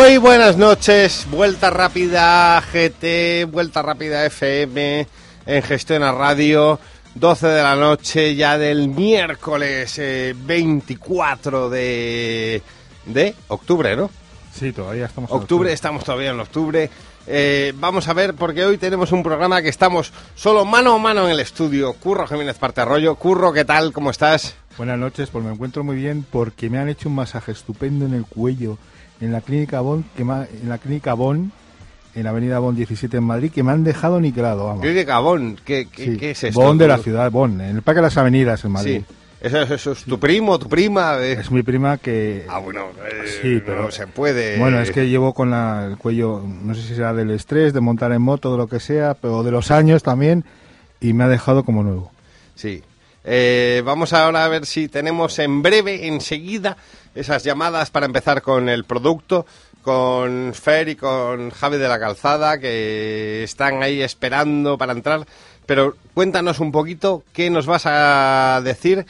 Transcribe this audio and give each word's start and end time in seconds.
Muy 0.00 0.16
buenas 0.16 0.56
noches, 0.56 1.26
vuelta 1.30 1.68
rápida 1.68 2.58
GT, 2.62 3.44
vuelta 3.44 3.82
rápida 3.82 4.24
FM 4.24 5.06
en 5.44 5.62
Gestión 5.62 6.02
a 6.02 6.10
Radio, 6.10 6.80
12 7.16 7.46
de 7.46 7.62
la 7.62 7.76
noche 7.76 8.34
ya 8.34 8.56
del 8.56 8.88
miércoles 8.88 9.98
eh, 9.98 10.34
24 10.34 11.68
de, 11.68 12.62
de 13.04 13.34
octubre, 13.48 13.94
¿no? 13.94 14.08
Sí, 14.54 14.72
todavía 14.72 15.04
estamos 15.04 15.30
en 15.30 15.36
Octubre, 15.36 15.70
estamos 15.70 16.02
todavía 16.02 16.30
en 16.30 16.40
octubre. 16.40 16.88
Eh, 17.26 17.74
vamos 17.76 18.08
a 18.08 18.14
ver, 18.14 18.32
porque 18.32 18.64
hoy 18.64 18.78
tenemos 18.78 19.12
un 19.12 19.22
programa 19.22 19.60
que 19.60 19.68
estamos 19.68 20.14
solo 20.34 20.64
mano 20.64 20.94
a 20.94 20.98
mano 20.98 21.26
en 21.26 21.32
el 21.32 21.40
estudio. 21.40 21.92
Curro 21.92 22.26
Jiménez 22.26 22.56
Parte 22.56 22.80
Arroyo. 22.80 23.16
Curro, 23.16 23.52
¿qué 23.52 23.66
tal? 23.66 23.92
¿Cómo 23.92 24.10
estás? 24.10 24.54
Buenas 24.78 24.98
noches, 24.98 25.28
pues 25.28 25.44
me 25.44 25.52
encuentro 25.52 25.84
muy 25.84 25.96
bien 25.96 26.24
porque 26.28 26.70
me 26.70 26.78
han 26.78 26.88
hecho 26.88 27.10
un 27.10 27.16
masaje 27.16 27.52
estupendo 27.52 28.06
en 28.06 28.14
el 28.14 28.24
cuello 28.24 28.78
en 29.20 29.32
la 29.32 29.40
clínica 29.40 29.80
Bon, 29.80 30.04
que 30.16 30.24
me 30.24 30.32
ha- 30.34 30.48
en 30.62 30.68
la 30.68 30.78
clínica 30.78 31.14
Bon, 31.14 31.52
en 32.14 32.24
la 32.24 32.30
avenida 32.30 32.58
Bon 32.58 32.74
17 32.74 33.16
en 33.18 33.24
Madrid, 33.24 33.50
que 33.52 33.62
me 33.62 33.72
han 33.72 33.84
dejado 33.84 34.20
niquelado, 34.20 34.66
vamos. 34.66 34.82
¿Qué 34.82 35.04
Gabón? 35.04 35.56
¿Qué, 35.64 35.88
qué, 35.90 36.04
Sí, 36.04 36.16
qué 36.16 36.30
es 36.32 36.44
esto? 36.44 36.60
Bon 36.60 36.76
de 36.78 36.88
la 36.88 36.98
ciudad, 36.98 37.30
Bon, 37.30 37.60
en 37.60 37.76
el 37.76 37.82
Parque 37.82 37.98
de 37.98 38.02
las 38.06 38.16
Avenidas 38.16 38.64
en 38.64 38.72
Madrid. 38.72 39.02
Sí. 39.08 39.14
Eso, 39.42 39.62
es- 39.62 39.70
eso 39.70 39.92
es 39.92 40.04
tu 40.04 40.18
primo, 40.20 40.58
tu 40.58 40.68
prima. 40.68 41.16
eh. 41.18 41.32
Es 41.40 41.50
mi 41.50 41.62
prima 41.62 41.96
que... 41.96 42.44
Ah, 42.48 42.58
bueno, 42.58 42.88
eh, 43.10 43.26
Sí, 43.40 43.62
pero- 43.64 43.82
no 43.84 43.90
se 43.90 44.06
puede. 44.06 44.58
Bueno, 44.58 44.80
es 44.80 44.90
que 44.90 45.08
llevo 45.08 45.32
con 45.32 45.50
la- 45.50 45.86
el 45.86 45.96
cuello, 45.96 46.42
no 46.62 46.74
sé 46.74 46.82
si 46.82 46.94
será 46.94 47.14
del 47.14 47.30
estrés, 47.30 47.72
de 47.72 47.80
montar 47.80 48.12
en 48.12 48.20
moto, 48.20 48.52
de 48.52 48.58
lo 48.58 48.66
que 48.66 48.80
sea, 48.80 49.14
pero 49.14 49.42
de 49.42 49.50
los 49.50 49.70
años 49.70 50.02
también, 50.02 50.44
y 51.00 51.14
me 51.14 51.24
ha 51.24 51.28
dejado 51.28 51.64
como 51.64 51.82
nuevo. 51.82 52.10
Sí. 52.54 52.82
Eh, 53.24 53.82
vamos 53.84 54.12
ahora 54.12 54.44
a 54.44 54.48
ver 54.48 54.66
si 54.66 54.88
tenemos 54.88 55.38
en 55.38 55.62
breve, 55.62 56.06
enseguida, 56.06 56.76
esas 57.14 57.42
llamadas 57.44 57.90
para 57.90 58.06
empezar 58.06 58.42
con 58.42 58.68
el 58.68 58.84
producto, 58.84 59.46
con 59.82 60.52
Fer 60.54 60.88
y 60.90 60.96
con 60.96 61.50
Javi 61.50 61.78
de 61.78 61.88
la 61.88 61.98
Calzada, 61.98 62.58
que 62.58 63.42
están 63.42 63.82
ahí 63.82 64.02
esperando 64.02 64.76
para 64.78 64.92
entrar. 64.92 65.26
Pero 65.66 65.96
cuéntanos 66.14 66.60
un 66.60 66.72
poquito 66.72 67.22
qué 67.32 67.48
nos 67.50 67.66
vas 67.66 67.82
a 67.86 68.60
decir, 68.64 69.06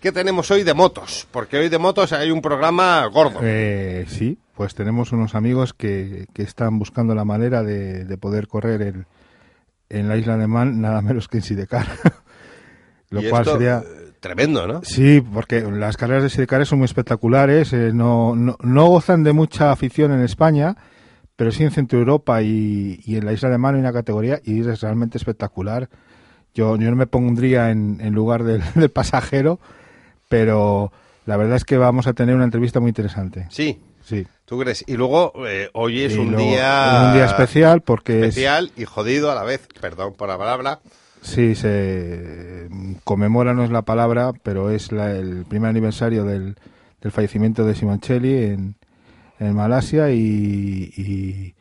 qué 0.00 0.12
tenemos 0.12 0.50
hoy 0.50 0.62
de 0.62 0.74
motos, 0.74 1.26
porque 1.30 1.56
hoy 1.58 1.68
de 1.68 1.78
motos 1.78 2.12
hay 2.12 2.30
un 2.30 2.42
programa 2.42 3.04
gordo. 3.06 3.40
Eh, 3.42 4.04
sí, 4.08 4.36
pues 4.54 4.74
tenemos 4.74 5.12
unos 5.12 5.34
amigos 5.34 5.72
que, 5.72 6.26
que 6.34 6.42
están 6.42 6.78
buscando 6.78 7.14
la 7.14 7.24
manera 7.24 7.62
de, 7.62 8.04
de 8.04 8.18
poder 8.18 8.46
correr 8.48 8.82
el- 8.82 9.06
en 9.88 10.08
la 10.08 10.16
isla 10.16 10.36
de 10.36 10.46
Man 10.46 10.80
nada 10.80 11.00
menos 11.02 11.26
que 11.28 11.38
en 11.38 11.42
Sidecar. 11.42 11.86
Lo 13.10 13.20
cual 13.28 13.42
esto, 13.42 13.52
sería... 13.54 13.82
tremendo, 14.20 14.66
¿no? 14.66 14.80
Sí, 14.84 15.20
porque 15.20 15.62
las 15.62 15.96
carreras 15.96 16.22
de 16.22 16.30
Sidecar 16.30 16.64
son 16.66 16.78
muy 16.78 16.84
espectaculares, 16.86 17.72
eh, 17.72 17.90
no, 17.92 18.36
no, 18.36 18.56
no 18.62 18.86
gozan 18.86 19.24
de 19.24 19.32
mucha 19.32 19.72
afición 19.72 20.12
en 20.12 20.20
España, 20.20 20.76
pero 21.36 21.50
sí 21.50 21.64
en 21.64 21.70
Centro 21.70 21.98
Europa 21.98 22.42
y, 22.42 23.00
y 23.04 23.16
en 23.16 23.24
la 23.24 23.32
isla 23.32 23.48
de 23.48 23.58
Man 23.58 23.74
hay 23.74 23.80
una 23.80 23.92
categoría 23.92 24.40
y 24.44 24.60
es 24.60 24.80
realmente 24.82 25.16
espectacular. 25.18 25.88
Yo, 26.54 26.76
yo 26.76 26.90
no 26.90 26.96
me 26.96 27.06
pondría 27.06 27.70
en, 27.70 27.98
en 28.00 28.12
lugar 28.12 28.44
del, 28.44 28.62
del 28.74 28.90
pasajero, 28.90 29.58
pero 30.28 30.92
la 31.26 31.36
verdad 31.36 31.56
es 31.56 31.64
que 31.64 31.76
vamos 31.78 32.06
a 32.06 32.12
tener 32.12 32.34
una 32.34 32.44
entrevista 32.44 32.80
muy 32.80 32.88
interesante. 32.90 33.46
Sí, 33.50 33.80
Sí. 34.02 34.26
¿tú 34.44 34.58
crees? 34.58 34.82
Y 34.88 34.94
luego, 34.96 35.32
eh, 35.46 35.68
hoy 35.74 36.02
es 36.02 36.14
Y 36.16 36.18
un 36.18 36.32
luego, 36.32 36.50
día... 36.50 37.04
un 37.06 37.12
día 37.14 37.26
especial 37.26 37.82
porque 37.82 38.20
es- 38.20 38.28
especial 38.30 38.72
y 38.76 38.84
jodido 38.84 39.30
a 39.30 39.34
la 39.36 39.44
vez, 39.44 39.68
perdón 39.80 40.14
por 40.14 40.28
la 40.28 40.36
palabra. 40.36 40.80
Sí 41.22 41.54
se 41.54 42.68
conmemora 43.04 43.54
no 43.54 43.64
es 43.64 43.70
la 43.70 43.82
palabra, 43.82 44.32
pero 44.42 44.70
es 44.70 44.92
la- 44.92 45.12
el 45.12 45.44
primer 45.46 45.70
aniversario 45.70 46.24
del, 46.24 46.56
del 47.00 47.12
fallecimiento 47.12 47.64
de 47.64 47.74
Simoncelli 47.74 48.44
en, 48.44 48.76
en 49.38 49.54
Malasia 49.54 50.10
y, 50.10 51.54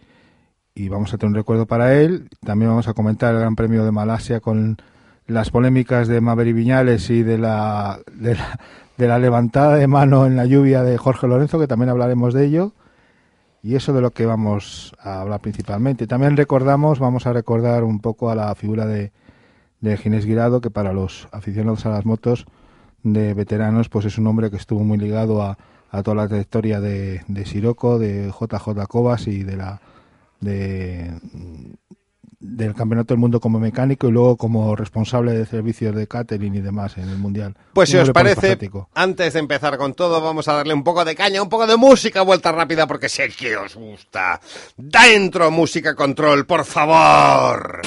y, 0.75 0.90
vamos 0.90 1.14
a 1.14 1.18
tener 1.18 1.30
un 1.31 1.36
recuerdo 1.36 1.66
para 1.68 1.94
él. 2.02 2.30
También 2.46 2.70
vamos 2.72 2.88
a 2.88 2.94
comentar 2.94 3.34
el 3.34 3.42
Gran 3.42 3.56
Premio 3.56 3.84
de 3.84 3.92
Malasia 3.92 4.40
con 4.40 4.78
las 5.28 5.50
polémicas 5.52 6.08
de 6.08 6.22
Maverick 6.22 6.56
Viñales 6.56 7.09
y 7.09 7.22
de 7.24 7.38
la, 7.38 8.00
de 8.14 8.36
la 8.36 8.59
de 8.97 9.08
la 9.08 9.18
levantada 9.20 9.76
de 9.76 9.88
mano 9.88 10.26
en 10.26 10.36
la 10.36 10.46
lluvia 10.46 10.84
de 10.84 10.97
Jorge 10.97 11.26
Lorenzo, 11.28 11.58
que 11.58 11.68
también 11.68 11.90
hablaremos 11.90 12.34
de 12.34 12.46
ello. 12.46 12.74
Y 13.64 13.76
eso 13.76 13.94
de 13.94 14.02
lo 14.02 14.12
que 14.12 14.26
vamos 14.26 14.94
a 15.00 15.22
hablar 15.22 15.40
principalmente. 15.41 16.08
También 16.08 16.36
recordamos, 16.38 17.00
vamos 17.00 17.26
a 17.28 17.34
recordar 17.34 17.84
un 17.86 18.00
poco 18.00 18.30
a 18.30 18.36
la 18.36 18.53
figura 18.56 18.86
de, 18.86 19.12
de 19.81 19.97
Ginés 19.97 20.25
Guirado, 20.25 20.62
que 20.62 20.69
para 20.69 20.94
los 20.94 21.28
aficionados 21.31 21.85
a 21.85 21.90
las 21.90 22.06
motos 22.06 22.45
de 23.03 23.34
veteranos, 23.34 23.90
pues 23.90 24.06
es 24.06 24.17
un 24.17 24.28
hombre 24.28 24.50
que 24.50 24.57
estuvo 24.57 24.84
muy 24.84 24.97
ligado 24.97 25.41
a, 25.41 25.57
a 25.91 26.03
toda 26.03 26.16
la 26.16 26.28
trayectoria 26.28 26.79
de, 26.79 27.22
de 27.28 27.45
Siroco, 27.45 27.97
de 28.00 28.28
JJ 28.28 28.85
Cobas 28.88 29.28
y 29.28 29.44
de 29.44 29.57
la 29.57 29.81
de 30.41 31.12
del 32.40 32.73
Campeonato 32.73 33.13
del 33.13 33.19
Mundo 33.19 33.40
como 33.40 33.59
mecánico 33.59 34.07
y 34.07 34.12
luego 34.12 34.38
como 34.38 34.75
responsable 34.75 35.34
de 35.34 35.45
servicios 35.45 35.94
de 35.94 36.07
catering 36.07 36.56
y 36.56 36.61
demás 36.61 36.97
en 36.97 37.09
el 37.09 37.17
Mundial. 37.17 37.56
Pues 37.73 37.90
si 37.90 37.97
os 37.97 38.11
parece, 38.11 38.57
antes 38.94 39.34
de 39.34 39.40
empezar 39.40 39.78
con 39.78 39.94
todo, 39.94 40.22
vamos 40.22 40.47
a 40.47 40.53
darle 40.53 40.73
un 40.73 40.84
poco 40.84 41.03
de 41.03 41.16
caña, 41.16 41.41
un 41.41 41.50
poco 41.50 41.67
de 41.67 41.75
música, 41.75 42.22
vuelta 42.22 42.51
rápida, 42.51 42.88
porque 42.88 43.09
sé 43.09 43.28
que 43.29 43.57
os 43.57 43.75
gusta. 43.75 44.40
Dentro, 44.78 45.51
música 45.51 45.96
control, 45.96 46.46
por 46.46 46.63
favor. 46.63 47.81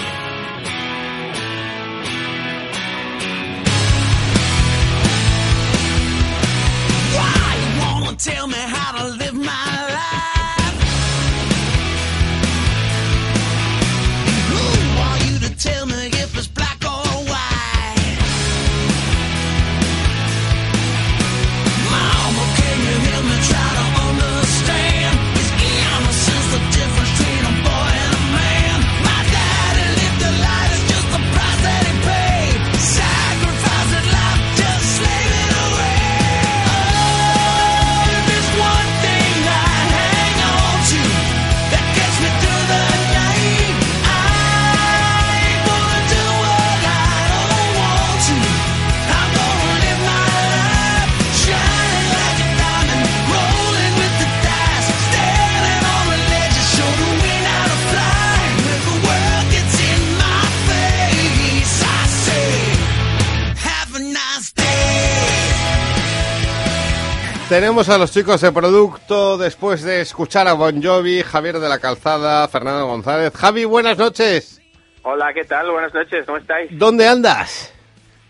Tenemos 67.72 67.88
a 67.88 67.96
los 67.96 68.12
chicos 68.12 68.38
de 68.42 68.52
producto 68.52 69.38
después 69.38 69.82
de 69.82 70.02
escuchar 70.02 70.46
a 70.46 70.52
Bon 70.52 70.82
Jovi, 70.82 71.22
Javier 71.22 71.58
de 71.58 71.70
la 71.70 71.78
Calzada, 71.78 72.46
Fernando 72.46 72.86
González. 72.86 73.32
Javi, 73.34 73.64
buenas 73.64 73.96
noches. 73.96 74.60
Hola, 75.00 75.32
¿qué 75.32 75.44
tal? 75.44 75.70
Buenas 75.70 75.94
noches, 75.94 76.26
¿cómo 76.26 76.36
estáis? 76.36 76.68
¿Dónde 76.72 77.08
andas? 77.08 77.72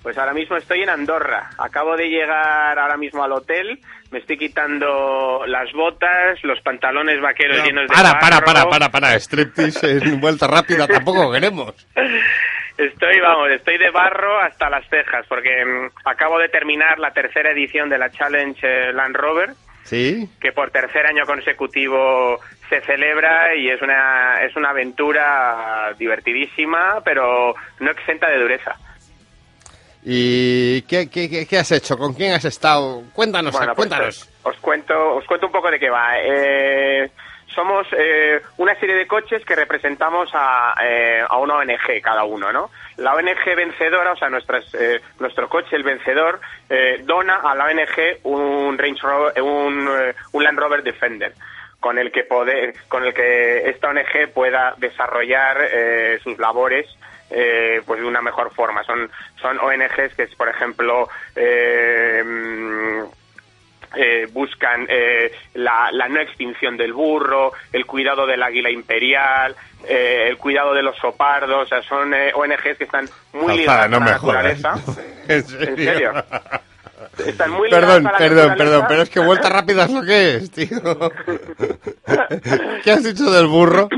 Pues 0.01 0.17
ahora 0.17 0.33
mismo 0.33 0.57
estoy 0.57 0.83
en 0.83 0.91
Andorra. 0.91 1.51
Acabo 1.59 1.97
de 1.97 2.09
llegar 2.09 2.79
ahora 2.79 2.97
mismo 2.97 3.25
al 3.25 3.33
hotel. 3.33 3.81
Me 4.13 4.21
estoy 4.21 4.39
quitando 4.39 5.45
las 5.45 5.73
botas, 5.73 6.39
los 6.45 6.61
pantalones 6.61 7.21
vaqueros 7.21 7.65
llenos 7.65 7.89
de 7.89 7.97
Para, 7.97 8.21
para, 8.21 8.43
para, 8.43 8.69
para, 8.69 8.91
para. 8.93 9.19
Striptease 9.19 9.99
en 10.05 10.21
vuelta 10.21 10.47
rápida 10.47 10.87
tampoco 10.87 11.33
queremos. 11.33 11.75
Estoy, 12.79 13.21
vamos, 13.21 13.51
estoy 13.51 13.79
de 13.79 13.91
barro 13.91 14.39
hasta 14.41 14.71
las 14.71 14.89
cejas 14.89 15.27
porque 15.29 15.65
mm, 15.65 15.91
acabo 16.09 16.39
de 16.39 16.49
terminar 16.49 16.99
la 16.99 17.13
tercera 17.13 17.51
edición 17.51 17.89
de 17.89 17.99
la 17.99 18.11
Challenge 18.11 18.59
eh, 18.63 18.93
Land 18.93 19.15
Rover, 19.17 19.51
¿Sí? 19.85 20.29
que 20.41 20.53
por 20.53 20.71
tercer 20.71 21.07
año 21.07 21.27
consecutivo 21.27 22.41
se 22.69 22.81
celebra 22.81 23.55
y 23.55 23.69
es 23.69 23.83
una, 23.83 24.43
es 24.43 24.57
una 24.57 24.71
aventura 24.71 25.93
divertidísima, 25.99 27.03
pero 27.05 27.55
no 27.81 27.91
exenta 27.91 28.31
de 28.31 28.39
dureza. 28.41 28.75
¿Y 30.05 30.83
qué, 30.83 31.09
qué, 31.09 31.47
qué- 31.47 31.59
has 31.59 31.71
hecho? 31.71 31.97
¿Con 31.97 32.13
quién 32.15 32.33
has 32.33 32.45
estado? 32.45 33.05
Cuéntanos, 33.13 33.53
Bueno, 33.53 33.75
pues, 33.75 33.89
cuéntanos. 33.89 34.31
os 34.43 34.57
cuento, 34.57 35.15
os 35.17 35.25
cuento 35.27 35.47
un 35.47 35.53
poco 35.53 35.71
de 35.71 35.79
qué 35.79 35.91
va. 35.91 36.19
Eh, 36.19 37.09
somos 37.55 37.87
eh, 37.93 38.41
una 38.59 38.75
serie 38.79 38.95
de 38.95 39.07
coches 39.07 39.45
que 39.45 39.55
representamos 39.55 40.31
a, 40.35 40.75
eh, 40.83 41.23
a 41.29 41.39
una 41.39 41.57
ONG 41.57 42.01
cada 42.03 42.25
uno, 42.25 42.53
¿no? 42.53 42.71
La 42.97 43.15
ONG 43.15 43.57
vencedora, 43.57 44.13
o 44.13 44.17
sea, 44.17 44.29
nuestras, 44.29 44.73
eh, 44.75 45.01
nuestro 45.21 45.49
coche, 45.49 45.77
el 45.77 45.83
vencedor, 45.83 46.41
eh, 46.69 47.01
dona 47.05 47.37
a 47.37 47.55
la 47.55 47.65
ONG 47.67 48.19
un 48.25 48.77
Range 48.79 49.01
Rover, 49.03 49.43
un, 49.43 49.89
eh, 49.89 50.15
un 50.33 50.45
Land 50.45 50.59
Rover 50.59 50.83
Defender. 50.83 51.33
con 51.81 51.99
el 51.99 52.13
que 52.13 52.23
poder, 52.23 52.75
con 52.87 53.05
el 53.05 53.13
que 53.13 53.69
esta 53.69 53.89
ONG 53.89 54.33
pueda 54.33 54.73
desarrollar 54.79 55.69
eh, 55.69 56.21
sus 56.23 56.39
labores 56.39 56.87
eh, 57.29 57.83
pues 57.85 58.01
de 58.01 58.07
una 58.07 58.23
mejor 58.23 58.53
forma. 58.55 58.85
Son, 58.85 59.11
son 59.41 59.59
ONGs 59.59 60.15
que, 60.15 60.29
por 60.37 60.49
ejemplo, 60.49 61.09
eh, 61.35 62.23
eh, 63.97 64.27
buscan 64.33 64.87
eh, 64.89 65.33
la, 65.55 65.91
la 65.93 66.09
no 66.09 66.21
extinción 66.21 66.77
del 66.77 66.93
burro, 66.93 67.53
el 67.73 67.87
cuidado 67.87 68.27
del 68.27 68.43
águila 68.43 68.71
imperial, 68.71 69.55
eh, 69.89 70.27
el 70.29 70.37
cuidado 70.37 70.75
de 70.75 70.83
los 70.83 70.97
sopardos, 70.97 71.65
o 71.65 71.67
sea, 71.67 71.83
son 71.83 72.15
eh, 72.15 72.33
ONGs 72.35 72.79
que 72.79 72.85
están 72.85 73.09
muy 73.33 73.59
ligadas 73.59 73.91
no 73.91 73.97
a 73.97 74.01
la 74.01 74.07
naturaleza. 74.13 74.75
¿En 75.29 75.45
serio? 75.45 75.77
serio? 75.77 76.13
Están 77.27 77.51
muy 77.51 77.69
Perdón, 77.69 78.11
perdón, 78.17 78.55
perdón, 78.57 78.85
pero 78.89 79.03
es 79.03 79.11
que 79.11 79.21
vuelta 79.21 79.49
rápida 79.51 79.85
es 79.85 79.91
lo 79.91 80.03
que 80.03 80.37
es, 80.37 80.51
tío. 80.51 80.69
¿Qué 82.83 82.91
has 82.91 83.05
dicho 83.05 83.31
del 83.31 83.47
burro? 83.47 83.89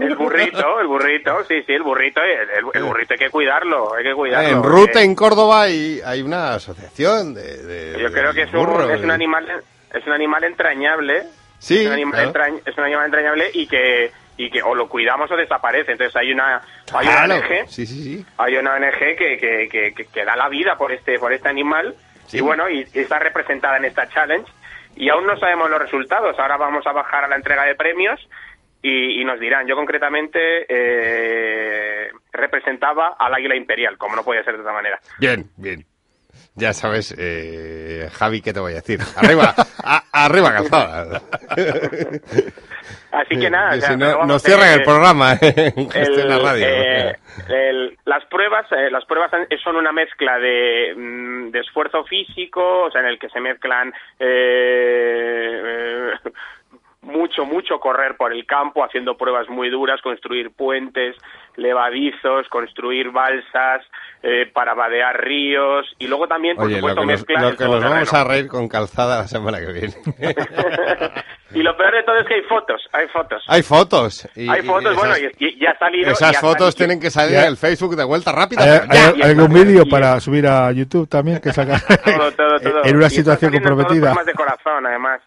El 0.00 0.14
burrito, 0.16 0.80
el 0.80 0.86
burrito, 0.86 1.44
sí, 1.48 1.62
sí, 1.66 1.72
el 1.72 1.82
burrito, 1.82 2.20
el, 2.22 2.48
el- 2.50 2.64
el 2.74 2.82
burrito 2.84 3.14
hay 3.14 3.18
que 3.18 3.30
cuidarlo, 3.30 3.94
hay 3.94 4.04
que 4.04 4.14
cuidarlo. 4.14 4.48
en 4.48 4.62
porque 4.62 4.68
Ruta, 4.76 5.02
en 5.02 5.14
Córdoba, 5.14 5.62
hay, 5.62 6.00
hay 6.04 6.22
una 6.22 6.54
asociación 6.54 7.34
de, 7.34 7.62
de- 7.64 8.00
Yo 8.00 8.12
creo 8.12 8.32
que 8.32 8.42
es 8.42 8.54
un, 8.54 8.90
es 8.90 9.02
un 9.02 9.10
animal, 9.10 9.46
es 9.92 10.06
un 10.06 10.12
animal 10.12 10.44
entrañable, 10.44 11.24
Sí, 11.58 11.80
es 11.80 11.86
un 11.86 11.92
animal, 11.92 12.32
claro. 12.32 12.54
entrañ- 12.56 12.62
es 12.66 12.78
un 12.78 12.84
animal 12.84 13.06
entrañable 13.06 13.50
y 13.54 13.66
que 13.66 14.12
y 14.36 14.50
que 14.50 14.62
o 14.62 14.74
lo 14.74 14.88
cuidamos 14.88 15.30
o 15.30 15.36
desaparece. 15.36 15.92
Entonces 15.92 16.14
hay 16.16 16.32
una 16.32 16.60
hay 16.92 17.06
una. 17.06 17.36
ONG, 17.36 17.68
Sí, 17.68 17.86
sí, 17.86 18.02
sí. 18.02 18.26
hay 18.36 18.56
una 18.56 18.74
ONG 18.74 18.98
que, 19.16 19.38
que, 19.70 19.92
que- 19.94 20.04
que 20.06 20.24
da 20.24 20.34
la 20.36 20.48
vida 20.48 20.76
por 20.76 20.92
este 20.92 21.18
por 21.18 21.32
este 21.32 21.48
animal 21.48 21.94
Sí. 22.26 22.38
y 22.38 22.40
bueno 22.40 22.68
y, 22.68 22.86
y 22.92 22.98
está 23.00 23.18
representada 23.18 23.76
en 23.76 23.84
esta 23.84 24.08
challenge 24.08 24.50
y 24.96 25.08
aún 25.08 25.26
no 25.26 25.36
sabemos 25.38 25.70
los 25.70 25.80
resultados. 25.80 26.38
Ahora 26.38 26.56
vamos 26.56 26.86
a 26.86 26.92
bajar 26.92 27.24
a 27.24 27.28
la 27.28 27.36
entrega 27.36 27.64
de 27.64 27.74
premios 27.74 28.20
y, 28.82 29.20
y 29.20 29.24
nos 29.24 29.40
dirán. 29.40 29.66
Yo 29.66 29.76
concretamente 29.76 30.66
eh, 30.68 32.10
representaba 32.32 33.16
al 33.18 33.34
águila 33.34 33.56
imperial, 33.56 33.98
como 33.98 34.14
no 34.16 34.22
podía 34.22 34.44
ser 34.44 34.54
de 34.54 34.60
otra 34.60 34.72
manera. 34.72 35.00
Bien, 35.18 35.50
bien. 35.56 35.84
Ya 36.56 36.72
sabes, 36.72 37.14
eh, 37.18 38.08
Javi, 38.12 38.40
¿qué 38.40 38.52
te 38.52 38.60
voy 38.60 38.72
a 38.72 38.76
decir? 38.76 39.00
Arriba, 39.16 39.54
a- 39.84 40.04
arriba 40.12 40.52
calzada. 40.52 41.20
Así 43.10 43.38
que 43.38 43.48
nada, 43.50 43.76
o 43.76 43.80
sea, 43.80 43.90
si 43.90 43.96
no, 43.96 44.06
vamos, 44.06 44.26
nos 44.26 44.42
cierran 44.42 44.68
eh, 44.70 44.74
el 44.74 44.82
programa 44.82 45.34
¿eh? 45.34 45.72
en 45.76 45.88
el- 45.94 46.28
la 46.28 46.38
radio. 46.38 46.66
eh, 46.66 47.16
el- 47.48 47.98
las 48.04 48.24
pruebas 48.26 48.66
eh, 48.72 48.90
las 48.90 49.04
pruebas 49.04 49.30
son 49.62 49.76
una 49.76 49.92
mezcla 49.92 50.38
de, 50.38 50.94
mm, 50.96 51.50
de 51.50 51.60
esfuerzo 51.60 52.04
físico 52.04 52.84
o 52.84 52.90
sea 52.90 53.00
en 53.02 53.06
el 53.08 53.18
que 53.18 53.28
se 53.30 53.40
mezclan 53.40 53.92
mucho 57.02 57.44
mucho 57.44 57.78
correr 57.80 58.16
por 58.16 58.32
el 58.32 58.46
campo 58.46 58.82
haciendo 58.84 59.16
pruebas 59.16 59.48
muy 59.48 59.68
duras 59.70 60.00
construir 60.02 60.50
puentes 60.50 61.14
levadizos 61.56 62.48
construir 62.48 63.10
balsas 63.10 63.82
eh, 64.26 64.50
para 64.54 64.72
vadear 64.72 65.20
ríos 65.22 65.84
y 65.98 66.06
luego 66.06 66.26
también 66.26 66.56
por 66.56 66.64
Oye, 66.64 66.80
lo 66.80 66.88
supuesto 66.88 67.00
que 67.02 67.06
nos, 67.06 67.20
mezclas 67.20 67.42
lo 67.42 67.48
el 67.50 67.56
que 67.58 67.64
nos 67.64 67.84
vamos 67.84 68.14
a 68.14 68.24
reír 68.24 68.48
con 68.48 68.68
calzada 68.68 69.18
la 69.18 69.28
semana 69.28 69.58
que 69.60 69.70
viene. 69.72 69.94
y 71.54 71.62
lo 71.62 71.76
peor 71.76 71.92
de 71.94 72.02
todo 72.04 72.16
es 72.18 72.26
que 72.26 72.34
hay 72.34 72.42
fotos 72.42 72.80
hay 72.92 73.06
fotos 73.08 73.44
Hay 73.48 73.62
fotos. 73.62 74.28
y- 74.34 74.48
hay 74.48 74.60
y 74.60 74.62
fotos 74.62 74.92
esas- 74.92 74.96
bueno 74.96 75.14
y, 75.38 75.44
y 75.44 75.60
ya 75.60 75.70
ha 75.72 75.78
salido 75.78 76.10
Esas 76.10 76.40
fotos 76.40 76.58
salido- 76.58 76.76
tienen 76.76 77.00
que 77.00 77.10
salir 77.10 77.36
en 77.36 77.44
el 77.44 77.56
Facebook 77.56 77.96
de 77.96 78.04
vuelta 78.04 78.32
rápida. 78.32 78.62
¿Hay, 78.62 78.88
hay- 78.88 79.22
hay 79.22 79.30
algún 79.30 79.52
vídeo 79.52 79.82
Y- 79.84 79.90
para 79.90 80.18
subir 80.20 80.46
a 80.46 80.72
YouTube 80.72 81.08
también 81.08 81.40
que 81.40 81.52
saca 81.52 81.78
todo, 82.04 82.32
todo, 82.32 82.58
todo. 82.62 82.84
en 82.84 82.96
una 82.96 83.06
Y 83.06 83.10
situación 83.10 83.54
en 83.54 83.62
todos 83.62 83.76
comprometida? 83.76 84.14
los 84.14 84.16
programas 84.16 84.26
de 84.26 84.32
corazón, 84.34 84.86
además. 84.86 85.20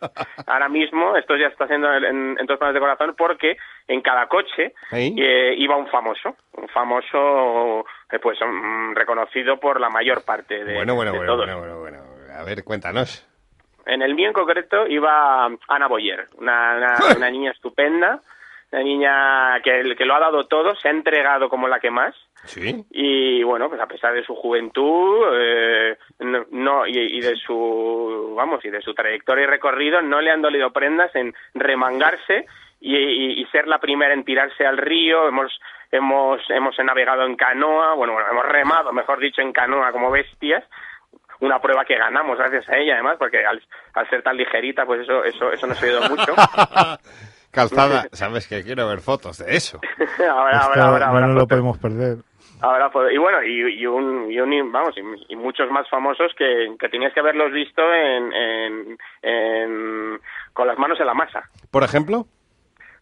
Ahora 0.47 0.69
mismo, 0.69 1.15
esto 1.17 1.35
ya 1.37 1.47
está 1.47 1.65
haciendo 1.65 1.93
en, 1.93 2.35
en 2.39 2.47
todos 2.47 2.59
los 2.61 2.73
de 2.73 2.79
corazón 2.79 3.13
porque 3.17 3.55
en 3.87 4.01
cada 4.01 4.27
coche 4.27 4.73
¿Sí? 4.89 5.15
eh, 5.17 5.53
iba 5.57 5.77
un 5.77 5.87
famoso, 5.87 6.35
un 6.53 6.67
famoso 6.69 7.85
pues 8.21 8.37
mm, 8.41 8.93
reconocido 8.95 9.59
por 9.59 9.79
la 9.79 9.89
mayor 9.89 10.23
parte 10.23 10.63
de, 10.63 10.75
Bueno, 10.75 10.95
bueno, 10.95 11.11
de 11.11 11.17
bueno, 11.17 11.33
todos. 11.33 11.45
bueno, 11.45 11.59
bueno, 11.79 11.79
bueno. 11.79 12.33
A 12.39 12.43
ver, 12.43 12.63
cuéntanos. 12.63 13.27
En 13.85 14.01
el 14.01 14.15
mío 14.15 14.27
en 14.27 14.33
concreto 14.33 14.85
iba 14.87 15.45
Ana 15.67 15.87
Boyer, 15.87 16.25
una, 16.37 16.75
una, 16.77 16.95
una 17.17 17.29
niña 17.31 17.51
estupenda, 17.51 18.19
una 18.71 18.81
niña 18.83 19.61
que, 19.63 19.95
que 19.97 20.05
lo 20.05 20.15
ha 20.15 20.19
dado 20.19 20.45
todo, 20.47 20.75
se 20.75 20.87
ha 20.89 20.91
entregado 20.91 21.47
como 21.49 21.67
la 21.67 21.79
que 21.79 21.89
más. 21.91 22.13
Sí. 22.45 22.85
y 22.91 23.41
bueno 23.43 23.67
pues 23.67 23.81
a 23.81 23.87
pesar 23.87 24.13
de 24.13 24.23
su 24.23 24.35
juventud 24.35 25.25
eh, 25.33 25.97
no, 26.19 26.45
no- 26.51 26.85
y, 26.87 26.91
y 26.95 27.19
de 27.19 27.35
su 27.35 28.33
vamos 28.37 28.63
y 28.63 28.69
de 28.69 28.79
su 28.81 28.93
trayectoria 28.93 29.45
y 29.45 29.47
recorrido 29.47 30.01
no 30.03 30.21
le 30.21 30.29
han 30.29 30.43
dolido 30.43 30.71
prendas 30.71 31.13
en 31.15 31.33
remangarse 31.55 32.45
y, 32.79 32.95
y- 32.95 33.41
y 33.41 33.45
ser 33.47 33.67
la 33.67 33.79
primera 33.79 34.13
en 34.13 34.23
tirarse 34.23 34.65
al 34.67 34.77
río 34.77 35.27
hemos 35.27 35.51
hemos 35.91 36.41
hemos 36.49 36.75
navegado 36.79 37.25
en 37.25 37.35
canoa 37.35 37.93
bueno, 37.95 38.13
bueno 38.13 38.29
hemos 38.31 38.45
remado 38.45 38.91
mejor 38.93 39.19
dicho 39.19 39.41
en 39.41 39.51
canoa 39.53 39.91
como 39.91 40.11
bestias 40.11 40.63
una 41.39 41.59
prueba 41.61 41.85
que 41.85 41.97
ganamos 41.97 42.37
gracias 42.37 42.67
a 42.69 42.77
ella 42.77 42.93
además 42.95 43.15
porque 43.19 43.45
al, 43.45 43.61
al 43.93 44.09
ser 44.09 44.21
tan 44.23 44.35
ligerita 44.37 44.85
pues 44.85 45.01
eso 45.01 45.23
eso 45.23 45.51
eso 45.51 45.67
nos 45.67 45.81
ha 45.81 45.85
ayudado 45.85 46.09
mucho 46.09 46.33
Calzada, 47.51 48.05
sabes 48.11 48.47
que 48.47 48.63
quiero 48.63 48.87
ver 48.87 48.99
fotos 48.99 49.37
de 49.39 49.55
eso. 49.55 49.79
ahora 50.19 50.59
ahora 50.59 50.83
ahora, 50.85 51.05
no 51.07 51.11
ahora 51.13 51.27
nos 51.27 51.35
lo 51.37 51.47
podemos 51.47 51.77
perder. 51.79 52.17
Ahora, 52.61 52.89
y 53.11 53.17
bueno, 53.17 53.41
y, 53.43 53.79
y 53.81 53.85
un, 53.85 54.31
y 54.31 54.39
un- 54.39 54.71
vamos, 54.71 54.95
y, 54.97 55.33
y 55.33 55.35
muchos 55.35 55.69
más 55.71 55.87
famosos 55.89 56.33
que, 56.37 56.75
que 56.79 56.89
tenías 56.89 57.13
que 57.13 57.19
haberlos 57.19 57.51
visto 57.51 57.81
en, 57.93 58.33
en, 58.33 58.97
en- 59.21 60.19
con 60.53 60.67
las 60.67 60.77
manos 60.77 60.99
en 60.99 61.05
la 61.07 61.13
masa. 61.13 61.43
Por 61.71 61.83
ejemplo, 61.83 62.25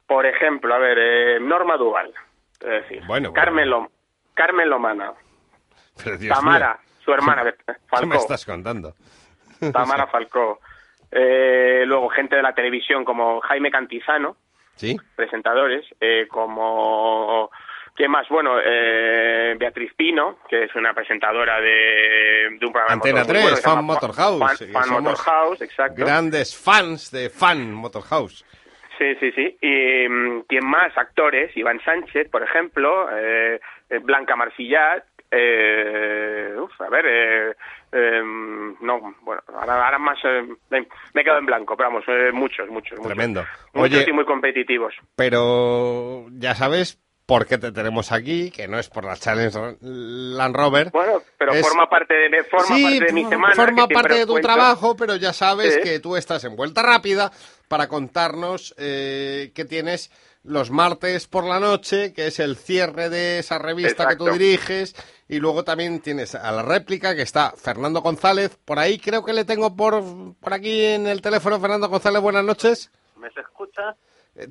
Por 0.08 0.26
ejemplo, 0.26 0.74
a 0.76 0.78
ver, 0.78 0.98
eh, 1.00 1.40
Norma 1.40 1.78
Duval, 1.78 2.14
es 2.66 2.84
decir, 2.84 3.00
Bueno, 3.08 3.30
bueno. 3.30 3.34
Carmen, 3.34 3.70
Lom- 3.70 3.90
Carmen 4.34 4.70
Lomana, 4.70 5.14
pero 6.04 6.18
Dios 6.18 6.36
Tamara, 6.38 6.74
mío, 6.82 6.92
su 7.06 7.12
hermana, 7.14 7.44
¿qué 7.44 7.56
me 7.68 7.76
Falcó, 7.88 8.16
estás 8.16 8.46
contando? 8.46 8.94
Tamara 9.72 10.08
Falcó. 10.12 10.60
Eh, 11.12 11.84
luego 11.86 12.10
gente 12.10 12.36
de 12.36 12.42
la 12.42 12.54
televisión 12.54 13.06
como 13.06 13.40
Jaime 13.42 13.72
Cantizano, 13.72 14.36
¿Sí? 14.76 14.98
presentadores, 15.16 15.86
eh, 16.02 16.28
como... 16.30 17.50
¿Qué 17.96 18.10
más? 18.10 18.28
Bueno, 18.28 18.58
eh, 18.62 19.56
Beatriz 19.58 19.94
Pino, 19.96 20.40
que 20.50 20.66
es 20.66 20.76
una 20.76 20.94
presentadora 20.94 21.62
de, 21.62 22.50
de 22.60 22.66
un 22.66 22.74
programa 22.74 22.92
Antena 22.92 23.24
de 23.24 23.28
motor 23.28 23.36
muy 23.36 23.42
3, 23.42 23.42
bueno, 23.44 23.56
Fan 23.58 23.72
llama 23.76 23.82
Motor 23.94 24.14
House, 24.14 24.40
Fan, 24.40 24.58
que 24.58 24.74
Fan 24.74 24.84
somos 24.84 25.02
Motor 25.02 25.18
House, 25.20 25.62
exacto. 25.62 25.96
Grandes 26.06 26.58
fans 26.58 27.12
de 27.12 27.30
Fan 27.30 27.72
Motorhouse. 27.74 28.46
Sí, 28.98 29.16
sí, 29.20 29.32
sí. 29.34 29.58
Y 29.62 30.08
mm, 30.10 30.44
¿quién 30.48 30.66
más? 30.66 30.98
Actores, 30.98 31.56
Iván 31.58 31.80
Sánchez, 31.84 32.30
por 32.30 32.44
ejemplo, 32.44 33.08
eh, 33.16 33.60
Blanca 34.02 34.36
Marcillat, 34.36 35.04
eh, 35.32 36.54
uf, 36.58 36.82
a 36.82 36.90
ver, 36.90 37.06
eh, 37.08 37.54
eh, 37.92 38.22
no, 38.82 39.16
bueno, 39.22 39.42
ahora, 39.54 39.86
ahora 39.86 40.00
más, 40.00 40.18
eh, 40.24 40.44
me 40.70 41.22
he 41.22 41.24
quedado 41.24 41.40
en 41.40 41.46
blanco, 41.46 41.76
pero 41.76 41.90
vamos, 41.90 42.06
eh, 42.08 42.32
muchos, 42.32 42.70
muchos, 42.70 42.98
muchos. 43.00 43.08
Tremendo. 43.14 43.44
Muchos 43.74 44.00
Oye- 44.00 44.10
y 44.10 44.14
muy 44.14 44.26
competitivos. 44.26 44.94
Pero 45.16 46.26
ya 46.32 46.56
sabes 46.56 47.02
por 47.26 47.48
qué 47.48 47.58
te 47.58 47.72
tenemos 47.72 48.12
aquí, 48.12 48.52
que 48.52 48.68
no 48.68 48.78
es 48.78 48.88
por 48.90 49.04
la 49.04 49.16
Challenge 49.16 49.78
Land 49.82 50.56
Rover. 50.56 50.92
Bueno, 50.92 51.14
pero 51.40 51.54
Es- 51.54 51.68
forma 51.68 51.90
parte 51.90 52.14
de, 52.14 52.44
forma 52.44 52.66
sí, 52.68 52.84
parte 52.84 53.06
de 53.06 53.14
mi 53.14 53.26
semana. 53.26 53.56
forma 53.56 53.88
parte 53.88 54.14
de 54.14 54.26
tu 54.28 54.34
cuento. 54.34 54.48
trabajo, 54.48 54.96
pero 54.96 55.16
ya 55.16 55.34
sabes 55.34 55.74
Sí. 55.74 55.82
que 55.82 56.00
tú 56.00 56.16
estás 56.16 56.44
en 56.46 56.56
vuelta 56.56 56.84
rápida 56.84 57.32
para 57.68 57.88
contarnos 57.88 58.74
eh, 58.78 59.52
que 59.54 59.66
tienes 59.66 60.12
los 60.44 60.70
martes 60.70 61.28
por 61.28 61.44
la 61.44 61.60
noche, 61.60 62.14
que 62.14 62.28
es 62.28 62.40
el 62.40 62.56
cierre 62.56 63.10
de 63.10 63.40
esa 63.40 63.58
revista 63.58 64.08
que 64.08 64.16
tú 64.16 64.26
diriges, 64.26 64.96
y 65.28 65.40
luego 65.40 65.64
también 65.64 66.00
tienes 66.02 66.36
a 66.36 66.52
la 66.52 66.62
réplica, 66.62 67.16
que 67.16 67.24
está 67.24 67.52
Fernando 67.58 68.02
González. 68.02 68.58
Por 68.64 68.78
ahí 68.78 69.00
creo 69.00 69.26
que 69.26 69.34
le 69.34 69.44
tengo 69.46 69.76
por, 69.76 70.04
por 70.40 70.54
aquí 70.54 70.84
en 70.84 71.08
el 71.08 71.22
teléfono. 71.22 71.60
Fernando 71.60 71.90
González, 71.90 72.22
buenas 72.22 72.44
noches. 72.44 72.92
¿Me 73.18 73.32
se 73.32 73.40
escucha? 73.40 73.96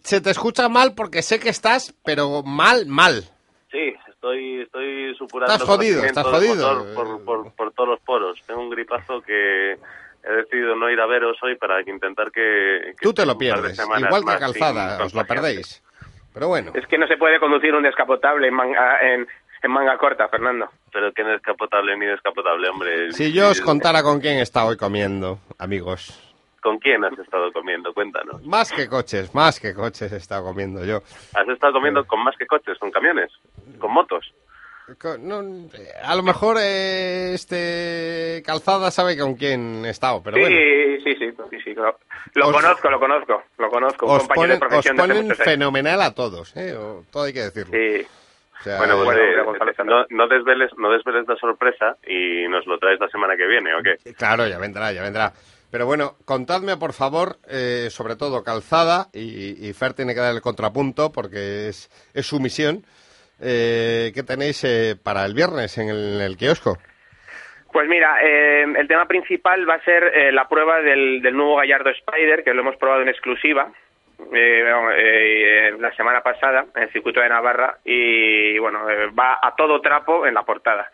Se 0.02 0.20
te 0.20 0.30
escucha 0.30 0.68
mal 0.68 0.94
porque 0.94 1.22
sé 1.22 1.38
que 1.38 1.50
estás, 1.50 1.94
pero 2.04 2.42
mal, 2.42 2.86
mal. 2.86 3.22
Sí, 3.70 3.92
estoy, 4.08 4.62
estoy 4.62 5.14
supurando 5.16 5.52
Estás 5.52 5.68
jodido, 5.68 6.04
estás 6.04 6.24
jodido. 6.24 6.94
Por, 6.94 7.24
por, 7.24 7.52
por 7.52 7.72
todos 7.72 7.90
los 7.90 8.00
poros. 8.00 8.40
Tengo 8.46 8.62
un 8.62 8.70
gripazo 8.70 9.20
que 9.20 9.78
he 10.26 10.32
decidido 10.32 10.74
no 10.76 10.90
ir 10.90 11.00
a 11.00 11.06
veros 11.06 11.36
hoy 11.42 11.56
para 11.56 11.80
intentar 11.80 12.30
que... 12.30 12.92
que 12.98 13.02
Tú 13.02 13.12
te 13.12 13.26
lo 13.26 13.36
pierdes, 13.36 13.78
igual 13.78 14.24
que 14.24 14.38
Calzada, 14.38 15.04
os 15.04 15.14
lo 15.14 15.24
perdéis. 15.24 15.82
Pero 16.32 16.48
bueno, 16.48 16.72
Es 16.74 16.86
que 16.86 16.98
no 16.98 17.06
se 17.06 17.16
puede 17.16 17.38
conducir 17.38 17.74
un 17.74 17.82
descapotable 17.84 18.48
en 18.48 18.54
manga, 18.54 18.98
en, 19.00 19.26
en 19.62 19.70
manga 19.70 19.96
corta, 19.98 20.28
Fernando. 20.28 20.68
Pero 20.92 21.12
que 21.12 21.22
no 21.22 21.30
es 21.30 21.36
descapotable 21.36 21.96
ni 21.96 22.06
descapotable, 22.06 22.68
hombre. 22.68 23.12
si 23.12 23.32
yo 23.32 23.50
os 23.50 23.60
contara 23.60 24.02
con 24.02 24.20
quién 24.20 24.38
está 24.38 24.64
hoy 24.64 24.76
comiendo, 24.76 25.38
amigos. 25.58 26.20
¿Con 26.60 26.78
quién 26.78 27.04
has 27.04 27.16
estado 27.18 27.52
comiendo? 27.52 27.92
Cuéntanos. 27.92 28.42
Más 28.42 28.72
que 28.72 28.88
coches, 28.88 29.34
más 29.34 29.60
que 29.60 29.74
coches 29.74 30.10
he 30.10 30.16
estado 30.16 30.44
comiendo 30.44 30.82
yo. 30.84 31.02
¿Has 31.34 31.46
estado 31.48 31.74
comiendo 31.74 32.04
con 32.06 32.24
más 32.24 32.34
que 32.38 32.46
coches? 32.46 32.78
¿Con 32.78 32.90
camiones? 32.90 33.30
¿Con 33.78 33.92
motos? 33.92 34.32
No, 35.20 35.40
eh, 35.72 35.88
a 36.02 36.14
lo 36.14 36.22
mejor 36.22 36.56
eh, 36.60 37.32
este 37.34 38.42
Calzada 38.44 38.90
sabe 38.90 39.16
con 39.18 39.34
quién 39.34 39.84
he 39.84 39.90
estado, 39.90 40.22
pero 40.22 40.36
sí, 40.36 40.42
bueno. 40.42 40.56
sí, 41.04 41.14
sí, 41.18 41.32
sí, 41.50 41.58
sí, 41.64 41.74
Lo, 41.74 41.96
lo 42.34 42.48
Os- 42.48 42.54
conozco, 42.54 42.90
lo 42.90 43.00
conozco, 43.00 43.42
lo 43.58 43.70
conozco. 43.70 44.06
Un 44.06 44.12
Os 44.12 44.18
compañero 44.28 44.34
ponen, 44.34 44.60
de 44.60 44.66
os 44.66 44.68
profesión 44.68 44.96
de 44.96 45.02
hace 45.02 45.08
ponen 45.12 45.24
años. 45.32 45.38
fenomenal 45.38 46.02
a 46.02 46.14
todos, 46.14 46.56
¿eh? 46.56 46.74
O- 46.74 47.04
todo 47.10 47.24
hay 47.24 47.32
que 47.32 47.42
decirlo. 47.42 47.72
Sí. 47.72 48.06
O 48.60 48.62
sea, 48.64 48.78
Bueno, 48.78 48.94
pues 48.94 49.04
bueno, 49.06 49.20
eh, 49.20 49.40
hombre, 49.40 49.58
Gonzalo 49.66 49.84
no, 49.84 50.06
no 50.10 50.28
desveles, 50.28 50.70
no 50.78 50.90
desveles 50.90 51.28
la 51.28 51.36
sorpresa 51.36 51.96
y 52.06 52.48
nos 52.48 52.66
lo 52.66 52.78
traes 52.78 52.98
la 53.00 53.08
semana 53.08 53.36
que 53.36 53.46
viene, 53.46 53.74
¿o 53.74 53.82
qué? 53.82 54.12
Claro, 54.14 54.46
ya 54.46 54.58
vendrá, 54.58 54.90
ya 54.92 55.02
vendrá. 55.02 55.32
Pero 55.70 55.86
bueno, 55.86 56.16
contadme 56.24 56.76
por 56.76 56.92
favor, 56.92 57.38
eh, 57.48 57.88
sobre 57.90 58.16
todo 58.16 58.42
Calzada, 58.44 59.08
y, 59.12 59.66
y 59.68 59.72
Fer 59.74 59.92
tiene 59.92 60.14
que 60.14 60.20
dar 60.20 60.34
el 60.34 60.40
contrapunto 60.40 61.10
porque 61.12 61.68
es, 61.68 61.90
es 62.14 62.26
su 62.26 62.38
misión. 62.40 62.84
Eh, 63.40 64.12
¿Qué 64.14 64.22
tenéis 64.22 64.62
eh, 64.64 64.96
para 65.02 65.24
el 65.24 65.34
viernes 65.34 65.76
en 65.78 65.88
el, 65.88 66.16
en 66.16 66.22
el 66.22 66.36
kiosco? 66.36 66.78
Pues 67.72 67.88
mira, 67.88 68.22
eh, 68.22 68.62
el 68.62 68.86
tema 68.86 69.06
principal 69.06 69.68
va 69.68 69.74
a 69.74 69.84
ser 69.84 70.04
eh, 70.04 70.30
la 70.30 70.48
prueba 70.48 70.80
del, 70.80 71.20
del 71.20 71.36
nuevo 71.36 71.56
Gallardo 71.56 71.90
Spider, 71.90 72.44
que 72.44 72.54
lo 72.54 72.60
hemos 72.60 72.76
probado 72.76 73.02
en 73.02 73.08
exclusiva 73.08 73.72
eh, 74.32 74.62
eh, 74.96 75.76
la 75.78 75.92
semana 75.94 76.20
pasada 76.22 76.66
en 76.74 76.84
el 76.84 76.92
circuito 76.92 77.20
de 77.20 77.28
Navarra 77.28 77.78
y 77.84 78.58
bueno, 78.58 78.80
va 79.18 79.38
a 79.42 79.54
todo 79.56 79.80
trapo 79.80 80.26
en 80.26 80.34
la 80.34 80.44
portada. 80.44 80.90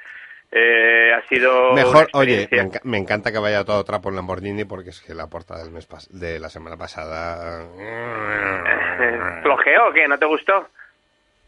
Eh, 0.52 1.12
ha 1.12 1.22
sido 1.28 1.74
Mejor, 1.74 2.08
oye, 2.12 2.48
me, 2.82 2.98
encanta 2.98 3.30
que 3.30 3.38
vaya 3.38 3.64
todo 3.64 3.84
trapo 3.84 4.08
en 4.08 4.16
Lamborghini 4.16 4.64
porque 4.64 4.90
es 4.90 5.00
que 5.00 5.14
la 5.14 5.28
portada 5.28 5.62
del 5.62 5.72
mes 5.72 5.86
de 6.10 6.40
la 6.40 6.48
semana 6.48 6.76
pasada. 6.76 7.68
¿Flojeo 9.42 9.88
o 9.88 9.92
qué? 9.92 10.08
¿No 10.08 10.18
te 10.18 10.26
gustó? 10.26 10.68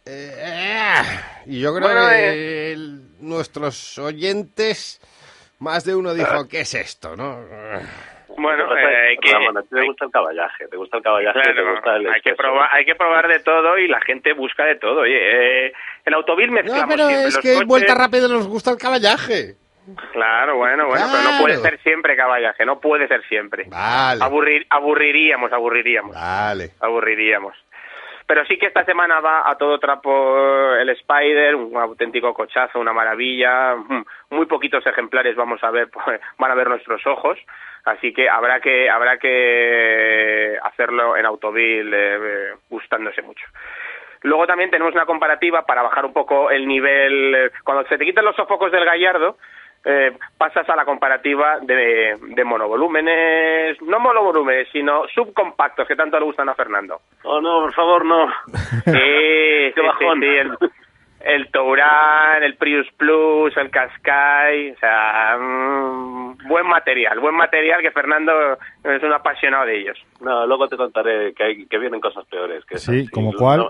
Eh, 0.04 0.94
y 1.46 1.60
yo 1.60 1.74
creo 1.74 1.88
Bueno, 1.88 2.08
que 2.08 2.72
el- 2.72 3.02
nuestros 3.20 3.98
oyentes, 3.98 5.00
más 5.60 5.84
de 5.84 5.94
uno 5.94 6.12
dijo, 6.14 6.48
¿qué 6.48 6.60
es 6.60 6.74
esto? 6.74 7.16
¿no? 7.16 7.38
Bueno, 8.36 8.64
eh, 8.76 9.16
que- 9.20 9.32
Ramón, 9.32 9.58
a 9.58 9.62
ti 9.62 9.68
te 9.70 9.84
gusta 9.84 10.06
el 10.06 10.10
caballaje, 10.10 10.66
te 10.68 10.76
gusta 10.76 10.96
el 10.96 11.02
caballaje, 11.02 11.38
te 11.40 11.52
Claro, 11.52 11.72
gusta 11.74 11.96
el 11.96 12.08
hay 12.08 12.20
que 12.22 12.34
probar, 12.34 12.68
hay 12.72 12.84
que 12.84 12.94
probar 12.94 13.28
de 13.28 13.38
todo 13.40 13.78
y 13.78 13.86
la 13.88 14.00
gente 14.00 14.32
busca 14.32 14.64
de 14.64 14.76
todo. 14.76 15.00
Oye, 15.02 15.66
eh, 15.66 15.72
en 16.04 16.14
Autovil 16.14 16.48
No, 16.48 16.54
mezclamos 16.54 16.86
pero 16.88 17.06
siempre 17.08 17.28
es 17.28 17.34
los 17.34 17.42
que 17.42 17.48
en 17.50 17.54
coches. 17.56 17.68
Vuelta 17.68 17.94
Rápida 17.94 18.28
nos 18.28 18.48
gusta 18.48 18.70
el 18.70 18.78
caballaje. 18.78 19.54
Claro, 20.12 20.56
bueno, 20.56 20.86
bueno, 20.86 21.06
pero 21.10 21.22
no 21.22 21.28
Claro. 21.30 21.42
puede 21.42 21.56
ser 21.58 21.80
siempre 21.82 22.16
caballaje, 22.16 22.64
no 22.64 22.80
puede 22.80 23.06
ser 23.08 23.22
siempre. 23.28 23.64
Vale, 23.68 24.22
Aburrir, 24.24 24.64
aburriríamos, 24.70 25.52
aburriríamos, 25.52 26.14
vale. 26.14 26.70
aburriríamos. 26.80 27.54
Pero 28.26 28.44
sí 28.46 28.56
que 28.56 28.66
esta 28.66 28.84
semana 28.84 29.20
va 29.20 29.48
a 29.48 29.56
todo 29.56 29.78
trapo 29.78 30.74
el 30.74 30.88
Spider, 30.90 31.54
un 31.54 31.76
auténtico 31.76 32.32
cochazo, 32.32 32.78
una 32.80 32.92
maravilla. 32.92 33.74
Mm, 33.76 34.04
Muy 34.30 34.46
poquitos 34.46 34.86
ejemplares 34.86 35.36
vamos 35.36 35.62
a 35.64 35.70
ver, 35.70 35.88
pues, 35.92 36.20
van 36.38 36.50
a 36.50 36.54
ver 36.54 36.68
nuestros 36.68 37.06
ojos, 37.06 37.38
así 37.84 38.12
que 38.12 38.28
habrá 38.28 38.60
que 38.60 38.88
habrá 38.88 39.18
que 39.18 40.56
hacerlo 40.62 41.16
en 41.16 41.26
Autovil 41.26 41.92
eh, 41.94 42.52
gustándose 42.70 43.22
mucho. 43.22 43.44
Luego 44.22 44.46
también 44.46 44.70
tenemos 44.70 44.94
una 44.94 45.04
comparativa 45.04 45.66
para 45.66 45.82
bajar 45.82 46.04
un 46.04 46.12
poco 46.12 46.50
el 46.50 46.66
nivel. 46.68 47.34
eh, 47.34 47.50
Cuando 47.64 47.84
se 47.88 47.98
te 47.98 48.04
quitan 48.04 48.24
los 48.24 48.36
sofocos 48.36 48.70
del 48.70 48.84
Gallardo, 48.84 49.36
eh, 49.84 50.16
pasas 50.38 50.68
a 50.68 50.76
la 50.76 50.84
comparativa 50.84 51.58
de, 51.60 52.16
de 52.20 52.44
monovolúmenes, 52.44 53.80
no 53.82 53.98
monovolúmenes, 53.98 54.68
sino 54.72 55.06
subcompactos 55.14 55.88
que 55.88 55.96
tanto 55.96 56.18
le 56.18 56.26
gustan 56.26 56.48
a 56.48 56.54
Fernando. 56.54 57.00
Oh, 57.24 57.40
no, 57.40 57.60
por 57.60 57.74
favor, 57.74 58.04
no. 58.04 58.28
Sí, 58.84 59.80
bajón. 59.82 60.20
sí, 60.20 60.26
el, 60.26 60.56
el 61.24 61.50
Touran, 61.50 62.42
el 62.42 62.56
Prius 62.56 62.86
Plus, 62.96 63.56
el 63.56 63.70
Qashqai, 63.70 64.72
o 64.72 64.76
sea, 64.78 65.36
mm, 65.38 66.48
buen 66.48 66.66
material, 66.66 67.20
buen 67.20 67.34
material 67.34 67.80
que 67.80 67.90
Fernando 67.90 68.32
es 68.84 69.02
un 69.02 69.12
apasionado 69.12 69.66
de 69.66 69.80
ellos. 69.80 69.98
No, 70.20 70.46
luego 70.46 70.68
te 70.68 70.76
contaré 70.76 71.32
que, 71.34 71.44
hay, 71.44 71.66
que 71.66 71.78
vienen 71.78 72.00
cosas 72.00 72.24
peores. 72.26 72.64
Que 72.64 72.78
Sí. 72.78 73.08
¿como 73.08 73.32
no, 73.32 73.38
cuál? 73.38 73.66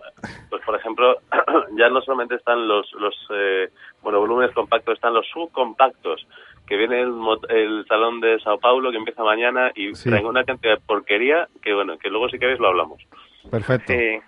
pues, 0.50 0.62
por 0.64 0.75
ejemplo, 0.76 1.16
ya 1.76 1.88
no 1.88 2.00
solamente 2.02 2.37
están 2.37 2.66
los, 2.66 2.90
los 2.94 3.14
eh, 3.35 3.68
monovolúmenes 4.02 4.54
compactos, 4.54 4.94
están 4.94 5.14
los 5.14 5.26
subcompactos, 5.28 6.26
que 6.66 6.76
viene 6.76 7.00
el, 7.00 7.11
mo- 7.11 7.40
el 7.49 7.85
Salón 7.88 8.21
de 8.21 8.38
Sao 8.40 8.59
Paulo, 8.59 8.90
que 8.90 8.97
empieza 8.97 9.23
mañana, 9.23 9.71
y 9.75 9.94
Sí. 9.94 10.09
traen 10.09 10.26
una 10.26 10.44
cantidad 10.44 10.76
de 10.76 10.80
porquería 10.87 11.49
que, 11.62 11.75
bueno, 11.75 11.99
que 11.99 12.09
luego 12.09 12.28
si 12.28 12.38
queréis 12.38 12.61
lo 12.61 12.68
hablamos. 12.68 13.02
Perfecto. 13.50 13.92
Sí. 13.92 14.21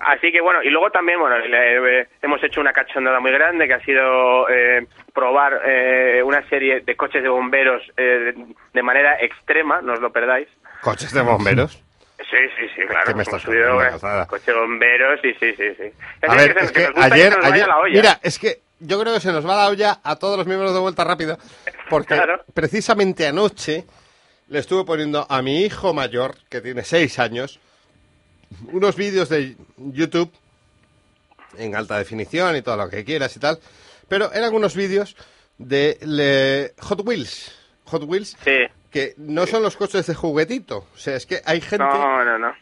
Así 0.00 0.32
que 0.32 0.40
bueno, 0.40 0.62
y 0.62 0.70
luego 0.70 0.90
también, 0.90 1.18
bueno, 1.20 1.38
le- 1.38 2.00
eh, 2.02 2.08
hemos 2.22 2.42
hecho 2.42 2.60
una 2.60 2.72
cachondada 2.72 3.20
muy 3.20 3.32
grande 3.32 3.66
que 3.66 3.74
ha 3.74 3.84
sido 3.84 4.48
eh, 4.48 4.86
probar 5.14 5.60
eh, 5.66 6.22
una 6.24 6.46
serie 6.48 6.80
de 6.80 6.96
coches 6.96 7.22
de 7.22 7.28
bomberos 7.28 7.82
eh, 7.96 8.34
de 8.72 8.82
manera 8.82 9.16
extrema, 9.20 9.80
no 9.82 9.92
os 9.94 10.00
lo 10.00 10.10
perdáis. 10.10 10.48
¿Coches 10.80 11.12
de 11.12 11.20
bomberos? 11.22 11.82
Sí, 12.18 12.36
sí, 12.58 12.66
sí, 12.76 12.82
claro. 12.86 13.06
¿Qué 13.06 13.14
me 13.14 13.22
estás 13.22 13.42
subido, 13.42 13.78
coche 14.28 14.52
de 14.52 14.58
bomberos, 14.58 15.20
sí, 15.22 15.34
sí, 15.40 15.52
sí. 15.56 15.74
sí. 15.76 15.92
A 16.28 16.34
ver, 16.34 16.56
es 16.60 16.70
que 16.72 16.86
gusta 16.86 17.04
ayer, 17.04 17.32
ayer, 17.42 17.66
mira, 17.90 18.18
es 18.22 18.38
que 18.38 18.58
yo 18.78 19.00
creo 19.00 19.14
que 19.14 19.20
se 19.20 19.32
nos 19.32 19.46
va 19.48 19.56
la 19.56 19.68
olla 19.68 19.98
a 20.04 20.16
todos 20.16 20.36
los 20.38 20.46
miembros 20.46 20.72
de 20.74 20.80
Vuelta 20.80 21.04
Rápida, 21.04 21.38
porque 21.88 22.14
Claro. 22.14 22.42
precisamente 22.54 23.26
anoche 23.26 23.84
le 24.48 24.58
estuve 24.58 24.84
poniendo 24.84 25.26
a 25.28 25.42
mi 25.42 25.64
hijo 25.64 25.92
mayor, 25.94 26.34
que 26.50 26.60
tiene 26.60 26.82
seis 26.84 27.18
años, 27.18 27.58
unos 28.72 28.96
vídeos 28.96 29.28
de 29.28 29.56
YouTube 29.76 30.30
en 31.58 31.74
alta 31.74 31.98
definición 31.98 32.56
y 32.56 32.62
todo 32.62 32.76
lo 32.76 32.88
que 32.88 33.04
quieras 33.04 33.34
y 33.36 33.40
tal, 33.40 33.58
pero 34.08 34.32
eran 34.32 34.54
unos 34.54 34.74
vídeos 34.74 35.16
de 35.58 35.98
le- 36.02 36.74
Hot 36.82 37.00
Wheels, 37.04 37.52
Hot 37.86 38.04
Wheels, 38.04 38.36
Sí. 38.44 38.58
que 38.90 39.14
no 39.18 39.46
son 39.46 39.62
los 39.62 39.76
coches 39.76 40.06
de 40.06 40.14
juguetito, 40.14 40.86
o 40.94 40.98
sea, 40.98 41.16
es 41.16 41.26
que 41.26 41.42
hay 41.44 41.60
gente 41.60 41.84
No, 41.84 42.24
no, 42.24 42.38
no. 42.38 42.54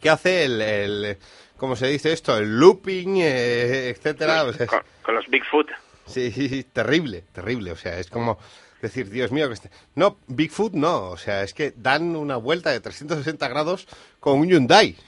que 0.00 0.10
hace 0.10 0.44
el, 0.44 0.60
el 0.60 1.18
¿cómo 1.56 1.76
se 1.76 1.88
dice 1.88 2.12
esto? 2.12 2.36
El 2.38 2.58
looping, 2.58 3.16
eh, 3.18 3.88
etcétera. 3.90 4.44
O 4.44 4.52
sea, 4.52 4.64
es- 4.64 4.70
Con, 4.70 4.82
con 5.02 5.14
los 5.16 5.26
Bigfoot. 5.28 5.68
sí, 6.06 6.30
sí, 6.30 6.48
sí, 6.48 6.64
terrible, 6.64 7.24
terrible. 7.32 7.72
O 7.72 7.76
sea, 7.76 7.98
es 7.98 8.08
como 8.08 8.38
decir, 8.80 9.08
Dios 9.10 9.32
mío, 9.32 9.48
que 9.48 9.54
este... 9.54 9.70
No, 9.94 10.16
Bigfoot 10.28 10.72
no. 10.74 11.10
O 11.10 11.16
sea, 11.16 11.42
es 11.42 11.54
que 11.54 11.72
dan 11.76 12.14
una 12.16 12.36
vuelta 12.36 12.70
de 12.70 12.80
360 12.80 13.48
grados 13.48 13.86
con 14.20 14.38
un 14.38 14.48
Hyundai. 14.48 14.96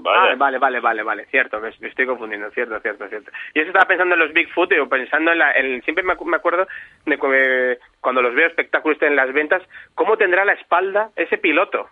Vale. 0.00 0.32
Ah, 0.32 0.34
vale, 0.36 0.58
vale, 0.58 0.80
vale, 0.80 1.02
vale, 1.02 1.26
cierto, 1.30 1.58
me, 1.60 1.70
me 1.80 1.88
estoy 1.88 2.06
confundiendo, 2.06 2.50
cierto, 2.50 2.78
cierto, 2.80 3.08
cierto. 3.08 3.30
Yo 3.54 3.62
estaba 3.62 3.86
pensando 3.86 4.14
en 4.14 4.20
los 4.20 4.32
Bigfoot 4.32 4.70
y 4.72 4.88
pensando 4.88 5.32
en 5.32 5.38
la, 5.38 5.52
en- 5.52 5.82
siempre 5.82 6.04
me, 6.04 6.14
acu- 6.14 6.26
me 6.26 6.36
acuerdo 6.36 6.66
de 7.06 7.18
cu- 7.18 7.32
eh, 7.32 7.78
cuando 8.00 8.20
los 8.22 8.34
veo 8.34 8.46
espectáculos 8.46 9.00
en 9.02 9.16
las 9.16 9.32
ventas, 9.32 9.62
¿cómo 9.94 10.16
tendrá 10.16 10.44
la 10.44 10.52
espalda 10.52 11.10
ese 11.16 11.38
piloto? 11.38 11.88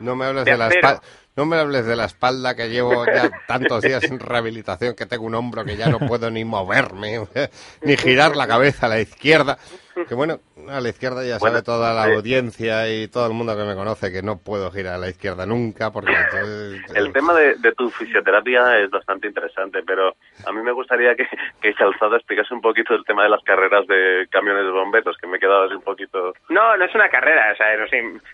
No 0.00 0.16
me 0.16 0.26
hables 0.26 0.44
De 0.44 0.52
de, 0.52 0.58
la 0.58 0.68
espalda. 0.68 1.00
No 1.36 1.46
me 1.46 1.56
hables 1.56 1.86
de 1.86 1.96
la 1.96 2.04
espalda 2.06 2.54
que 2.56 2.68
llevo 2.70 3.06
ya 3.06 3.30
tantos 3.46 3.82
días 3.82 4.02
en 4.04 4.18
rehabilitación 4.18 4.94
que 4.96 5.06
tengo 5.06 5.24
un 5.24 5.34
hombro 5.34 5.64
que 5.64 5.76
ya 5.76 5.88
no 5.88 5.98
puedo 6.00 6.30
ni 6.30 6.44
moverme, 6.44 7.20
ni 7.82 7.96
girar 7.96 8.36
la 8.36 8.46
cabeza 8.48 8.86
a 8.86 8.88
la 8.88 9.00
izquierda. 9.00 9.58
Que 10.08 10.14
bueno, 10.14 10.38
a 10.68 10.80
la 10.80 10.88
izquierda 10.88 11.24
ya 11.24 11.38
Bueno, 11.38 11.56
sabe 11.56 11.64
toda 11.64 11.92
la 11.94 12.08
eh. 12.10 12.16
audiencia 12.16 12.88
y 12.88 13.08
todo 13.08 13.26
el 13.26 13.32
mundo 13.34 13.56
que 13.56 13.64
me 13.64 13.74
conoce 13.74 14.10
que 14.12 14.22
no 14.22 14.38
puedo 14.38 14.70
girar 14.70 14.94
a 14.94 14.98
la 14.98 15.08
izquierda 15.08 15.46
nunca 15.46 15.90
porque 15.90 16.12
entonces- 16.32 16.96
El 16.96 17.12
tema 17.12 17.34
de, 17.34 17.54
de 17.56 17.72
tu 17.72 17.90
fisioterapia 17.90 18.78
es 18.78 18.90
bastante 18.90 19.28
interesante, 19.28 19.82
pero 19.86 20.14
a 20.46 20.52
mí 20.52 20.62
me 20.62 20.72
gustaría 20.72 21.14
que, 21.14 21.26
que 21.60 21.74
Calzada 21.74 22.16
explicase 22.16 22.54
un 22.54 22.60
poquito 22.60 22.94
el 22.94 23.04
tema 23.04 23.24
de 23.24 23.30
las 23.30 23.42
carreras 23.44 23.86
de 23.86 24.26
camiones 24.30 24.64
de 24.64 24.70
bomberos, 24.70 25.16
que 25.18 25.26
me 25.26 25.36
he 25.36 25.40
quedado 25.40 25.64
así 25.64 25.74
un 25.74 25.82
poquito... 25.82 26.32
No, 26.48 26.76
no 26.76 26.84
es 26.84 26.94
una 26.94 27.08
carrera, 27.08 27.52
o 27.52 27.56
sea, 27.56 27.76
no 27.76 27.86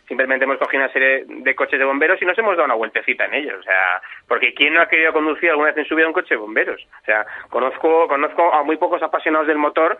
simplemente 0.06 0.44
hemos 0.44 0.58
cogido 0.58 0.82
una 0.84 0.92
serie 0.92 1.24
de 1.26 1.54
coches 1.54 1.78
de 1.78 1.84
bomberos 1.84 2.20
y 2.20 2.24
nos 2.24 2.38
hemos 2.38 2.52
dado 2.56 2.66
una 2.66 2.74
vueltecita 2.74 3.24
en 3.26 3.34
ellos, 3.34 3.56
o 3.60 3.62
sea, 3.62 4.00
porque 4.26 4.54
¿quién 4.54 4.74
no 4.74 4.82
ha 4.82 4.88
querido 4.88 5.12
conducir 5.12 5.50
alguna 5.50 5.68
vez 5.68 5.78
en 5.78 5.86
su 5.86 5.94
vida 5.94 6.06
un 6.06 6.12
coche 6.12 6.34
de 6.34 6.40
bomberos? 6.40 6.80
O 7.02 7.04
sea, 7.04 7.26
conozco, 7.48 8.06
conozco 8.08 8.52
a 8.52 8.62
muy 8.62 8.76
pocos 8.76 9.02
apasionados 9.02 9.46
del 9.48 9.58
motor 9.58 9.98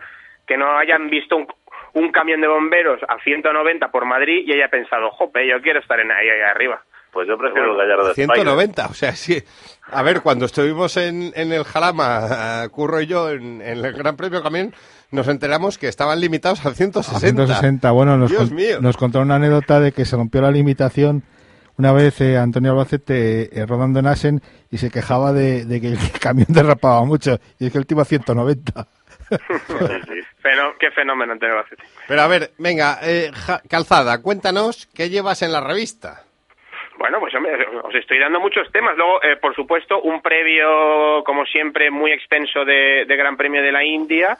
que 0.49 0.57
no 0.57 0.77
hayan 0.77 1.09
visto 1.09 1.37
un, 1.37 1.47
un 1.93 2.11
camión 2.11 2.41
de 2.41 2.47
bomberos 2.49 2.99
a 3.07 3.17
190 3.23 3.89
por 3.91 4.05
Madrid 4.05 4.43
y 4.45 4.51
haya 4.53 4.67
pensado, 4.67 5.09
jope, 5.11 5.47
yo 5.47 5.61
quiero 5.61 5.79
estar 5.79 5.99
en 6.01 6.11
ahí, 6.11 6.27
ahí 6.27 6.41
arriba. 6.41 6.83
Pues 7.13 7.27
yo 7.27 7.37
prefiero 7.39 7.71
el 7.71 7.77
Gallardo 7.77 8.03
de 8.05 8.11
Spider. 8.11 8.35
190, 8.35 8.85
o 8.87 8.93
sea, 8.93 9.13
sí. 9.13 9.41
A 9.91 10.03
ver, 10.03 10.21
cuando 10.21 10.45
estuvimos 10.45 10.95
en, 10.97 11.31
en 11.35 11.51
el 11.51 11.63
Jalama, 11.63 12.63
eh, 12.65 12.69
Curro 12.69 13.01
y 13.01 13.07
yo, 13.07 13.31
en, 13.31 13.61
en 13.63 13.83
el 13.83 13.93
Gran 13.93 14.15
Premio 14.15 14.43
Camión, 14.43 14.75
nos 15.11 15.27
enteramos 15.27 15.79
que 15.79 15.87
estaban 15.87 16.19
limitados 16.19 16.63
al 16.67 16.75
160. 16.75 17.17
A 17.17 17.19
160. 17.19 17.91
Bueno, 17.91 18.15
nos, 18.17 18.29
Dios 18.29 18.49
con- 18.49 18.55
mío. 18.55 18.77
nos 18.81 18.95
contó 18.97 19.21
una 19.21 19.35
anécdota 19.35 19.79
de 19.79 19.91
que 19.91 20.05
se 20.05 20.15
rompió 20.17 20.41
la 20.41 20.51
limitación 20.51 21.23
una 21.79 21.93
vez 21.93 22.19
eh, 22.21 22.37
Antonio 22.37 22.73
Albacete 22.73 23.57
eh, 23.59 23.65
rodando 23.65 23.99
en 23.99 24.05
Asen 24.07 24.41
y 24.69 24.77
se 24.77 24.91
quejaba 24.91 25.31
de, 25.33 25.65
de 25.65 25.81
que 25.81 25.87
el 25.87 25.97
camión 26.21 26.47
derrapaba 26.49 27.03
mucho 27.05 27.39
y 27.57 27.65
es 27.67 27.71
que 27.71 27.77
el 27.79 27.87
tipo 27.87 28.01
a 28.01 28.05
190. 28.05 28.85
Fenó- 30.41 30.73
qué 30.79 30.91
fenómeno 30.91 31.33
Antonio 31.33 31.55
Albacete. 31.57 31.83
Pero 32.07 32.21
a 32.21 32.27
ver, 32.27 32.51
venga, 32.57 32.99
eh, 33.03 33.31
Ja- 33.33 33.61
Calzada, 33.69 34.21
cuéntanos 34.21 34.87
qué 34.95 35.09
llevas 35.09 35.41
en 35.41 35.51
la 35.51 35.61
revista. 35.61 36.23
Bueno, 36.97 37.19
pues 37.21 37.33
hombre, 37.35 37.53
os 37.83 37.95
estoy 37.95 38.19
dando 38.19 38.39
muchos 38.41 38.69
temas. 38.73 38.97
Luego, 38.97 39.23
eh, 39.23 39.37
por 39.37 39.55
supuesto, 39.55 40.01
un 40.01 40.21
previo, 40.21 41.23
como 41.25 41.45
siempre, 41.45 41.89
muy 41.89 42.11
extenso 42.11 42.65
de, 42.65 43.05
de 43.07 43.15
Gran 43.15 43.37
Premio 43.37 43.61
de 43.61 43.71
la 43.71 43.83
India, 43.85 44.37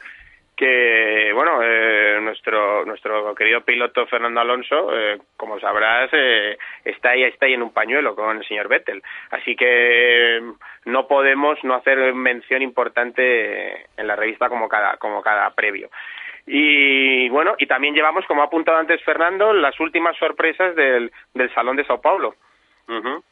que, 0.60 1.32
bueno, 1.34 1.62
eh, 1.64 2.20
nuestro 2.22 2.84
nuestro 2.84 3.34
querido 3.34 3.62
piloto 3.62 4.06
Fernando 4.08 4.42
Alonso, 4.42 4.90
eh, 4.94 5.18
como 5.38 5.58
sabrás, 5.58 6.10
eh, 6.12 6.58
está 6.84 7.12
ahí 7.12 7.24
está 7.24 7.46
ahí 7.46 7.54
en 7.54 7.64
un 7.64 7.72
pañuelo 7.72 8.14
con 8.14 8.36
el 8.36 8.46
señor 8.46 8.68
Vettel. 8.68 9.02
Así 9.32 9.56
que 9.56 10.38
eh, 10.38 10.42
no 10.84 11.08
podemos 11.08 11.58
no 11.64 11.76
hacer 11.76 12.14
mención 12.14 12.62
importante 12.62 13.86
en 13.96 14.06
la 14.06 14.18
revista 14.18 14.50
como 14.50 14.68
cada 14.68 14.98
como 14.98 15.22
cada 15.22 15.50
previo. 15.52 15.90
Y 16.46 17.30
bueno, 17.30 17.56
y 17.58 17.66
también 17.66 17.94
llevamos, 17.94 18.26
como 18.26 18.42
ha 18.42 18.46
apuntado 18.46 18.80
antes 18.80 19.02
Fernando, 19.04 19.54
las 19.54 19.80
últimas 19.80 20.18
sorpresas 20.18 20.76
del, 20.76 21.10
del 21.34 21.54
Salón 21.54 21.78
de 21.78 21.86
Sao 21.86 22.02
Paulo. 22.02 22.36
Ujú. 22.90 23.08
¿Y 23.08 23.14
Así 23.14 23.29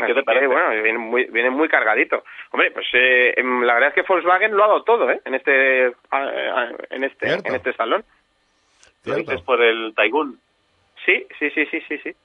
qué 0.00 0.06
te 0.06 0.14
que, 0.14 0.22
parece? 0.22 0.46
bueno, 0.46 0.82
viene 0.82 0.98
muy, 0.98 1.24
viene 1.26 1.50
muy 1.50 1.68
cargadito. 1.68 2.24
Hombre, 2.50 2.70
pues 2.70 2.86
eh, 2.94 3.34
em, 3.36 3.62
la 3.62 3.74
verdad 3.74 3.90
es 3.90 3.94
que 3.94 4.02
Volkswagen 4.02 4.52
lo 4.56 4.64
ha 4.64 4.68
dado 4.68 4.82
todo, 4.84 5.10
¿eh? 5.10 5.20
En 5.24 5.34
este, 5.34 5.92
ah, 6.10 6.30
ah, 6.54 6.68
en 6.90 7.04
este, 7.04 7.26
Cierto. 7.26 7.48
en 7.48 7.54
este 7.56 7.72
salón. 7.74 8.04
¿Lo 9.04 9.14
Cierto. 9.14 9.30
dices 9.32 9.44
por 9.44 9.62
el 9.62 9.94
Taigun? 9.94 10.38
Sí, 11.04 11.26
sí, 11.38 11.50
sí, 11.50 11.66
sí, 11.66 11.80
sí, 11.88 11.98
sí. 11.98 12.16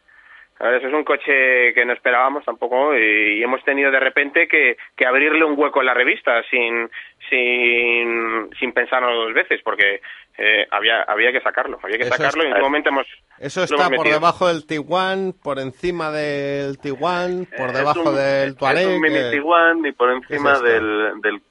A 0.59 0.65
ver, 0.65 0.75
eso 0.75 0.87
es 0.87 0.93
un 0.93 1.03
coche 1.03 1.73
que 1.73 1.85
no 1.85 1.93
esperábamos 1.93 2.43
tampoco 2.43 2.97
y, 2.97 3.43
hemos 3.43 3.63
tenido 3.63 3.91
de 3.91 3.99
repente 3.99 4.47
que, 4.47 4.77
que 4.95 5.05
abrirle 5.05 5.45
un 5.45 5.57
hueco 5.57 5.81
en 5.81 5.85
la 5.85 5.93
revista 5.93 6.41
sin 6.49 6.89
sin, 7.29 8.49
sin 8.59 8.71
pensarlo 8.73 9.13
dos 9.25 9.33
veces 9.33 9.61
porque 9.63 10.01
eh, 10.37 10.67
había 10.71 11.03
había 11.03 11.31
que 11.31 11.41
sacarlo, 11.41 11.79
había 11.83 11.97
que 11.97 12.03
Eso 12.03 12.15
sacarlo 12.15 12.43
y 12.43 12.47
en 12.47 12.53
un 12.55 12.61
momento 12.61 12.89
hemos 12.89 13.07
Eso 13.39 13.63
está 13.63 13.75
hemos 13.75 13.87
por 13.89 13.97
metido. 13.99 14.15
debajo 14.15 14.47
del 14.47 14.65
Tiguan, 14.65 15.33
por 15.43 15.59
encima 15.59 16.11
del 16.11 16.79
Tiguan, 16.79 17.47
por 17.57 17.71
debajo 17.71 18.01
es 18.01 18.07
un, 18.07 18.15
del 18.15 18.55
Tuareg. 18.55 18.81
Es 18.81 18.87
un 18.87 19.01
mini 19.01 19.17
eh, 19.17 19.31
Tiguan 19.31 19.85
y 19.85 19.91
por 19.91 20.11
encima 20.11 20.59
del, 20.59 21.21
del 21.21 21.41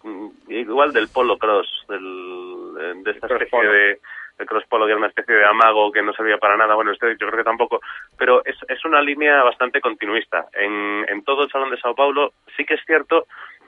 igual 0.48 0.92
del 0.92 1.08
Polo 1.08 1.36
Cross, 1.38 1.84
del, 1.88 3.02
de 3.04 3.10
esta 3.10 3.26
especie 3.26 3.68
de 3.68 3.98
el 4.38 4.46
Cross 4.46 4.64
Polo 4.68 4.86
que 4.86 4.92
era 4.92 4.98
una 4.98 5.08
especie 5.08 5.34
de 5.34 5.44
amago 5.44 5.92
que 5.92 6.02
no 6.02 6.12
servía 6.12 6.38
para 6.38 6.56
nada. 6.56 6.74
Bueno, 6.74 6.92
este 6.92 7.16
yo 7.18 7.26
creo 7.26 7.38
que 7.38 7.44
tampoco, 7.44 7.80
pero 8.18 8.44
es, 8.44 8.56
es 8.68 8.84
una 8.84 9.00
línea 9.00 9.42
bastante 9.42 9.80
continuista. 9.80 10.46
En, 10.52 11.04
en 11.08 11.24
todo 11.24 11.44
el 11.44 11.50
Salón 11.50 11.70
de 11.70 11.80
Sao 11.80 11.94
Paulo 11.94 12.32
sí 12.56 12.64
que 12.64 12.74
es 12.74 12.84
cierto 12.84 13.26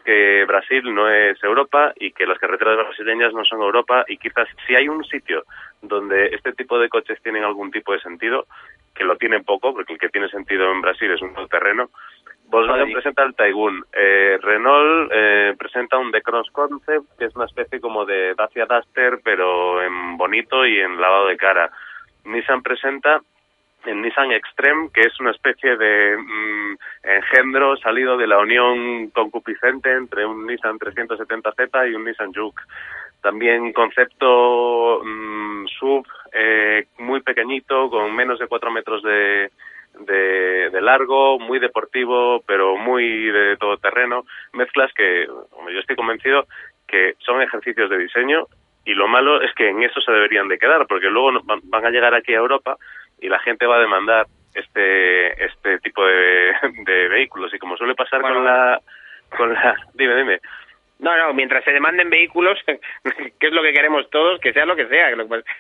que 0.09 0.47
Brasil 0.47 0.95
no 0.95 1.07
es 1.07 1.37
Europa 1.45 1.93
y 1.97 2.13
que 2.13 2.27
las 2.27 2.39
carreteras 2.39 2.79
brasileñas 2.79 3.35
no 3.35 3.45
son 3.45 3.61
Europa 3.61 4.07
y 4.09 4.17
quizás 4.17 4.49
si 4.67 4.75
hay 4.75 4.89
un 4.89 5.05
sitio 5.05 5.45
donde 5.83 6.29
este 6.29 6.55
tipo 6.55 6.79
de 6.79 6.89
coches 6.89 7.21
tienen 7.23 7.45
algún 7.45 7.71
tipo 7.71 7.93
de 7.93 8.01
sentido, 8.01 8.47
que 8.95 9.05
lo 9.05 9.17
tienen 9.17 9.45
poco, 9.45 9.75
porque 9.75 9.93
el 9.93 9.99
que 9.99 10.09
tiene 10.09 10.31
sentido 10.31 10.73
en 10.73 10.81
Brasil 10.81 11.11
es 11.11 11.21
un 11.21 11.35
terreno, 11.49 11.91
Volkswagen 12.51 12.87
Ahí. 12.87 12.93
presenta 12.93 13.25
el 13.25 13.35
Taigun, 13.35 13.85
eh, 13.93 14.39
Renault 14.41 15.11
eh, 15.13 15.55
presenta 15.59 15.99
un 15.99 16.11
The-Cross 16.11 16.51
Concept, 16.51 17.19
que 17.19 17.27
es 17.27 17.37
una 17.37 17.45
especie 17.45 17.79
como 17.81 18.07
de 18.07 18.35
Dacia 18.35 18.65
Duster, 18.65 19.21
pero 19.23 19.83
en 19.83 20.17
bonito 20.17 20.67
y 20.67 20.81
en 20.81 21.01
lavado 21.01 21.27
de 21.27 21.37
cara. 21.37 21.71
Nissan 22.25 22.63
presenta 22.63 23.21
el 23.85 24.01
Nissan 24.01 24.33
Extreme, 24.33 24.89
que 24.93 25.03
es 25.03 25.21
una 25.21 25.31
especie 25.31 25.77
de 25.77 26.17
mm, 26.17 26.77
engendro 27.03 27.77
salido 27.77 28.17
de 28.17 28.27
la 28.27 28.39
unión 28.39 29.11
concupiscente 29.11 29.93
entre 29.93 30.25
un 30.25 30.47
Nissan 30.47 30.79
370Z 30.79 31.91
y 31.91 31.95
un 31.95 32.05
Nissan 32.05 32.33
Juke. 32.33 32.63
También 33.21 33.73
concepto 33.73 35.03
mm, 35.05 35.67
sub 35.79 36.07
eh, 36.33 36.87
muy 36.99 37.21
pequeñito, 37.21 37.91
con 37.91 38.15
menos 38.15 38.39
de 38.39 38.47
4 38.47 38.71
metros 38.71 39.03
de, 39.03 39.51
de, 40.01 40.71
de 40.71 40.81
largo, 40.81 41.39
muy 41.39 41.59
deportivo, 41.59 42.43
pero 42.47 42.77
muy 42.77 43.31
de 43.31 43.57
todoterreno. 43.57 44.25
Mezclas 44.53 44.93
que 44.95 45.27
yo 45.27 45.79
estoy 45.81 45.97
convencido 45.97 46.47
que 46.87 47.15
son 47.19 47.43
ejercicios 47.43 47.91
de 47.91 47.99
diseño 47.99 48.47
y 48.85 48.95
lo 48.95 49.09
malo 49.09 49.43
es 49.43 49.53
que 49.55 49.69
en 49.69 49.83
eso 49.83 50.01
se 50.01 50.13
deberían 50.13 50.49
de 50.49 50.59
quedar, 50.59 50.87
porque 50.87 51.11
luego 51.11 51.41
van 51.45 51.61
van 51.65 51.85
a 51.85 51.91
llegar 51.91 52.15
aquí 52.15 52.33
a 52.33 52.39
Europa 52.39 52.77
y 53.21 53.29
la 53.29 53.39
gente 53.41 53.67
va 53.67 53.77
a 53.77 53.81
demandar 53.81 54.27
este 54.55 55.45
este 55.45 55.79
tipo 55.81 56.05
de, 56.05 56.53
de 56.87 57.09
vehículos 57.09 57.53
y 57.53 57.59
como 57.59 57.77
suele 57.77 57.95
pasar 57.95 58.21
Bueno. 58.23 58.37
con 58.37 58.45
la 58.45 58.81
con 59.37 59.53
la 59.53 59.77
dime 59.95 60.15
dime 60.17 60.41
No, 61.01 61.17
no, 61.17 61.33
mientras 61.33 61.65
se 61.65 61.73
demanden 61.73 62.11
vehículos, 62.11 62.59
que 62.67 63.47
es 63.47 63.53
lo 63.53 63.63
que 63.63 63.73
queremos 63.73 64.11
todos, 64.11 64.41
que 64.41 64.53
sea 64.53 64.67
lo 64.67 64.77
que 64.77 64.89
sea. 64.89 65.11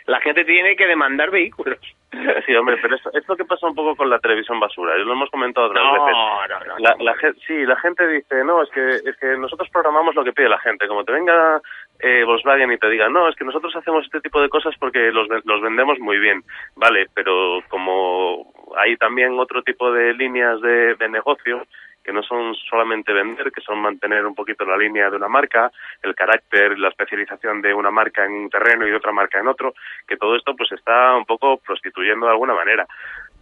La 0.06 0.20
gente 0.20 0.44
tiene 0.44 0.74
que 0.76 0.86
demandar 0.86 1.30
vehículos. 1.30 1.78
sí 2.46 2.54
hombre 2.54 2.78
pero 2.80 2.96
es, 2.96 3.02
es 3.12 3.28
lo 3.28 3.36
que 3.36 3.44
pasa 3.44 3.66
un 3.66 3.74
poco 3.74 3.94
con 3.94 4.08
la 4.08 4.18
televisión 4.18 4.58
basura 4.58 4.96
lo 4.96 5.12
hemos 5.12 5.30
comentado 5.30 5.66
otras 5.66 5.84
No, 5.84 5.92
veces 5.92 6.16
no, 6.16 6.96
no, 6.96 7.04
La, 7.04 7.14
sí, 7.46 7.66
la 7.66 7.76
gente 7.76 8.08
dice, 8.08 8.44
no, 8.44 8.62
es 8.62 8.70
que, 8.70 8.88
es 8.88 9.16
que 9.20 9.36
nosotros 9.36 9.68
programamos 9.70 10.14
lo 10.14 10.24
que 10.24 10.32
pide 10.32 10.48
la 10.48 10.58
gente. 10.58 10.88
Como 10.88 11.04
te 11.04 11.12
venga 11.12 11.60
eh, 12.00 12.24
Volkswagen 12.24 12.72
y 12.72 12.78
te 12.78 12.88
diga, 12.88 13.08
no, 13.08 13.28
es 13.28 13.36
que 13.36 13.44
nosotros 13.44 13.74
hacemos 13.76 14.04
este 14.04 14.20
tipo 14.20 14.40
de 14.40 14.48
cosas 14.48 14.74
porque 14.78 15.12
los, 15.12 15.28
los 15.44 15.60
vendemos 15.60 15.98
muy 15.98 16.18
bien. 16.18 16.42
Vale, 16.76 17.06
pero 17.14 17.60
como 17.68 18.52
hay 18.76 18.96
también 18.96 19.38
otro 19.38 19.62
tipo 19.62 19.92
de 19.92 20.14
líneas 20.14 20.60
de, 20.60 20.94
de 20.94 21.08
negocio 21.08 21.66
que 22.08 22.12
no 22.14 22.22
son 22.22 22.54
solamente 22.54 23.12
vender, 23.12 23.52
que 23.52 23.60
son 23.60 23.78
mantener 23.82 24.24
un 24.24 24.34
poquito 24.34 24.64
la 24.64 24.78
línea 24.78 25.10
de 25.10 25.16
una 25.16 25.28
marca, 25.28 25.70
el 26.02 26.14
carácter, 26.14 26.78
la 26.78 26.88
especialización 26.88 27.60
de 27.60 27.74
una 27.74 27.90
marca 27.90 28.24
en 28.24 28.32
un 28.32 28.48
terreno 28.48 28.86
y 28.86 28.90
de 28.90 28.96
otra 28.96 29.12
marca 29.12 29.38
en 29.38 29.46
otro, 29.46 29.74
que 30.06 30.16
todo 30.16 30.34
esto 30.34 30.56
pues 30.56 30.72
está 30.72 31.14
un 31.14 31.26
poco 31.26 31.58
prostituyendo 31.58 32.24
de 32.24 32.32
alguna 32.32 32.54
manera. 32.54 32.86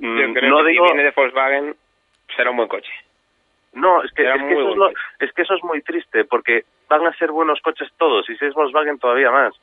Yo 0.00 0.08
Mm, 0.08 0.32
creo 0.34 0.50
no 0.50 0.64
que 0.64 0.70
digo... 0.70 0.84
si 0.84 0.92
viene 0.94 1.04
de 1.04 1.14
Volkswagen, 1.14 1.76
será 2.34 2.50
un 2.50 2.56
buen 2.56 2.68
coche. 2.68 2.90
No, 3.74 4.02
es 4.02 4.10
que, 4.10 4.28
es, 4.28 4.34
que 4.42 4.52
eso 4.54 4.70
es, 4.70 4.76
lo- 4.76 4.90
es 5.20 5.32
que 5.32 5.42
eso 5.42 5.54
es 5.54 5.62
muy 5.62 5.80
triste, 5.82 6.24
porque 6.24 6.64
van 6.88 7.06
a 7.06 7.14
ser 7.18 7.30
buenos 7.30 7.60
coches 7.60 7.88
todos, 7.98 8.28
y 8.28 8.36
si 8.36 8.46
es 8.46 8.54
Volkswagen 8.54 8.98
todavía 8.98 9.30
más. 9.30 9.54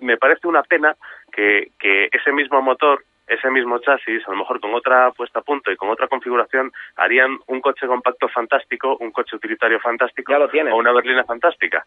Me 0.00 0.16
parece 0.16 0.48
una 0.48 0.64
pena 0.64 0.96
que, 1.32 1.68
que 1.78 2.08
ese 2.10 2.32
mismo 2.32 2.60
motor, 2.60 3.04
ese 3.26 3.50
mismo 3.50 3.78
chasis, 3.78 4.26
a 4.26 4.30
lo 4.32 4.38
mejor 4.38 4.60
con 4.60 4.74
otra 4.74 5.10
puesta 5.12 5.38
a 5.40 5.42
punto 5.42 5.70
y 5.70 5.76
con 5.76 5.88
otra 5.90 6.08
configuración, 6.08 6.72
harían 6.96 7.38
un 7.46 7.60
coche 7.60 7.86
compacto 7.86 8.28
fantástico, 8.28 8.96
un 9.00 9.10
coche 9.12 9.36
utilitario 9.36 9.78
fantástico, 9.80 10.32
Ya 10.32 10.38
lo 10.38 10.48
tienen. 10.48 10.72
o 10.72 10.76
una 10.76 10.92
berlina 10.92 11.24
fantástica. 11.24 11.84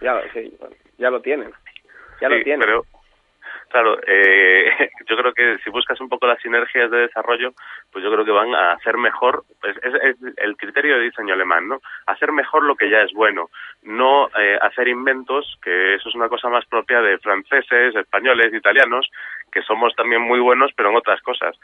Ya, 0.00 0.14
lo- 0.14 0.22
sí, 0.32 0.56
ya 0.96 1.10
lo 1.10 1.20
tienen. 1.20 1.50
Ya 2.20 2.28
Sí, 2.28 2.34
lo 2.34 2.42
tienen. 2.44 2.60
Pero, 2.66 2.82
claro, 3.70 3.98
eh, 4.06 4.90
yo 5.08 5.16
creo 5.16 5.32
que 5.32 5.58
si 5.64 5.70
buscas 5.70 6.00
un 6.00 6.08
poco 6.08 6.26
las 6.26 6.40
sinergias 6.40 6.90
de 6.90 6.98
desarrollo, 7.00 7.52
pues 7.92 8.04
yo 8.04 8.10
creo 8.12 8.24
que 8.24 8.30
van 8.30 8.54
a 8.54 8.72
hacer 8.72 8.96
mejor, 8.96 9.44
es, 9.62 9.76
es- 10.02 10.16
el 10.36 10.56
criterio 10.56 10.96
de 10.96 11.04
diseño 11.04 11.34
alemán, 11.34 11.68
¿no? 11.68 11.80
Hacer 12.06 12.32
mejor 12.32 12.64
lo 12.64 12.76
que 12.76 12.90
ya 12.90 13.00
es 13.02 13.12
bueno, 13.12 13.50
no 13.82 14.28
eh, 14.38 14.58
hacer 14.60 14.88
inventos, 14.88 15.58
que 15.62 15.94
eso 15.94 16.08
es 16.08 16.14
una 16.14 16.28
cosa 16.28 16.48
más 16.48 16.64
propia 16.66 17.00
de 17.00 17.18
franceses, 17.18 17.94
españoles, 17.94 18.52
italianos, 18.52 19.08
que 19.52 19.62
somos 19.62 19.94
también 19.94 20.22
muy 20.22 20.40
buenos, 20.40 20.70
pero 20.76 20.90
en 20.90 20.96
otras 20.96 21.20
cosas. 21.22 21.56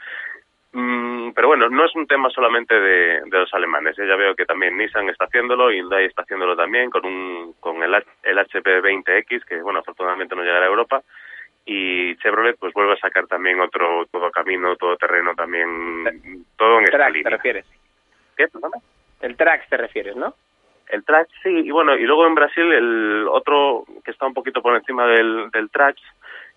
Mm, 0.77 1.31
pero 1.31 1.47
bueno, 1.47 1.69
no 1.69 1.85
es 1.85 1.95
un 1.95 2.05
tema 2.05 2.29
solamente 2.29 2.77
de, 2.77 3.21
los 3.29 3.53
alemanes. 3.53 3.97
¿eh? 3.97 4.05
Ya 4.07 4.17
veo 4.17 4.35
que 4.35 4.45
también 4.45 4.77
Nissan 4.77 5.07
está 5.09 5.23
haciéndolo, 5.23 5.71
Hyundai 5.71 6.05
está 6.05 6.23
haciéndolo 6.23 6.53
también 6.55 6.89
con 6.89 7.05
un 7.05 7.53
con 7.61 7.81
el, 7.81 7.93
el 8.23 8.37
HP20X, 8.37 9.45
que 9.45 9.61
bueno, 9.61 9.79
afortunadamente 9.79 10.35
no 10.35 10.43
llegará 10.43 10.65
a 10.65 10.69
Europa. 10.69 11.01
Y 11.65 12.15
Chevrolet 12.17 12.57
pues 12.59 12.73
vuelve 12.73 12.93
a 12.93 12.97
sacar 12.97 13.25
también 13.27 13.59
otro 13.59 14.05
todo 14.11 14.29
camino, 14.31 14.75
todo 14.75 14.95
terreno 14.97 15.33
también, 15.35 16.45
todo 16.57 16.77
en 16.77 16.83
esta 16.85 16.97
Trax, 16.97 17.11
te 17.11 17.17
línea. 17.17 17.29
refieres. 17.37 17.65
¿Qué? 18.37 18.47
Perdona? 18.47 18.77
El 19.21 19.35
Trax 19.35 19.67
te 19.69 19.77
refieres, 19.77 20.15
¿no? 20.15 20.35
El 20.87 21.03
Trax 21.03 21.29
sí, 21.41 21.49
y 21.49 21.71
bueno, 21.71 21.95
y 21.95 22.03
luego 22.03 22.27
en 22.27 22.35
Brasil 22.35 22.71
el 22.71 23.27
otro 23.27 23.85
que 24.03 24.11
está 24.11 24.27
un 24.27 24.35
poquito 24.35 24.61
por 24.61 24.75
encima 24.75 25.07
del, 25.07 25.49
del 25.49 25.71
Trax, 25.71 25.99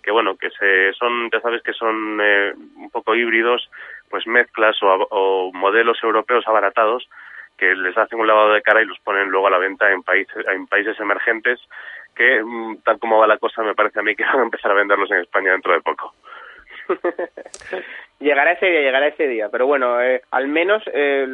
que 0.02 0.10
bueno, 0.10 0.36
que 0.36 0.50
se 0.50 0.92
son, 0.92 1.30
ya 1.30 1.40
sabes 1.40 1.62
que 1.62 1.72
son 1.72 2.20
eh, 2.22 2.52
un 2.76 2.90
poco 2.90 3.14
híbridos, 3.14 3.70
pues 4.10 4.26
mezclas 4.26 4.76
o, 4.82 4.88
o 5.10 5.52
modelos 5.54 5.98
europeos 6.02 6.46
abaratados 6.46 7.08
que 7.56 7.74
les 7.74 7.96
hacen 7.98 8.20
un 8.20 8.26
lavado 8.26 8.52
de 8.52 8.62
cara 8.62 8.82
y 8.82 8.86
los 8.86 8.98
ponen 9.00 9.30
luego 9.30 9.48
a 9.48 9.50
la 9.50 9.58
venta 9.58 9.90
en 9.90 10.02
países, 10.02 10.46
en 10.46 10.66
países 10.66 10.98
emergentes 11.00 11.58
que, 12.18 12.42
mm, 12.42 12.82
tal 12.84 12.98
como 12.98 13.18
va 13.18 13.26
la 13.26 13.38
cosa, 13.38 13.62
me 13.62 13.74
parece 13.74 14.00
a 14.00 14.02
mí 14.02 14.14
que 14.14 14.24
van 14.24 14.40
a 14.40 14.42
empezar 14.42 14.72
a 14.72 14.74
venderlos 14.74 15.10
en 15.10 15.20
España 15.20 15.52
dentro 15.52 15.72
de 15.72 15.80
poco. 15.80 16.12
llegará 18.20 18.52
ese 18.52 18.66
día, 18.66 18.80
llegará 18.80 19.06
ese 19.06 19.26
día. 19.28 19.48
Pero 19.50 19.66
bueno, 19.66 20.00
eh, 20.02 20.22
al 20.32 20.48
menos 20.48 20.82
eh, 20.92 21.26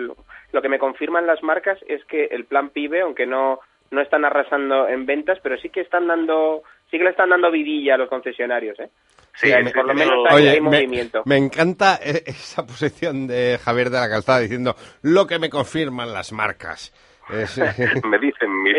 lo 0.52 0.62
que 0.62 0.68
me 0.68 0.78
confirman 0.78 1.26
las 1.26 1.42
marcas 1.42 1.78
es 1.88 2.04
que 2.04 2.26
el 2.26 2.44
plan 2.44 2.68
PIBE, 2.68 3.00
aunque 3.00 3.26
no 3.26 3.60
no 3.90 4.00
están 4.02 4.24
arrasando 4.24 4.88
en 4.88 5.06
ventas, 5.06 5.38
pero 5.42 5.56
sí 5.56 5.70
que 5.70 5.80
están 5.80 6.06
dando, 6.06 6.62
sí 6.90 6.98
que 6.98 7.04
le 7.04 7.10
están 7.10 7.30
dando 7.30 7.50
vidilla 7.50 7.94
a 7.94 7.98
los 7.98 8.08
concesionarios, 8.08 8.78
¿eh? 8.80 8.90
Sí, 9.36 9.48
sí, 9.50 9.72
por 9.74 9.86
lo 9.86 9.94
menos 9.94 10.14
Oye, 10.32 10.50
hay 10.50 10.60
me, 10.60 10.70
movimiento. 10.70 11.22
me 11.24 11.36
encanta 11.36 11.98
eh, 12.02 12.22
esa 12.26 12.64
posición 12.64 13.26
de 13.26 13.58
Javier 13.62 13.90
de 13.90 13.98
la 13.98 14.08
Calzada 14.08 14.40
diciendo 14.40 14.76
lo 15.02 15.26
que 15.26 15.38
me 15.38 15.50
confirman 15.50 16.12
las 16.12 16.32
marcas. 16.32 16.92
Es- 17.32 17.56
me 18.04 18.18
dicen 18.18 18.62
mis, 18.62 18.74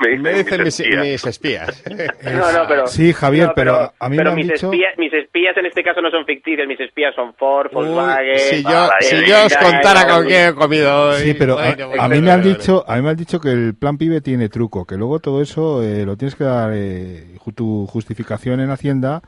me 0.00 0.08
dicen 0.10 0.22
me 0.22 0.32
dicen 0.34 0.62
mis, 0.62 0.80
espías. 0.80 1.02
mis 1.04 1.26
espías. 1.26 1.84
No, 2.24 2.52
no, 2.52 2.68
pero... 2.68 2.86
Sí, 2.86 3.12
Javier, 3.12 3.48
no, 3.48 3.52
pero 3.54 3.92
a 3.98 4.08
mí 4.08 4.16
me 4.16 4.22
pero 4.22 4.30
han 4.30 4.36
mis 4.36 4.48
dicho- 4.48 4.66
Espías, 4.66 4.92
mis 4.98 5.12
espías 5.12 5.56
en 5.56 5.66
este 5.66 5.82
caso 5.82 6.00
no 6.02 6.10
son 6.10 6.24
ficticios, 6.26 6.66
mis 6.68 6.80
espías 6.80 7.14
son 7.14 7.34
Ford, 7.34 7.68
Uy, 7.72 7.86
Volkswagen... 7.86 8.38
si 8.38 8.62
yo, 8.62 8.88
si 9.00 9.26
yo 9.26 9.46
os 9.46 9.56
contara 9.56 10.06
con 10.06 10.26
qué 10.26 10.48
he 10.48 10.54
comido 10.54 11.08
hoy. 11.10 11.22
Sí, 11.22 11.34
pero 11.34 11.58
a, 11.58 11.74
bueno, 11.74 12.02
a 12.02 12.08
mí 12.08 12.20
me 12.20 12.30
han 12.30 12.42
dicho, 12.42 12.84
a 12.86 12.96
mí 12.96 13.02
me 13.02 13.10
han 13.10 13.16
dicho 13.16 13.40
que 13.40 13.50
el 13.50 13.74
plan 13.74 13.96
pibe 13.96 14.20
tiene 14.20 14.48
truco, 14.48 14.84
que 14.84 14.96
luego 14.96 15.18
todo 15.20 15.40
eso 15.40 15.82
eh, 15.82 16.04
lo 16.04 16.16
tienes 16.16 16.34
que 16.34 16.44
dar 16.44 16.70
eh, 16.74 17.36
tu 17.54 17.86
justificación 17.86 18.60
en 18.60 18.70
Hacienda 18.70 19.22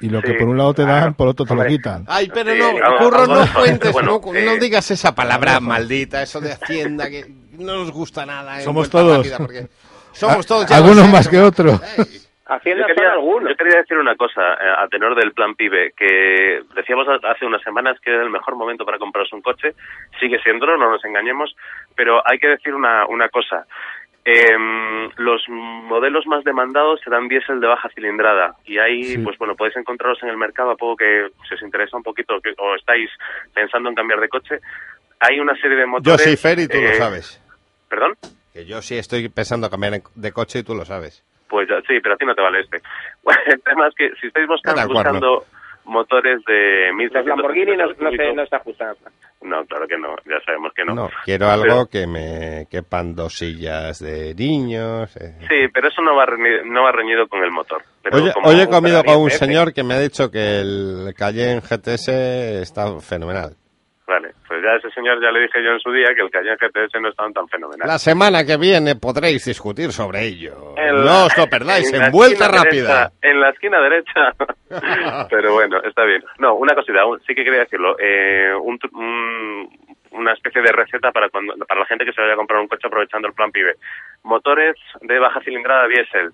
y 0.00 0.08
lo 0.10 0.20
que 0.22 0.32
Sí, 0.32 0.34
por 0.38 0.48
un 0.48 0.58
lado 0.58 0.74
te 0.74 0.82
claro. 0.84 1.00
dan, 1.06 1.14
por 1.14 1.26
otro 1.28 1.44
te 1.46 1.54
lo 1.54 1.64
quitan. 1.66 2.04
Ay, 2.06 2.30
pero 2.32 2.52
Sí, 2.52 2.58
no, 2.58 2.68
algo- 2.68 2.98
Curro, 2.98 3.26
no 3.26 3.44
cuentes, 3.54 3.92
bueno, 3.92 4.20
no, 4.24 4.34
eh, 4.34 4.44
no 4.44 4.56
digas 4.56 4.90
esa 4.90 5.14
palabra 5.14 5.58
maldita, 5.60 6.22
eso 6.22 6.40
de 6.40 6.52
Hacienda, 6.52 7.08
que 7.10 7.24
no 7.58 7.74
nos 7.76 7.90
gusta 7.92 8.24
nada. 8.26 8.56
en 8.58 8.62
Somos 8.62 8.88
todos. 8.90 9.28
Porque 9.38 9.66
somos 10.12 10.46
todos. 10.46 10.66
ya 10.68 10.76
Algunos 10.76 11.08
más 11.10 11.28
que 11.28 11.38
otros. 11.40 11.80
Hacienda 12.48 12.86
Yo 12.88 12.94
quería, 12.94 13.12
algunos. 13.12 13.50
yo 13.50 13.56
quería 13.56 13.78
decir 13.78 13.98
una 13.98 14.14
cosa 14.14 14.40
eh, 14.54 14.74
a 14.78 14.86
tenor 14.86 15.16
del 15.16 15.32
plan 15.32 15.56
PIBE, 15.56 15.92
que 15.96 16.60
decíamos 16.76 17.06
hace 17.24 17.44
unas 17.44 17.60
semanas 17.62 17.98
que 18.00 18.12
era 18.12 18.22
el 18.22 18.30
mejor 18.30 18.54
momento 18.54 18.84
para 18.84 18.98
comprarse 18.98 19.34
un 19.34 19.42
coche, 19.42 19.74
sigue 20.20 20.38
siendo, 20.44 20.64
no 20.76 20.88
nos 20.90 21.04
engañemos, 21.04 21.56
pero 21.96 22.22
hay 22.24 22.38
que 22.38 22.46
decir 22.46 22.72
una, 22.72 23.04
una 23.06 23.28
cosa. 23.30 23.66
Em, 24.24 25.08
los 25.16 25.42
modelos 25.48 26.26
más 26.26 26.42
demandados 26.44 27.00
serán 27.04 27.28
diésel 27.28 27.60
de 27.60 27.68
baja 27.68 27.88
cilindrada 27.94 28.54
y 28.64 28.78
ahí, 28.78 29.04
Sí. 29.04 29.18
pues 29.18 29.38
bueno, 29.38 29.54
podéis 29.54 29.76
encontrarlos 29.76 30.20
en 30.24 30.28
el 30.30 30.36
mercado 30.36 30.70
a 30.72 30.76
poco 30.76 30.96
que 30.96 31.28
si 31.48 31.54
os 31.54 31.62
interesa 31.62 31.96
un 31.96 32.02
poquito 32.02 32.40
que- 32.40 32.54
o 32.58 32.74
estáis 32.74 33.08
pensando 33.54 33.88
en 33.88 33.94
cambiar 33.94 34.20
de 34.20 34.28
coche. 34.28 34.58
Hay 35.20 35.38
una 35.40 35.54
serie 35.56 35.76
de 35.76 35.82
Yo 35.82 35.88
motores. 35.88 36.22
soy 36.22 36.36
Fer 36.36 36.58
y 36.58 36.68
tú 36.68 36.76
lo 36.80 36.88
eh, 36.88 36.94
sabes. 36.94 37.40
¿Perdón? 37.88 38.14
Que 38.52 38.64
yo 38.64 38.80
sí 38.82 38.96
estoy 38.96 39.28
pensando 39.28 39.68
cambiar 39.70 40.00
de 40.14 40.32
coche 40.32 40.60
y 40.60 40.62
tú 40.62 40.74
lo 40.74 40.84
sabes. 40.84 41.24
Pues 41.48 41.68
sí, 41.86 42.00
pero 42.02 42.14
a 42.14 42.18
ti 42.18 42.26
no 42.26 42.34
te 42.34 42.42
vale 42.42 42.60
este. 42.60 42.80
Bueno, 43.22 43.40
el 43.46 43.60
tema 43.62 43.88
es 43.88 43.94
que 43.94 44.10
si 44.20 44.26
estáis 44.28 44.46
buscando, 44.46 44.86
buscando 44.88 45.44
motores 45.84 46.40
de 46.46 46.90
1600 46.94 47.14
Los 47.14 47.26
Lamborghini 47.26 47.76
no, 47.76 47.86
no, 47.86 48.10
se, 48.10 48.32
no 48.34 48.46
se 48.46 48.56
ajustan. 48.56 48.94
no, 49.42 49.64
claro 49.66 49.86
que 49.86 49.96
no, 49.98 50.16
ya 50.24 50.40
sabemos 50.44 50.72
que 50.74 50.84
no. 50.84 50.94
No, 50.94 51.10
quiero 51.24 51.48
algo 51.48 51.64
Pero- 51.64 51.86
que 51.86 52.06
me 52.08 52.66
quepan 52.70 53.14
dos 53.14 53.34
sillas 53.38 54.00
de 54.00 54.34
niños. 54.34 55.16
eh. 55.16 55.36
Sí, 55.48 55.68
pero 55.72 55.88
eso 55.88 56.02
no 56.02 56.16
va, 56.16 56.26
reñido, 56.26 56.64
no 56.64 56.82
va 56.82 56.90
reñido 56.92 57.28
con 57.28 57.42
el 57.44 57.50
motor. 57.52 57.82
Pero 58.02 58.16
Hoy, 58.44 58.60
he 58.60 58.66
comido 58.68 59.04
con 59.04 59.16
un 59.18 59.30
señor 59.30 59.72
que 59.72 59.84
me 59.84 59.94
ha 59.94 60.00
dicho 60.00 60.30
que 60.30 60.58
el 60.60 61.14
Cayenne 61.16 61.60
GTS 61.60 62.08
está 62.62 62.98
fenomenal. 63.00 63.54
Vale, 64.08 64.32
ya 64.66 64.72
a 64.72 64.76
ese 64.78 64.90
señor 64.90 65.22
ya 65.22 65.30
le 65.30 65.40
dije 65.42 65.62
yo 65.62 65.70
en 65.70 65.80
su 65.80 65.92
día 65.92 66.08
que 66.14 66.22
el 66.22 66.30
Cayenne 66.30 66.56
GTS 66.60 67.00
no 67.00 67.08
estaba 67.08 67.30
tan 67.30 67.48
fenomenal. 67.48 67.86
La 67.86 67.98
semana 67.98 68.44
que 68.44 68.56
viene 68.56 68.96
podréis 68.96 69.44
discutir 69.44 69.92
sobre 69.92 70.22
ello. 70.24 70.74
En 70.76 70.96
la- 70.96 71.04
no 71.04 71.24
os 71.26 71.36
lo 71.38 71.46
perdáis, 71.46 71.92
en, 71.92 72.00
la 72.00 72.10
vuelta 72.10 72.48
rápida. 72.48 73.10
derecha, 73.10 73.12
en 73.22 73.40
la 73.40 73.50
esquina 73.50 73.80
derecha. 73.80 74.32
Pero 75.30 75.52
bueno, 75.54 75.80
está 75.82 76.04
bien. 76.04 76.22
No, 76.38 76.54
una 76.54 76.74
cosita, 76.74 77.00
sí 77.26 77.34
que 77.34 77.44
quería 77.44 77.60
decirlo. 77.60 77.96
Eh, 77.98 78.52
un 78.60 78.78
un- 78.92 79.86
una 80.12 80.32
especie 80.32 80.62
de 80.62 80.72
receta 80.72 81.12
para 81.12 81.28
cuando 81.28 81.54
para 81.66 81.80
la 81.80 81.86
gente 81.86 82.04
que 82.06 82.12
se 82.12 82.20
vaya 82.22 82.32
a 82.32 82.36
comprar 82.36 82.60
un 82.60 82.68
coche 82.68 82.86
aprovechando 82.86 83.28
el 83.28 83.34
plan 83.34 83.50
PIBE. 83.52 83.74
Motores 84.24 84.74
de 85.02 85.18
baja 85.18 85.40
cilindrada 85.40 85.86
diésel. 85.88 86.30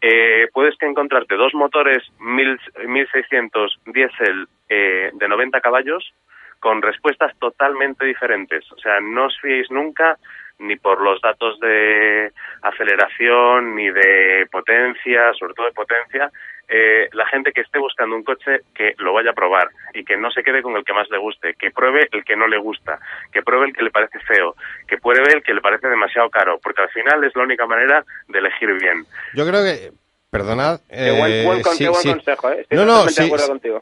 Eh, 0.00 0.46
puedes 0.52 0.76
que 0.78 0.86
encontrarte 0.86 1.34
dos 1.34 1.52
motores 1.54 2.04
1000 2.20 2.60
1600 2.86 3.80
diésel 3.86 4.46
eh, 4.68 5.10
de 5.12 5.28
90 5.28 5.60
caballos 5.60 6.12
con 6.60 6.82
respuestas 6.82 7.32
totalmente 7.38 8.04
diferentes. 8.04 8.64
O 8.72 8.78
sea, 8.78 9.00
no 9.00 9.26
os 9.26 9.38
fiéis 9.40 9.70
nunca 9.70 10.16
ni 10.60 10.74
por 10.76 11.00
los 11.00 11.20
datos 11.20 11.58
de 11.60 12.32
aceleración 12.62 13.74
ni 13.76 13.90
de 13.90 14.46
potencia, 14.50 15.32
sobre 15.38 15.54
todo 15.54 15.66
de 15.66 15.72
potencia. 15.72 16.30
Eh, 16.70 17.08
la 17.12 17.26
gente 17.28 17.52
que 17.52 17.62
esté 17.62 17.78
buscando 17.78 18.14
un 18.14 18.22
coche 18.24 18.60
que 18.74 18.94
lo 18.98 19.14
vaya 19.14 19.30
a 19.30 19.34
probar 19.34 19.68
y 19.94 20.04
que 20.04 20.18
no 20.18 20.30
se 20.30 20.42
quede 20.42 20.60
con 20.60 20.76
el 20.76 20.84
que 20.84 20.92
más 20.92 21.08
le 21.10 21.16
guste, 21.16 21.54
que 21.54 21.70
pruebe 21.70 22.08
el 22.12 22.24
que 22.24 22.36
no 22.36 22.46
le 22.46 22.58
gusta, 22.58 22.98
que 23.32 23.42
pruebe 23.42 23.66
el 23.68 23.72
que 23.72 23.84
le 23.84 23.90
parece 23.90 24.18
feo, 24.20 24.54
que 24.86 24.98
pruebe 24.98 25.32
el 25.32 25.42
que 25.42 25.54
le 25.54 25.62
parece 25.62 25.88
demasiado 25.88 26.28
caro, 26.28 26.58
porque 26.62 26.82
al 26.82 26.90
final 26.90 27.24
es 27.24 27.34
la 27.34 27.44
única 27.44 27.64
manera 27.66 28.04
de 28.28 28.38
elegir 28.38 28.68
bien. 28.74 29.04
Yo 29.34 29.46
creo 29.46 29.62
que, 29.64 29.92
perdonad. 30.30 30.80
Qué 30.90 31.10
buen- 31.18 31.32
eh, 31.32 31.44
buen 31.46 31.62
con- 31.62 31.72
sí, 31.74 31.84
qué 31.84 31.88
buen 31.90 32.02
sí. 32.02 32.10
consejo, 32.10 32.50
¿eh? 32.50 32.60
Estoy 32.60 32.76
no, 32.76 32.84
no, 32.84 33.06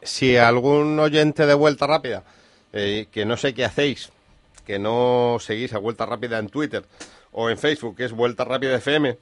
si 0.03 0.37
algún 0.37 0.97
oyente 0.97 1.45
de 1.45 1.53
Vuelta 1.55 1.87
Rápida, 1.87 2.23
eh, 2.79 3.07
que 3.11 3.25
no 3.25 3.35
sé 3.37 3.53
qué 3.55 3.65
hacéis, 3.65 4.11
que 4.65 4.77
no 4.79 5.37
seguís 5.39 5.73
a 5.73 5.79
Vuelta 5.79 6.05
Rápida 6.05 6.37
en 6.37 6.49
Twitter 6.49 6.83
o 7.31 7.49
en 7.49 7.57
Facebook, 7.57 7.95
que 7.97 8.05
es 8.05 8.11
Vuelta 8.11 8.43
Rápida 8.45 8.75
FM, 8.75 9.17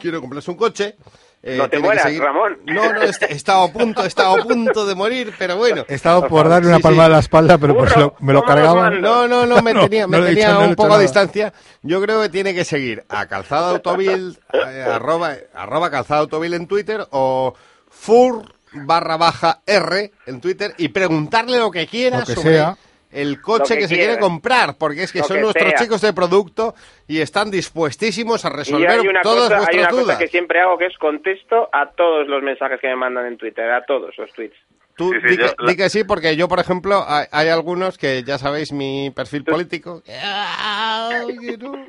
quiero 0.00 0.20
comprarse 0.20 0.50
un 0.50 0.56
coche. 0.56 0.96
eh, 1.44 1.56
No 1.58 1.68
te 1.68 1.78
mueras, 1.80 2.04
seguir- 2.04 2.22
Ramón. 2.22 2.58
No, 2.66 2.92
no, 2.92 3.02
he 3.02 3.08
estado 3.32 3.64
a 3.64 3.72
punto, 3.72 4.04
he 4.04 4.06
estado 4.06 4.40
a 4.40 4.44
punto 4.44 4.86
de 4.86 4.94
morir, 4.94 5.34
pero 5.36 5.56
bueno. 5.56 5.84
He 5.88 5.94
estado 5.94 6.28
por 6.28 6.48
darle 6.48 6.68
una 6.68 6.76
Sí, 6.76 6.82
palma 6.84 7.02
sí. 7.02 7.06
a 7.06 7.08
la 7.08 7.18
espalda, 7.18 7.58
pero 7.58 7.76
pues 7.76 7.96
lo- 7.96 8.14
me 8.20 8.32
lo 8.32 8.42
¿cómo 8.42 8.54
nos 8.54 8.62
cargaban. 8.64 9.00
No, 9.00 9.26
no, 9.26 9.44
no, 9.44 9.60
me 9.60 9.74
No, 9.74 9.80
tenía, 9.88 10.06
me 10.06 10.18
no 10.20 10.24
tenía 10.26 10.50
dicho- 10.50 10.60
un 10.60 10.74
poco 10.76 10.84
de 10.84 10.90
nada. 10.90 11.02
distancia. 11.02 11.52
Yo 11.82 12.00
creo 12.00 12.22
que 12.22 12.28
tiene 12.28 12.54
que 12.54 12.64
seguir 12.64 13.04
a 13.08 13.26
Calzada 13.26 13.70
Autovil, 13.70 14.38
eh, 14.52 14.82
arroba, 14.88 15.34
arroba 15.52 15.90
Calzada 15.90 16.20
Autovil 16.20 16.54
en 16.54 16.68
Twitter 16.68 17.04
o 17.10 17.54
fur 17.90 18.44
barra 18.74 19.16
baja 19.16 19.60
R 19.66 20.10
en 20.26 20.40
Twitter 20.40 20.72
y 20.78 20.88
preguntarle 20.88 21.58
lo 21.58 21.70
que 21.70 21.86
quiera 21.86 22.20
Lo 22.20 22.24
que 22.26 22.34
sobre 22.34 22.54
sea. 22.56 22.76
el 23.12 23.40
coche 23.40 23.74
Lo 23.74 23.76
que, 23.76 23.82
que 23.82 23.88
se 23.88 23.94
quiere 23.96 24.18
comprar, 24.18 24.76
porque 24.78 25.02
es 25.02 25.12
que 25.12 25.18
Lo 25.20 25.24
son 25.26 25.36
que 25.36 25.42
nuestros 25.42 25.68
sea. 25.70 25.78
chicos 25.78 26.00
de 26.00 26.12
producto 26.12 26.74
y 27.06 27.20
están 27.20 27.50
dispuestísimos 27.50 28.44
a 28.44 28.48
Y 28.48 28.52
resolver 28.52 28.90
hay 28.90 29.06
una, 29.06 29.20
todas 29.20 29.44
cosa, 29.50 29.54
hay 29.54 29.58
vuestras 29.60 29.82
una 29.82 29.90
cosa 29.90 30.02
dudas. 30.02 30.18
que 30.18 30.28
siempre 30.28 30.60
hago 30.60 30.78
que 30.78 30.86
es 30.86 30.96
contesto 30.98 31.68
a 31.72 31.90
todos 31.90 32.26
los 32.28 32.42
mensajes 32.42 32.80
que 32.80 32.88
me 32.88 32.96
mandan 32.96 33.26
en 33.26 33.36
Twitter, 33.36 33.70
a 33.70 33.84
todos 33.84 34.14
los 34.16 34.32
tweets. 34.32 34.56
Tú 34.96 35.10
Sí, 35.12 35.18
sí, 35.22 35.28
di, 35.28 35.36
yo- 35.38 35.48
que, 35.48 35.54
la- 35.64 35.70
di 35.70 35.76
que 35.76 35.88
sí, 35.90 36.04
porque 36.04 36.36
yo, 36.36 36.48
por 36.48 36.60
ejemplo, 36.60 37.02
hay, 37.08 37.24
hay 37.32 37.48
algunos 37.48 37.96
que 37.96 38.22
ya 38.24 38.36
sabéis 38.38 38.72
mi 38.72 39.10
perfil 39.10 39.42
político. 39.42 40.02
Ay, 40.06 41.36
que 41.38 41.56
no, 41.58 41.86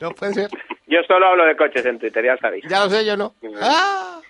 no 0.00 0.10
puede 0.12 0.34
ser. 0.34 0.50
Yo 0.88 1.00
solo 1.08 1.26
hablo 1.26 1.44
de 1.44 1.56
coches 1.56 1.84
en 1.84 1.98
Twitter, 1.98 2.24
ya 2.24 2.36
sabéis. 2.36 2.64
Ya 2.68 2.84
lo 2.84 2.88
sé, 2.90 3.04
yo 3.04 3.16
no. 3.16 3.34
Ah. 3.60 4.20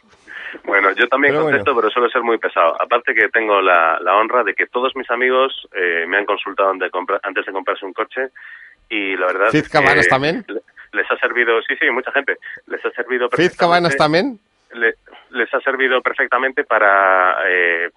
Bueno, 0.64 0.92
yo 0.92 1.08
también 1.08 1.34
Pero 1.34 1.44
contesto, 1.44 1.74
pero 1.76 1.90
suelo 1.90 2.08
ser 2.08 2.22
muy 2.22 2.38
pesado. 2.38 2.80
Aparte 2.80 3.14
que 3.14 3.28
tengo 3.28 3.60
la, 3.60 3.98
la 4.00 4.16
honra 4.16 4.44
de 4.44 4.54
que 4.54 4.66
todos 4.66 4.94
mis 4.96 5.10
amigos 5.10 5.66
eh, 5.74 6.04
me 6.06 6.16
han 6.18 6.24
consultado 6.24 6.70
antes 6.70 6.86
de, 6.86 6.90
compra- 6.90 7.20
antes 7.22 7.44
de 7.46 7.52
comprarse 7.52 7.84
un 7.84 7.92
coche 7.92 8.28
y 8.88 9.16
la 9.16 9.26
verdad... 9.26 9.46
¿Fitz 9.50 9.64
es 9.66 9.68
que 9.68 9.78
Cabanas 9.78 10.08
también? 10.08 10.44
le- 10.48 10.60
Les 10.92 11.10
ha 11.10 11.16
servido, 11.18 11.60
sí, 11.62 11.74
sí, 11.80 11.90
mucha 11.90 12.12
gente. 12.12 12.36
Les 12.66 12.84
ha 12.84 12.90
servido 12.90 13.28
¿Fitz 13.30 13.56
Cabanas 13.56 13.96
también? 13.96 14.38
le- 14.72 14.94
les 15.30 15.52
ha 15.52 15.60
servido 15.60 16.00
perfectamente 16.02 16.64
para 16.64 17.36
eh, 17.48 17.90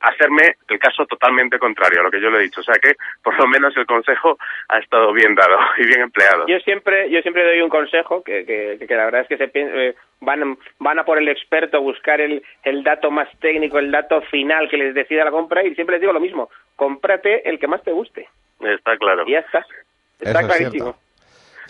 hacerme 0.00 0.56
el 0.68 0.78
caso 0.78 1.06
totalmente 1.06 1.58
contrario 1.58 2.00
a 2.00 2.04
lo 2.04 2.10
que 2.10 2.20
yo 2.20 2.30
le 2.30 2.38
he 2.38 2.42
dicho. 2.42 2.60
O 2.60 2.64
sea 2.64 2.76
que, 2.82 2.94
por 3.22 3.38
lo 3.38 3.46
menos, 3.46 3.76
el 3.76 3.86
consejo 3.86 4.38
ha 4.68 4.78
estado 4.78 5.12
bien 5.12 5.34
dado 5.34 5.58
y 5.78 5.86
bien 5.86 6.00
empleado. 6.00 6.46
Yo 6.46 6.58
siempre, 6.60 7.10
yo 7.10 7.20
siempre 7.20 7.44
doy 7.44 7.60
un 7.60 7.68
consejo 7.68 8.22
que, 8.22 8.44
que, 8.44 8.84
que 8.86 8.94
la 8.94 9.04
verdad 9.04 9.22
es 9.22 9.28
que 9.28 9.36
se 9.36 9.50
eh, 9.54 9.94
van, 10.20 10.58
van 10.78 10.98
a 10.98 11.04
por 11.04 11.18
el 11.18 11.28
experto 11.28 11.76
a 11.76 11.80
buscar 11.80 12.20
el, 12.20 12.42
el 12.64 12.82
dato 12.82 13.10
más 13.10 13.28
técnico, 13.40 13.78
el 13.78 13.90
dato 13.90 14.22
final 14.22 14.68
que 14.68 14.76
les 14.76 14.94
decida 14.94 15.24
la 15.24 15.30
compra 15.30 15.64
y 15.64 15.74
siempre 15.74 15.94
les 15.94 16.00
digo 16.00 16.12
lo 16.12 16.20
mismo, 16.20 16.50
cómprate 16.76 17.48
el 17.48 17.58
que 17.58 17.68
más 17.68 17.82
te 17.82 17.92
guste 17.92 18.28
Está 18.60 18.96
claro. 18.98 19.24
y 19.26 19.32
ya 19.32 19.38
está. 19.40 19.64
Está 20.18 20.30
Eso 20.30 20.40
es 20.40 20.46
clarísimo. 20.46 20.96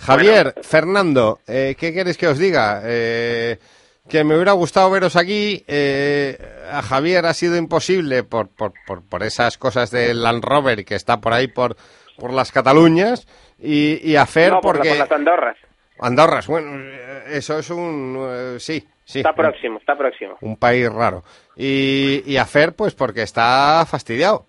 Javier, 0.00 0.54
Fernando, 0.62 1.38
eh, 1.46 1.76
¿qué 1.78 1.92
queréis 1.92 2.16
que 2.16 2.26
os 2.26 2.38
diga? 2.38 2.80
Eh, 2.84 3.58
que 4.08 4.24
me 4.24 4.34
hubiera 4.34 4.52
gustado 4.52 4.90
veros 4.90 5.16
aquí. 5.16 5.64
eh, 5.68 6.38
a 6.70 6.82
Javier 6.82 7.26
ha 7.26 7.34
sido 7.34 7.56
imposible 7.56 8.22
por, 8.22 8.48
por, 8.48 8.72
por, 8.86 9.02
por 9.02 9.22
esas 9.22 9.58
cosas 9.58 9.90
del 9.90 10.22
Land 10.22 10.44
Rover 10.44 10.84
que 10.84 10.94
está 10.94 11.20
por 11.20 11.32
ahí 11.32 11.48
por, 11.48 11.76
por 12.16 12.32
las 12.32 12.52
Cataluñas. 12.52 13.26
Y, 13.58 14.00
y 14.08 14.16
a 14.16 14.26
Fer 14.26 14.52
No, 14.52 14.60
porque... 14.60 14.88
por 14.90 14.98
las 14.98 15.12
Andorras. 15.12 15.56
Andorras, 15.98 16.46
bueno, 16.46 16.82
eso 17.28 17.58
es 17.58 17.68
un... 17.68 18.16
eh, 18.30 18.56
sí, 18.58 18.86
sí. 19.04 19.18
Está 19.18 19.34
próximo, 19.34 19.78
está 19.78 19.96
próximo. 19.96 20.38
un 20.40 20.56
país 20.56 20.90
raro. 20.90 21.22
Y, 21.56 22.22
y 22.24 22.38
a 22.38 22.46
Fer, 22.46 22.72
pues 22.74 22.94
porque 22.94 23.20
está 23.22 23.84
fastidiado. 23.86 24.46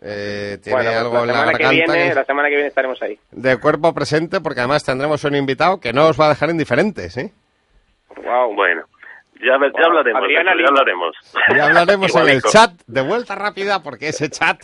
Eh, 0.00 0.58
tiene 0.62 0.76
Bueno, 0.82 0.90
pues 0.90 1.00
algo 1.00 1.26
la 1.26 1.40
en 1.40 1.46
la 1.46 1.54
que 1.54 1.68
viene, 1.70 2.14
la 2.14 2.24
semana 2.24 2.48
que 2.48 2.54
viene 2.54 2.68
estaremos 2.68 3.00
ahí. 3.02 3.18
de 3.32 3.56
cuerpo 3.56 3.92
presente, 3.92 4.40
porque 4.40 4.60
además 4.60 4.84
tendremos 4.84 5.24
un 5.24 5.34
invitado 5.34 5.80
que 5.80 5.92
no 5.92 6.06
os 6.08 6.20
va 6.20 6.26
a 6.26 6.28
dejar 6.30 6.50
indiferentes, 6.50 7.16
¿eh? 7.16 7.32
Wow. 8.24 8.54
Bueno, 8.54 8.82
ya, 9.44 9.54
hablaremos, 9.54 10.22
Adriana 10.22 10.52
ya 10.58 10.68
hablaremos. 10.68 11.16
Ya 11.56 11.64
hablaremos 11.66 12.14
en 12.16 12.28
el 12.28 12.42
chat 12.42 12.72
de 12.86 13.00
vuelta 13.02 13.34
rápida, 13.34 13.82
porque 13.82 14.08
ese 14.08 14.30
chat, 14.30 14.60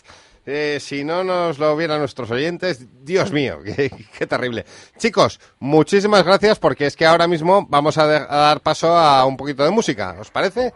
eh, 0.47 0.79
si 0.81 1.05
no 1.05 1.23
nos 1.25 1.59
lo 1.59 1.77
vieran 1.77 1.99
nuestros 1.99 2.31
oyentes, 2.31 3.05
Dios 3.05 3.33
mío, 3.33 3.59
qué, 3.65 3.91
qué 4.19 4.27
terrible. 4.27 4.65
Chicos, 4.99 5.41
muchísimas 5.59 6.25
gracias, 6.25 6.59
porque 6.59 6.87
es 6.87 6.97
que 6.97 7.05
ahora 7.07 7.27
mismo 7.29 7.67
vamos 7.69 7.99
a, 7.99 8.07
de- 8.07 8.17
a 8.29 8.37
dar 8.37 8.61
paso 8.61 8.89
a 8.97 9.25
un 9.27 9.37
poquito 9.37 9.65
de 9.65 9.71
música, 9.71 10.17
¿os 10.19 10.31
parece? 10.31 10.73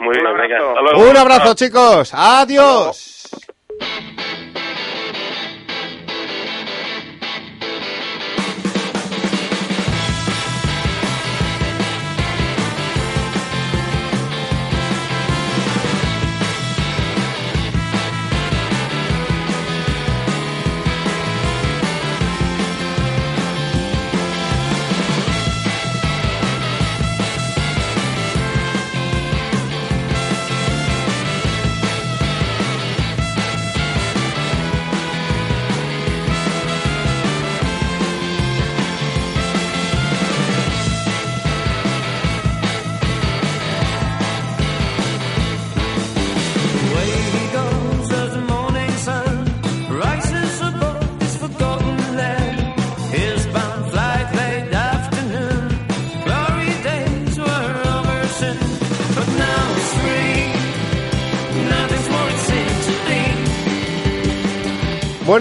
Muy 0.00 0.14
bien, 0.16 0.26
Un 0.26 0.38
venga, 0.38 0.56
abrazo. 0.56 0.68
hasta 0.70 0.80
luego. 0.96 1.10
Un 1.10 1.16
abrazo, 1.16 1.54
chicos. 1.54 2.12
Adiós. 2.14 3.28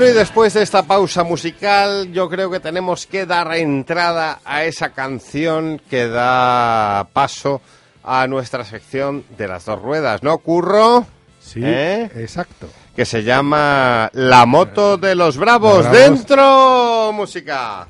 Bueno, 0.01 0.15
y 0.15 0.17
después 0.17 0.55
de 0.55 0.63
esta 0.63 0.81
pausa 0.81 1.23
musical, 1.23 2.11
yo 2.11 2.27
creo 2.27 2.49
que 2.49 2.59
tenemos 2.59 3.05
que 3.05 3.27
dar 3.27 3.53
entrada 3.53 4.39
a 4.43 4.63
esa 4.63 4.93
canción 4.93 5.79
que 5.91 6.07
da 6.07 7.07
paso 7.13 7.61
a 8.03 8.25
nuestra 8.25 8.65
sección 8.65 9.23
de 9.37 9.47
las 9.47 9.65
dos 9.65 9.79
ruedas, 9.79 10.23
¿no, 10.23 10.39
Curro? 10.39 11.05
Sí, 11.39 11.61
¿Eh? 11.63 12.09
exacto. 12.15 12.67
Que 12.95 13.05
se 13.05 13.21
llama 13.21 14.09
La 14.13 14.47
moto 14.47 14.97
de 14.97 15.13
los 15.13 15.37
bravos. 15.37 15.83
Bravos. 15.83 15.99
¡Dentro! 15.99 17.11
Música. 17.13 17.87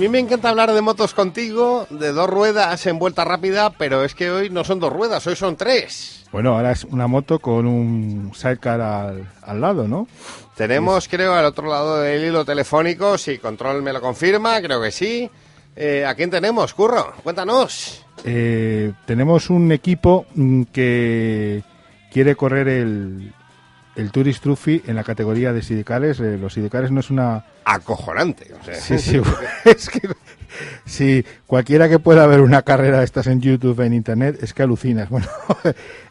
Mí 0.00 0.08
me 0.08 0.18
encanta 0.18 0.48
hablar 0.48 0.72
de 0.72 0.80
motos 0.80 1.12
contigo, 1.12 1.86
de 1.90 2.12
dos 2.12 2.26
ruedas 2.26 2.86
en 2.86 2.98
vuelta 2.98 3.22
rápida, 3.22 3.68
pero 3.68 4.02
es 4.02 4.14
que 4.14 4.30
hoy 4.30 4.48
no 4.48 4.64
son 4.64 4.80
dos 4.80 4.90
ruedas, 4.90 5.26
hoy 5.26 5.36
son 5.36 5.56
tres. 5.56 6.24
Bueno, 6.32 6.54
ahora 6.54 6.72
es 6.72 6.84
una 6.84 7.06
moto 7.06 7.38
con 7.38 7.66
un 7.66 8.32
sidecar 8.34 8.80
al, 8.80 9.28
al 9.42 9.60
lado, 9.60 9.86
¿no? 9.86 10.08
Tenemos, 10.56 11.06
creo, 11.06 11.34
al 11.34 11.44
otro 11.44 11.68
lado 11.68 12.00
del 12.00 12.24
hilo 12.24 12.46
telefónico, 12.46 13.18
si 13.18 13.36
Control 13.36 13.82
me 13.82 13.92
lo 13.92 14.00
confirma, 14.00 14.62
creo 14.62 14.80
que 14.80 14.90
sí. 14.90 15.30
Eh, 15.76 16.06
¿A 16.06 16.14
quién 16.14 16.30
tenemos, 16.30 16.72
Curro? 16.72 17.12
Cuéntanos. 17.22 18.02
Eh, 18.24 18.94
tenemos 19.04 19.50
un 19.50 19.70
equipo 19.70 20.24
mm, 20.34 20.62
que 20.72 21.62
quiere 22.10 22.36
correr 22.36 22.68
el, 22.68 23.34
el 23.96 24.12
Tourist 24.12 24.42
Trophy 24.42 24.82
en 24.86 24.96
la 24.96 25.04
categoría 25.04 25.52
de 25.52 25.62
sidicales. 25.62 26.20
Eh, 26.20 26.38
los 26.38 26.54
sidicales 26.54 26.90
no 26.90 27.00
es 27.00 27.10
una... 27.10 27.44
Acojonante. 27.64 28.52
o 28.54 28.64
sea. 28.64 28.74
Sí, 28.74 28.98
sí, 28.98 29.20
es 29.64 29.88
que... 29.88 30.00
Sí, 30.84 31.24
cualquiera 31.46 31.88
que 31.88 31.98
pueda 31.98 32.26
ver 32.26 32.40
una 32.40 32.62
carrera 32.62 32.98
de 32.98 33.04
estas 33.04 33.26
en 33.28 33.40
YouTube, 33.40 33.80
en 33.80 33.94
Internet, 33.94 34.38
es 34.42 34.52
que 34.52 34.62
alucinas. 34.62 35.08
Bueno, 35.10 35.28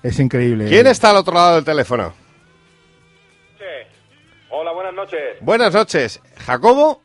es 0.03 0.19
increíble. 0.19 0.67
¿Quién 0.67 0.87
está 0.87 1.09
al 1.11 1.17
otro 1.17 1.33
lado 1.33 1.55
del 1.55 1.65
teléfono? 1.65 2.13
Hola, 4.51 4.71
buenas 4.71 4.93
noches. 4.93 5.37
Buenas 5.41 5.73
noches. 5.73 6.21
¿Jacobo? 6.45 7.03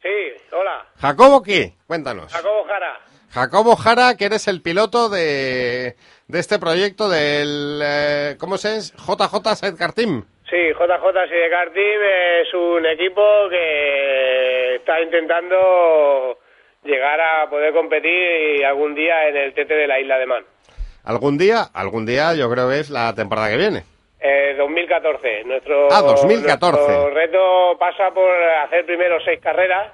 Sí, 0.00 0.08
hola. 0.52 0.86
¿Jacobo 0.96 1.42
qué? 1.42 1.74
Cuéntanos. 1.86 2.32
Jacobo 2.32 2.64
Jara. 2.64 3.00
Jacobo 3.30 3.76
Jara, 3.76 4.16
que 4.16 4.24
eres 4.26 4.46
el 4.48 4.62
piloto 4.62 5.08
de, 5.08 5.96
de 6.28 6.38
este 6.40 6.58
proyecto 6.58 7.08
del... 7.08 7.80
eh, 7.82 8.36
¿Cómo 8.38 8.56
se 8.58 8.76
es? 8.76 8.92
JJ 8.94 9.54
Sidecar 9.54 9.92
Team. 9.92 10.24
Sí, 10.50 10.56
JJ 10.72 11.28
Sidecar 11.28 11.70
Team 11.72 12.00
es 12.42 12.54
un 12.54 12.86
equipo 12.86 13.22
que 13.50 14.76
está 14.76 15.00
intentando 15.00 16.38
llegar 16.84 17.20
a 17.20 17.48
poder 17.50 17.72
competir 17.72 18.64
algún 18.64 18.94
día 18.94 19.28
en 19.28 19.36
el 19.36 19.52
TT 19.54 19.68
de 19.68 19.86
la 19.86 20.00
Isla 20.00 20.18
de 20.18 20.26
Man. 20.26 20.44
Algún 21.04 21.38
día, 21.38 21.62
algún 21.74 22.04
día 22.06 22.34
yo 22.34 22.50
creo 22.50 22.68
que 22.68 22.80
es 22.80 22.90
la 22.90 23.14
temporada 23.14 23.48
que 23.50 23.56
viene. 23.56 23.84
Eh, 24.20 24.54
2014. 24.58 25.44
Nuestro, 25.44 25.88
Ah, 25.92 26.02
2014. 26.02 26.76
nuestro 26.76 27.10
reto 27.10 27.76
pasa 27.78 28.10
por 28.12 28.28
hacer 28.64 28.84
primero 28.86 29.18
seis 29.24 29.38
carreras 29.40 29.92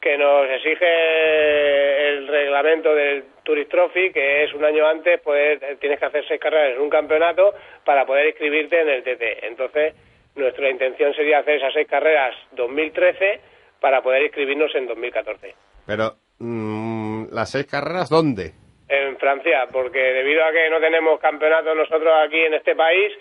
que 0.00 0.16
nos 0.16 0.48
exige 0.48 2.08
el 2.08 2.28
reglamento 2.28 2.94
del 2.94 3.24
Tourist 3.42 3.70
Trophy, 3.70 4.12
que 4.12 4.44
es 4.44 4.54
un 4.54 4.64
año 4.64 4.86
antes, 4.86 5.20
poder, 5.20 5.76
tienes 5.80 5.98
que 5.98 6.06
hacer 6.06 6.24
seis 6.26 6.40
carreras 6.40 6.76
en 6.76 6.82
un 6.82 6.90
campeonato 6.90 7.54
para 7.84 8.06
poder 8.06 8.26
inscribirte 8.28 8.80
en 8.80 8.88
el 8.88 9.02
TT. 9.02 9.44
Entonces, 9.44 9.94
nuestra 10.34 10.70
intención 10.70 11.12
sería 11.14 11.40
hacer 11.40 11.56
esas 11.56 11.74
seis 11.74 11.88
carreras 11.88 12.34
2013 12.52 13.40
para 13.80 14.02
poder 14.02 14.22
inscribirnos 14.22 14.74
en 14.74 14.86
2014. 14.86 15.54
Pero, 15.86 16.14
mm, 16.38 17.26
¿las 17.32 17.50
seis 17.50 17.66
carreras 17.66 18.08
dónde? 18.08 18.52
En 18.88 19.16
Francia, 19.18 19.66
porque 19.70 19.98
debido 19.98 20.44
a 20.44 20.52
que 20.52 20.70
no 20.70 20.80
tenemos 20.80 21.20
campeonato 21.20 21.74
nosotros 21.74 22.12
aquí 22.24 22.38
en 22.38 22.54
este 22.54 22.74
país, 22.74 23.12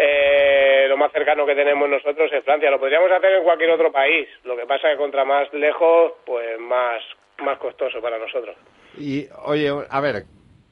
eh, 0.00 0.86
lo 0.88 0.96
más 0.96 1.10
cercano 1.12 1.44
que 1.44 1.54
tenemos 1.56 1.88
nosotros 1.88 2.30
es 2.32 2.44
Francia. 2.44 2.70
Lo 2.70 2.78
podríamos 2.78 3.10
hacer 3.10 3.32
en 3.32 3.42
cualquier 3.44 3.70
otro 3.70 3.90
país. 3.90 4.28
Lo 4.44 4.56
que 4.56 4.64
pasa 4.66 4.88
es 4.88 4.94
que 4.96 5.02
contra 5.02 5.24
más 5.24 5.52
lejos, 5.52 6.12
pues 6.24 6.58
más, 6.60 7.02
más 7.38 7.58
costoso 7.58 8.00
para 8.00 8.18
nosotros. 8.18 8.56
Y, 8.96 9.26
oye, 9.44 9.72
a 9.90 10.00
ver, 10.00 10.24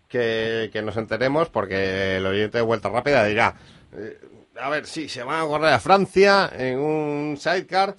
que, 0.08 0.70
que 0.72 0.82
nos 0.82 0.96
enteremos, 0.96 1.48
porque 1.50 2.16
el 2.18 2.26
oyente 2.26 2.58
de 2.58 2.62
Vuelta 2.64 2.88
Rápida 2.88 3.24
dirá, 3.24 3.54
eh, 3.96 4.16
a 4.60 4.70
ver, 4.70 4.86
sí, 4.86 5.08
se 5.08 5.22
van 5.24 5.40
a 5.44 5.46
correr 5.46 5.72
a 5.72 5.80
Francia 5.80 6.48
en 6.56 6.78
un 6.78 7.36
sidecar. 7.36 7.94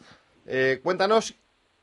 Eh, 0.47 0.79
cuéntanos, 0.81 1.35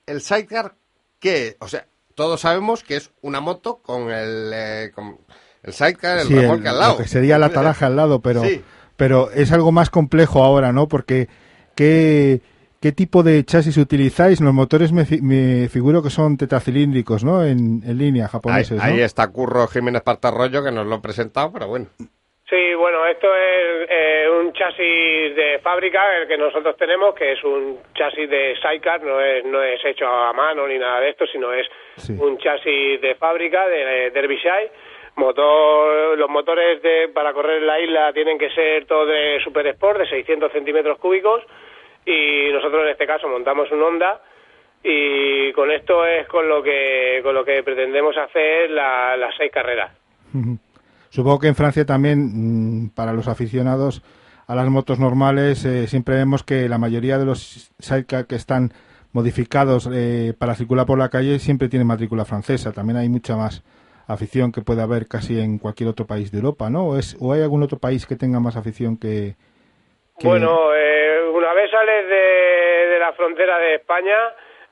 ¿el 0.06 0.20
sidecar 0.22 0.72
qué? 1.20 1.56
O 1.60 1.68
sea, 1.68 1.84
todos 2.14 2.40
sabemos 2.40 2.82
que 2.82 2.96
es 2.96 3.12
una 3.22 3.40
moto 3.40 3.80
con 3.82 4.10
el, 4.10 4.50
eh, 4.54 4.90
con 4.94 5.18
el 5.62 5.72
sidecar, 5.74 6.18
el 6.18 6.26
Sí, 6.28 6.34
el- 6.34 6.40
remolque 6.42 6.68
al 6.68 6.78
lado. 6.78 6.92
Lo 6.92 6.98
que 7.02 7.08
sería 7.08 7.38
la 7.38 7.48
taraja 7.52 7.86
al 7.86 7.96
lado, 7.96 8.20
pero, 8.20 8.40
Sí. 8.42 8.64
Pero 8.96 9.30
es 9.34 9.52
algo 9.52 9.72
más 9.72 9.90
complejo 9.90 10.42
ahora, 10.42 10.72
¿no? 10.72 10.86
Porque 10.88 11.26
¿qué, 11.76 12.40
qué 12.80 12.92
tipo 12.92 13.22
de 13.22 13.44
chasis 13.44 13.76
utilizáis? 13.76 14.40
Los 14.40 14.54
motores 14.54 14.92
me, 14.92 15.04
fi- 15.04 15.20
me 15.22 15.68
figuro 15.68 16.02
que 16.02 16.10
son 16.10 16.36
tetracilíndricos, 16.36 17.24
¿no? 17.24 17.44
En, 17.44 17.82
en 17.84 17.98
línea, 17.98 18.24
Ahí, 18.24 18.30
japoneses, 18.30 18.76
¿no? 18.78 18.82
ahí 18.82 19.00
está 19.00 19.26
Curro 19.30 19.66
Jiménez 19.66 20.02
Partarroyo, 20.02 20.62
que 20.62 20.70
nos 20.72 20.86
lo 20.86 20.96
ha 20.96 21.02
presentado, 21.02 21.52
pero 21.52 21.66
bueno. 21.68 21.86
Sí, 22.48 22.74
bueno, 22.76 23.06
esto 23.06 23.26
es 23.34 23.88
eh, 23.88 24.26
un 24.38 24.52
chasis 24.52 25.34
de 25.34 25.58
fábrica, 25.62 26.00
el 26.20 26.28
que 26.28 26.36
nosotros 26.36 26.76
tenemos, 26.76 27.14
que 27.14 27.32
es 27.32 27.42
un 27.42 27.78
chasis 27.94 28.28
de 28.28 28.54
sidecar, 28.60 29.02
no 29.02 29.18
es, 29.18 29.44
no 29.46 29.62
es 29.62 29.80
hecho 29.84 30.06
a 30.06 30.32
mano 30.34 30.68
ni 30.68 30.78
nada 30.78 31.00
de 31.00 31.08
esto, 31.10 31.24
sino 31.26 31.52
es 31.52 31.66
Sí. 31.96 32.12
un 32.12 32.36
chasis 32.38 33.00
de 33.00 33.14
fábrica 33.18 33.66
de 33.66 34.10
Derbyshire. 34.10 34.70
Motor, 35.16 36.18
los 36.18 36.28
motores 36.30 36.82
de, 36.82 37.08
para 37.14 37.32
correr 37.32 37.58
en 37.62 37.66
la 37.66 37.80
isla 37.80 38.12
tienen 38.12 38.38
que 38.38 38.50
ser 38.50 38.86
todos 38.86 39.08
de 39.08 39.38
Super 39.44 39.66
Sport, 39.68 40.00
de 40.00 40.08
600 40.08 40.52
centímetros 40.52 40.98
cúbicos, 40.98 41.42
y 42.04 42.50
nosotros 42.52 42.82
en 42.84 42.90
este 42.90 43.06
caso 43.06 43.28
montamos 43.28 43.70
un 43.70 43.82
Honda, 43.82 44.20
y 44.82 45.52
con 45.52 45.70
esto 45.70 46.04
es 46.04 46.26
con 46.28 46.48
lo 46.48 46.62
que, 46.62 47.20
con 47.22 47.34
lo 47.34 47.44
que 47.44 47.62
pretendemos 47.62 48.16
hacer 48.18 48.70
la- 48.70 49.16
las 49.16 49.34
seis 49.36 49.50
carreras. 49.52 49.92
Supongo 51.10 51.38
que 51.38 51.46
en 51.48 51.54
Francia 51.54 51.86
también, 51.86 52.18
mm, 52.84 52.90
para 52.94 53.12
los 53.12 53.28
aficionados 53.28 54.02
a 54.46 54.54
las 54.54 54.68
motos 54.68 54.98
normales, 54.98 55.64
eh, 55.64 55.86
siempre 55.86 56.16
vemos 56.16 56.42
que 56.42 56.68
la 56.68 56.76
mayoría 56.76 57.18
de 57.18 57.24
los 57.24 57.70
sidecar 57.78 58.26
que 58.26 58.34
están 58.34 58.72
modificados 59.12 59.88
eh, 59.94 60.34
para 60.36 60.54
circular 60.56 60.86
por 60.86 60.98
la 60.98 61.08
calle 61.08 61.38
siempre 61.38 61.68
tienen 61.68 61.86
matrícula 61.86 62.24
francesa. 62.24 62.72
También 62.72 62.96
hay 62.98 63.08
mucha 63.08 63.36
más 63.36 63.62
afición 64.06 64.52
que 64.52 64.62
puede 64.62 64.82
haber 64.82 65.06
casi 65.08 65.40
en 65.40 65.58
cualquier 65.58 65.88
otro 65.88 66.06
país 66.06 66.30
de 66.30 66.38
Europa, 66.38 66.70
¿no? 66.70 66.88
¿O, 66.88 66.98
es, 66.98 67.16
o 67.20 67.32
hay 67.32 67.42
algún 67.42 67.62
otro 67.62 67.78
país 67.78 68.06
que 68.06 68.16
tenga 68.16 68.40
más 68.40 68.56
afición 68.56 68.96
que...? 68.96 69.36
Bueno, 70.22 70.74
eh, 70.74 71.28
una 71.34 71.52
vez 71.54 71.70
sales 71.70 72.08
de 72.08 72.98
la 73.00 73.12
frontera 73.14 73.58
de 73.58 73.74
España, 73.74 74.16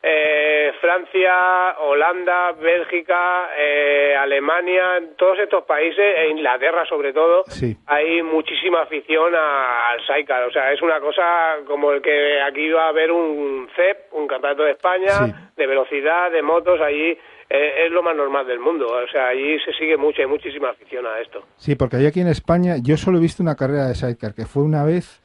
eh, 0.02 0.72
Francia, 0.80 1.76
Holanda, 1.78 2.52
Bélgica, 2.52 3.50
eh, 3.56 4.16
Alemania, 4.18 5.00
todos 5.16 5.38
estos 5.38 5.64
países, 5.64 6.04
e 6.18 6.28
Inglaterra 6.28 6.84
sobre 6.86 7.12
todo, 7.12 7.44
Sí. 7.46 7.76
hay 7.86 8.22
muchísima 8.22 8.82
afición 8.82 9.34
a- 9.34 9.90
al 9.90 10.04
sidecar. 10.06 10.42
O 10.44 10.50
sea, 10.50 10.72
es 10.72 10.82
una 10.82 10.98
cosa 11.00 11.22
como 11.66 11.92
el 11.92 12.02
que 12.02 12.40
aquí 12.42 12.68
va 12.70 12.86
a 12.86 12.88
haber 12.88 13.12
un 13.12 13.68
CEP, 13.76 14.12
un 14.12 14.26
campeonato 14.26 14.64
de 14.64 14.72
España, 14.72 15.10
Sí. 15.26 15.32
de 15.56 15.66
velocidad, 15.66 16.30
de 16.30 16.42
motos, 16.42 16.80
allí 16.80 17.16
eh, 17.54 17.84
es 17.84 17.92
lo 17.92 18.02
más 18.02 18.16
normal 18.16 18.46
del 18.46 18.58
mundo. 18.60 18.86
O 18.86 19.06
sea, 19.08 19.28
allí 19.28 19.58
se 19.60 19.74
sigue 19.74 19.98
mucho, 19.98 20.22
hay 20.22 20.26
muchísima 20.26 20.70
afición 20.70 21.06
a 21.06 21.20
esto. 21.20 21.42
Sí, 21.56 21.74
porque 21.76 21.96
hay 21.96 22.06
aquí 22.06 22.20
en 22.20 22.28
España, 22.28 22.76
yo 22.82 22.96
solo 22.96 23.18
he 23.18 23.20
visto 23.20 23.42
una 23.42 23.56
carrera 23.56 23.88
de 23.88 23.94
sidecar, 23.94 24.32
que 24.34 24.46
fue 24.46 24.62
una 24.62 24.84
vez 24.86 25.21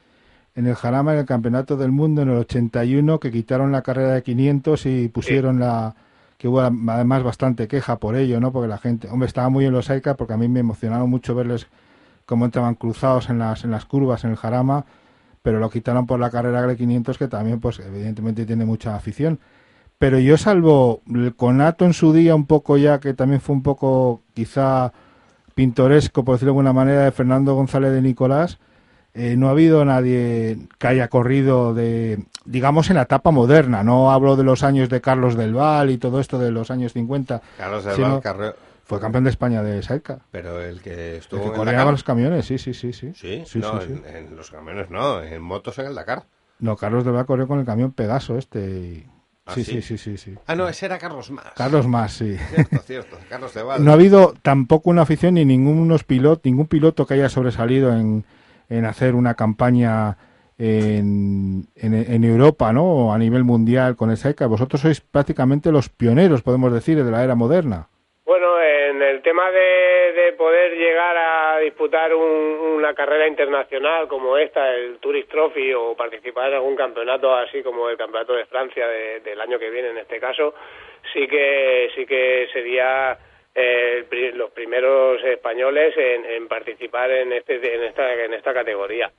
en 0.58 0.66
el 0.66 0.74
Jarama, 0.74 1.12
en 1.12 1.20
el 1.20 1.24
Campeonato 1.24 1.76
del 1.76 1.92
Mundo, 1.92 2.22
en 2.22 2.30
el 2.30 2.38
81, 2.38 3.20
que 3.20 3.30
quitaron 3.30 3.70
la 3.70 3.82
carrera 3.82 4.14
de 4.14 4.24
500 4.24 4.86
y 4.86 5.08
pusieron 5.08 5.60
la... 5.60 5.94
que 6.36 6.48
hubo 6.48 6.60
además 6.60 7.22
bastante 7.22 7.68
queja 7.68 8.00
por 8.00 8.16
ello, 8.16 8.40
¿no? 8.40 8.50
Porque 8.50 8.66
la 8.66 8.78
gente, 8.78 9.08
hombre, 9.08 9.28
estaba 9.28 9.50
muy 9.50 9.66
en 9.66 9.72
los 9.72 9.86
sidecar, 9.86 10.16
porque 10.16 10.32
a 10.32 10.36
mí 10.36 10.48
me 10.48 10.58
emocionaron 10.58 11.08
mucho 11.08 11.32
verles 11.36 11.68
cómo 12.26 12.44
entraban 12.44 12.74
cruzados 12.74 13.30
en 13.30 13.38
las, 13.38 13.62
en 13.62 13.70
las 13.70 13.84
curvas, 13.84 14.24
en 14.24 14.30
el 14.30 14.36
Jarama, 14.36 14.84
pero 15.42 15.60
lo 15.60 15.70
quitaron 15.70 16.08
por 16.08 16.18
la 16.18 16.28
carrera 16.28 16.62
de 16.62 16.76
500, 16.76 17.18
que 17.18 17.28
también, 17.28 17.60
pues, 17.60 17.78
evidentemente 17.78 18.44
tiene 18.44 18.64
mucha 18.64 18.96
afición. 18.96 19.38
Pero 19.96 20.18
yo 20.18 20.36
salvo 20.36 21.02
el 21.08 21.36
Conato 21.36 21.84
en 21.84 21.92
su 21.92 22.12
día 22.12 22.34
un 22.34 22.46
poco 22.46 22.76
ya, 22.76 22.98
que 22.98 23.14
también 23.14 23.40
fue 23.40 23.54
un 23.54 23.62
poco 23.62 24.22
quizá 24.34 24.92
pintoresco, 25.54 26.24
por 26.24 26.34
decirlo 26.34 26.50
de 26.52 26.58
alguna 26.58 26.72
manera, 26.72 27.04
de 27.04 27.12
Fernando 27.12 27.54
González 27.54 27.92
de 27.92 28.02
Nicolás, 28.02 28.58
eh, 29.18 29.36
no 29.36 29.48
ha 29.48 29.50
habido 29.50 29.84
nadie 29.84 30.58
que 30.78 30.86
haya 30.86 31.08
corrido 31.08 31.74
de, 31.74 32.24
digamos, 32.44 32.88
en 32.90 32.96
la 32.96 33.02
etapa 33.02 33.30
moderna. 33.30 33.82
No 33.82 34.12
hablo 34.12 34.36
de 34.36 34.44
los 34.44 34.62
años 34.62 34.88
de 34.88 35.00
Carlos 35.00 35.36
del 35.36 35.54
Val 35.54 35.90
y 35.90 35.98
todo 35.98 36.20
esto 36.20 36.38
de 36.38 36.50
los 36.50 36.70
años 36.70 36.92
50. 36.92 37.42
Carlos 37.56 37.84
del 37.84 38.00
Val 38.00 38.54
Fue 38.84 39.00
campeón 39.00 39.24
de 39.24 39.30
España 39.30 39.62
de 39.62 39.82
Sidecar. 39.82 40.20
pero 40.30 40.60
el 40.62 40.80
que 40.80 41.16
estuvo 41.18 41.44
El 41.46 41.52
que 41.52 41.58
en 41.60 41.64
Dakar. 41.66 41.90
los 41.90 42.04
camiones, 42.04 42.46
sí, 42.46 42.58
sí, 42.58 42.72
sí, 42.72 42.92
sí. 42.92 43.12
Sí, 43.14 43.42
sí, 43.46 43.58
no, 43.58 43.80
sí. 43.80 43.92
En, 44.06 44.16
en 44.28 44.36
los 44.36 44.50
camiones 44.50 44.88
no, 44.90 45.22
en 45.22 45.42
motos 45.42 45.78
en 45.78 45.86
el 45.86 45.94
Dakar. 45.94 46.24
No, 46.60 46.76
Carlos 46.76 47.04
del 47.04 47.12
Val 47.14 47.26
corrió 47.26 47.46
con 47.46 47.58
el 47.60 47.66
camión 47.66 47.92
Pegaso 47.92 48.38
este. 48.38 48.60
y- 48.60 49.06
¿Ah, 49.46 49.54
sí, 49.54 49.64
sí? 49.64 49.80
sí, 49.80 49.96
sí, 49.96 50.18
sí. 50.18 50.34
Ah, 50.46 50.54
no, 50.54 50.68
ese 50.68 50.84
era 50.86 50.98
Carlos 50.98 51.30
Más. 51.30 51.46
Carlos 51.56 51.86
más, 51.86 52.12
sí. 52.12 52.36
Cierto, 52.50 52.78
cierto, 52.80 53.16
Carlos 53.30 53.54
de 53.54 53.62
Val. 53.62 53.82
No 53.84 53.92
ha 53.92 53.94
habido 53.94 54.34
tampoco 54.42 54.90
una 54.90 55.02
afición 55.02 55.34
ni 55.34 55.44
ningunos 55.46 56.04
pilot, 56.04 56.44
ningún 56.44 56.66
piloto 56.66 57.06
que 57.06 57.14
haya 57.14 57.30
sobresalido 57.30 57.92
en, 57.94 58.24
en 58.68 58.84
hacer 58.84 59.14
una 59.14 59.34
campaña 59.34 60.16
en, 60.58 61.62
en, 61.76 62.24
Europa, 62.24 62.72
¿no? 62.72 63.12
A 63.12 63.18
nivel 63.18 63.44
mundial 63.44 63.96
con 63.96 64.10
el 64.10 64.16
Sidecar. 64.16 64.48
Vosotros 64.48 64.80
sois 64.80 65.00
prácticamente 65.00 65.70
los 65.70 65.88
pioneros, 65.88 66.42
podemos 66.42 66.72
decir, 66.72 67.02
de 67.02 67.10
la 67.10 67.22
era 67.22 67.34
moderna. 67.36 67.86
Bueno, 68.26 68.60
en 68.60 69.00
el 69.00 69.22
tema 69.22 69.50
de, 69.50 70.12
de 70.20 70.32
poder 70.32 70.72
llegar 70.76 71.16
a 71.16 71.58
disputar 71.60 72.14
un- 72.14 72.76
una 72.76 72.92
carrera 72.94 73.26
internacional 73.28 74.08
como 74.08 74.36
esta, 74.36 74.74
el 74.74 74.98
Tourist 74.98 75.30
Trophy, 75.30 75.72
o 75.74 75.94
participar 75.96 76.48
en 76.50 76.56
algún 76.56 76.76
campeonato 76.76 77.34
así 77.34 77.62
como 77.62 77.88
el 77.88 77.96
Campeonato 77.96 78.34
de 78.34 78.44
Francia 78.46 78.86
de- 78.86 79.20
del 79.20 79.40
año 79.40 79.58
que 79.58 79.70
viene, 79.70 79.90
en 79.90 79.98
este 79.98 80.18
caso, 80.20 80.54
sí 81.12 81.26
que 81.28 81.88
sí 81.94 82.04
que 82.04 82.48
sería 82.52 83.16
eh, 83.54 84.04
los 84.34 84.50
primeros 84.50 85.22
españoles 85.24 85.94
en, 85.96 86.24
en 86.24 86.48
participar 86.48 87.10
en 87.10 87.32
este 87.32 87.54
en 87.74 87.84
esta 87.84 88.12
en 88.24 88.34
esta 88.34 88.52
categoría. 88.54 89.10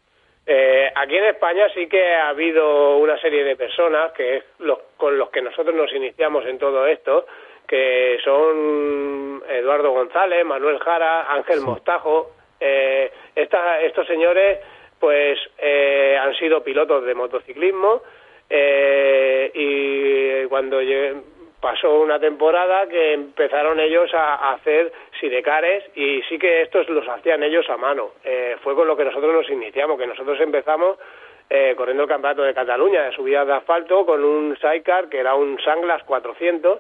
Eh, 0.46 0.92
aquí 0.96 1.15
en 1.18 1.26
España 1.26 1.68
sí 1.76 1.88
que 1.88 2.04
ha 2.15 2.30
habido 2.30 2.98
una 2.98 3.20
serie 3.20 3.44
de 3.44 3.56
personas 3.56 4.12
que 4.13 4.38
es 4.38 4.44
los, 4.60 4.80
con 4.98 5.18
los 5.18 5.30
que 5.30 5.42
nosotros 5.42 5.76
nos 5.76 5.94
iniciamos 5.94 6.46
en 6.48 6.58
todo 6.58 6.88
esto, 6.88 7.28
que 7.68 8.18
son 8.24 9.44
Eduardo 9.48 9.92
González, 9.92 10.44
Manuel 10.46 10.80
Jara, 10.80 11.32
Ángel 11.32 11.62
Mostajo. 11.62 12.32
Eh, 12.60 13.12
esta- 13.36 13.80
estos 13.82 14.08
señores, 14.08 14.60
pues, 15.00 15.38
eh, 15.60 16.18
han 16.20 16.34
sido 16.36 16.63
pilotos 16.63 17.06
de 17.06 17.13
motociclismo 17.13 18.02
eh, 18.50 19.52
y 19.54 20.46
cuando 20.48 20.82
lle- 20.82 21.22
pasó 21.60 22.00
una 22.00 22.19
temporada 22.19 22.88
que 22.88 23.13
empezaron 23.13 23.80
ellos 23.80 24.13
a, 24.13 24.54
hacer 24.54 24.91
sidecares 25.19 25.84
y 25.95 26.22
sí 26.24 26.38
que 26.38 26.62
estos 26.62 26.88
los 26.89 27.08
hacían 27.08 27.43
ellos 27.43 27.69
a 27.69 27.78
mano. 27.78 28.12
Eh, 28.24 28.56
fue 28.63 28.76
con 28.76 28.88
lo 28.88 28.95
que 28.95 29.06
nosotros 29.06 29.34
nos 29.34 29.50
iniciamos, 29.50 29.98
que 29.98 30.08
nosotros 30.08 30.39
empezamos 30.39 30.98
eh, 31.50 31.74
corriendo 31.76 32.04
el 32.04 32.10
campeonato 32.10 32.43
de 32.43 32.54
Cataluña 32.54 33.04
de 33.04 33.12
subidas 33.12 33.48
de 33.48 33.54
asfalto 33.54 34.06
con 34.06 34.24
un 34.24 34.56
sidecar 34.58 35.10
que 35.10 35.19
era 35.19 35.36
un 35.36 35.60
Sanglas 35.62 36.04
400 36.04 36.80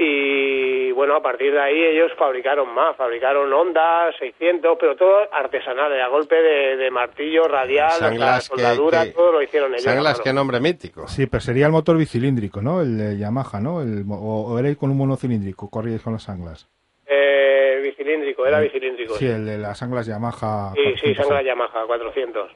y 0.00 0.92
bueno, 0.92 1.16
a 1.16 1.22
partir 1.22 1.50
de 1.52 1.60
ahí 1.60 1.82
ellos 1.82 2.12
fabricaron 2.16 2.72
más, 2.72 2.94
fabricaron 2.96 3.52
Honda 3.52 4.12
600, 4.16 4.76
pero 4.78 4.94
todo 4.94 5.26
artesanales, 5.32 6.00
a 6.00 6.06
golpe 6.06 6.36
de, 6.36 6.76
de 6.76 6.90
martillo 6.92 7.48
radial, 7.48 7.88
la 7.88 8.08
Sanglas 8.08 8.48
que- 8.48 8.54
soldadura, 8.56 9.04
que- 9.04 9.10
todo 9.10 9.32
lo 9.32 9.42
hicieron 9.42 9.72
ellos. 9.74 9.86
a 9.86 9.90
Sanglas, 9.90 10.20
qué 10.20 10.32
nombre 10.32 10.60
mítico. 10.60 11.08
Sí, 11.08 11.26
pero 11.26 11.40
sería 11.40 11.66
el 11.66 11.72
motor 11.72 11.96
bicilíndrico, 11.96 12.62
¿no? 12.62 12.80
El 12.80 12.96
de 12.96 13.18
Yamaha, 13.18 13.58
¿no? 13.60 13.82
El, 13.82 14.04
o, 14.08 14.52
o 14.52 14.58
erais 14.60 14.76
con 14.76 14.90
un 14.90 14.98
monocilíndrico, 14.98 15.68
corríais 15.68 16.00
con 16.02 16.12
las 16.12 16.28
anglas. 16.28 16.68
Eh, 17.04 17.80
bicilíndrico, 17.82 18.46
era 18.46 18.60
bicilíndrico. 18.60 19.14
Sí, 19.14 19.26
el 19.26 19.44
de 19.46 19.58
las 19.58 19.82
anglas 19.82 20.06
Yamaha. 20.06 20.72
Sí, 20.76 20.82
sí, 20.94 21.14
400. 21.16 21.26
Sangla 21.26 21.42
Yamaha 21.42 21.86
400. 21.86 22.50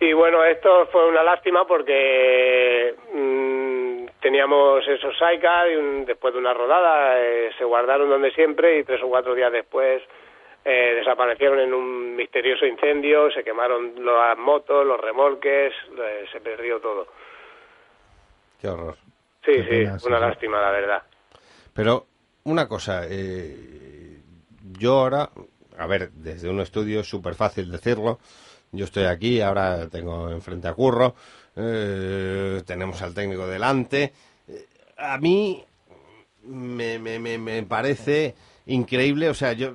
Y 0.00 0.12
bueno, 0.12 0.44
esto 0.44 0.86
fue 0.92 1.08
una 1.08 1.24
lástima 1.24 1.66
porque 1.66 2.94
mm, 3.12 3.87
teníamos 4.20 4.86
esos 4.86 5.16
sidecar 5.18 5.70
y 5.70 5.76
un- 5.76 6.04
después 6.04 6.32
de 6.34 6.40
una 6.40 6.54
rodada 6.54 7.18
eh, 7.20 7.50
se 7.58 7.64
guardaron 7.64 8.08
donde 8.08 8.30
siempre 8.32 8.78
y 8.78 8.84
tres 8.84 9.02
o 9.02 9.08
cuatro 9.08 9.34
días 9.34 9.52
después 9.52 10.02
eh, 10.64 10.94
desaparecieron 10.96 11.60
en 11.60 11.72
un 11.72 12.16
misterioso 12.16 12.66
incendio, 12.66 13.30
se 13.30 13.42
quemaron 13.44 13.94
las 14.04 14.36
motos, 14.36 14.84
los 14.86 15.00
remolques, 15.00 15.72
eh, 15.98 16.24
se 16.32 16.40
perdió 16.40 16.80
todo. 16.80 17.06
Qué 18.60 18.68
horror. 18.68 18.96
Sí, 19.44 19.52
Qué 19.52 19.62
sí, 19.62 19.68
pena, 19.68 19.98
una 20.04 20.18
sí. 20.18 20.24
lástima, 20.26 20.60
la 20.60 20.70
verdad. 20.70 21.02
Pero 21.72 22.06
una 22.44 22.68
cosa, 22.68 23.02
eh, 23.08 24.18
yo 24.78 24.98
ahora, 24.98 25.30
a 25.78 25.86
ver, 25.86 26.10
desde 26.10 26.50
un 26.50 26.60
estudio 26.60 27.00
es 27.00 27.08
súper 27.08 27.34
fácil 27.34 27.70
decirlo. 27.70 28.18
Yo 28.72 28.84
estoy 28.84 29.04
aquí, 29.04 29.40
ahora 29.40 29.88
tengo 29.88 30.30
enfrente 30.30 30.68
a 30.68 30.74
Curro, 30.74 31.14
eh, 31.60 32.62
tenemos 32.64 33.02
al 33.02 33.14
técnico 33.14 33.46
delante. 33.48 34.12
Eh, 34.46 34.66
a 34.96 35.18
mí 35.18 35.64
me, 36.44 36.98
me, 37.00 37.18
me, 37.18 37.36
me 37.36 37.62
parece 37.64 38.34
increíble, 38.66 39.28
o 39.28 39.34
sea, 39.34 39.52
yo 39.54 39.74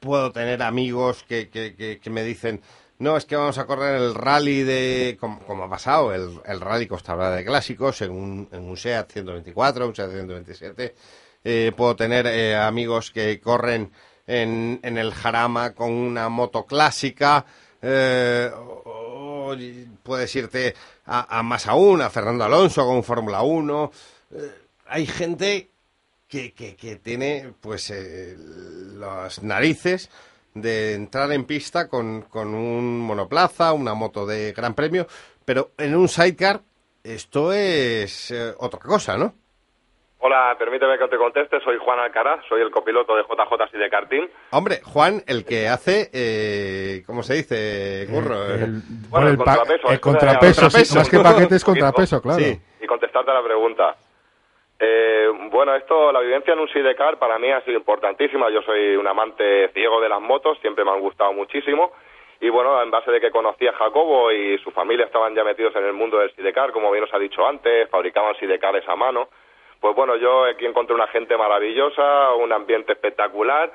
puedo 0.00 0.32
tener 0.32 0.62
amigos 0.62 1.24
que, 1.26 1.48
que, 1.48 1.98
que, 2.00 2.10
me 2.10 2.22
dicen, 2.24 2.60
no, 2.98 3.16
es 3.16 3.24
que 3.24 3.36
vamos 3.36 3.56
a 3.56 3.64
correr 3.66 3.96
el 3.96 4.14
rally 4.14 4.62
de, 4.62 5.16
como, 5.18 5.40
como 5.40 5.64
ha 5.64 5.70
pasado, 5.70 6.12
el, 6.14 6.40
el 6.44 6.60
rally 6.60 6.86
Costa 6.86 7.16
de 7.34 7.44
Clásicos 7.44 8.02
en 8.02 8.10
un, 8.10 8.48
en 8.52 8.62
un 8.68 8.76
SEAT 8.76 9.10
124, 9.12 9.88
un 9.88 9.94
SEAT 9.96 10.10
127. 10.10 10.94
Eh, 11.42 11.72
puedo 11.76 11.96
tener 11.96 12.54
amigos 12.56 13.10
que 13.10 13.40
corren 13.40 13.90
en, 14.26 14.78
en 14.82 14.98
el 14.98 15.12
Jarama 15.14 15.72
con 15.74 15.90
una 15.90 16.28
moto 16.28 16.66
clásica. 16.66 17.44
O- 17.82 18.82
o 19.46 19.56
puedes 20.02 20.34
irte 20.36 20.74
a, 21.06 21.42
más 21.42 21.66
aún, 21.66 22.02
a 22.02 22.10
Fernando 22.10 22.44
Alonso 22.44 22.86
con 22.86 23.04
Fórmula 23.04 23.42
1. 23.42 23.92
Eh, 24.32 24.54
hay 24.86 25.06
gente 25.06 25.70
que, 26.28 26.52
que, 26.52 26.76
que 26.76 26.96
tiene 26.96 27.52
pues 27.60 27.90
eh, 27.90 28.36
las 28.96 29.42
narices 29.42 30.10
de 30.54 30.94
entrar 30.94 31.32
en 31.32 31.44
pista 31.44 31.88
con, 31.88 32.22
con 32.22 32.54
un 32.54 33.00
monoplaza, 33.00 33.72
una 33.72 33.94
moto 33.94 34.24
de 34.24 34.52
gran 34.52 34.74
premio, 34.74 35.06
pero 35.44 35.72
en 35.76 35.94
un 35.94 36.08
sidecar 36.08 36.62
esto 37.02 37.52
es 37.52 38.30
eh, 38.30 38.54
otra 38.58 38.80
cosa, 38.80 39.18
¿no? 39.18 39.34
Hola, 40.26 40.56
permíteme 40.58 40.96
que 40.96 41.06
te 41.08 41.18
conteste. 41.18 41.60
Soy 41.60 41.76
Juan 41.76 41.98
Alcaraz, 42.00 42.40
soy 42.48 42.62
el 42.62 42.70
copiloto 42.70 43.14
de 43.14 43.24
JJ 43.24 43.74
y 43.74 43.78
de 43.78 43.90
karting. 43.90 44.22
Hombre, 44.52 44.80
Juan, 44.82 45.20
el 45.26 45.44
que 45.44 45.68
hace, 45.68 46.08
eh, 46.14 47.02
¿cómo 47.06 47.22
se 47.22 47.34
dice, 47.34 48.06
Curro? 48.10 48.42
El, 48.46 48.50
Eh, 48.60 48.64
el- 48.64 48.82
Bueno, 49.10 49.26
el 49.26 49.32
el 49.34 49.38
pa- 49.38 49.44
contrapeso, 49.56 49.90
el 49.92 50.00
contrapeso, 50.00 50.70
sí, 50.70 50.96
más 50.96 51.10
que 51.10 51.18
paquete 51.18 51.56
es 51.56 51.62
contrapeso, 51.64 52.22
claro. 52.22 52.38
Sí. 52.38 52.58
Y 52.80 52.86
contestarte 52.86 53.30
a 53.32 53.34
la 53.34 53.42
pregunta. 53.42 53.96
Eh, 54.80 55.28
bueno, 55.50 55.74
esto, 55.74 56.10
la 56.10 56.20
vivencia 56.20 56.54
en 56.54 56.60
un 56.60 56.68
sidecar 56.70 57.18
para 57.18 57.38
mí 57.38 57.50
ha 57.52 57.60
sido 57.60 57.76
importantísima. 57.76 58.48
Yo 58.48 58.62
soy 58.62 58.96
un 58.96 59.06
amante 59.06 59.68
ciego 59.74 60.00
de 60.00 60.08
las 60.08 60.22
motos, 60.22 60.56
siempre 60.62 60.86
me 60.86 60.90
han 60.92 61.00
gustado 61.00 61.34
muchísimo. 61.34 61.92
Y 62.40 62.48
bueno, 62.48 62.82
en 62.82 62.90
base 62.90 63.10
de 63.10 63.20
que 63.20 63.30
conocí 63.30 63.66
a 63.66 63.74
Jacobo 63.74 64.32
y 64.32 64.56
su 64.60 64.70
familia 64.70 65.04
estaban 65.04 65.34
ya 65.34 65.44
metidos 65.44 65.76
en 65.76 65.84
el 65.84 65.92
mundo 65.92 66.18
del 66.18 66.34
sidecar, 66.34 66.72
como 66.72 66.90
bien 66.90 67.04
os 67.04 67.12
ha 67.12 67.18
dicho 67.18 67.46
antes, 67.46 67.90
fabricaban 67.90 68.34
sidecares 68.36 68.88
a 68.88 68.96
mano. 68.96 69.28
Pues 69.84 69.94
bueno, 69.96 70.16
yo 70.16 70.46
aquí 70.46 70.64
encontré 70.64 70.94
una 70.94 71.08
gente 71.08 71.36
maravillosa, 71.36 72.32
un 72.36 72.50
ambiente 72.54 72.94
espectacular 72.94 73.70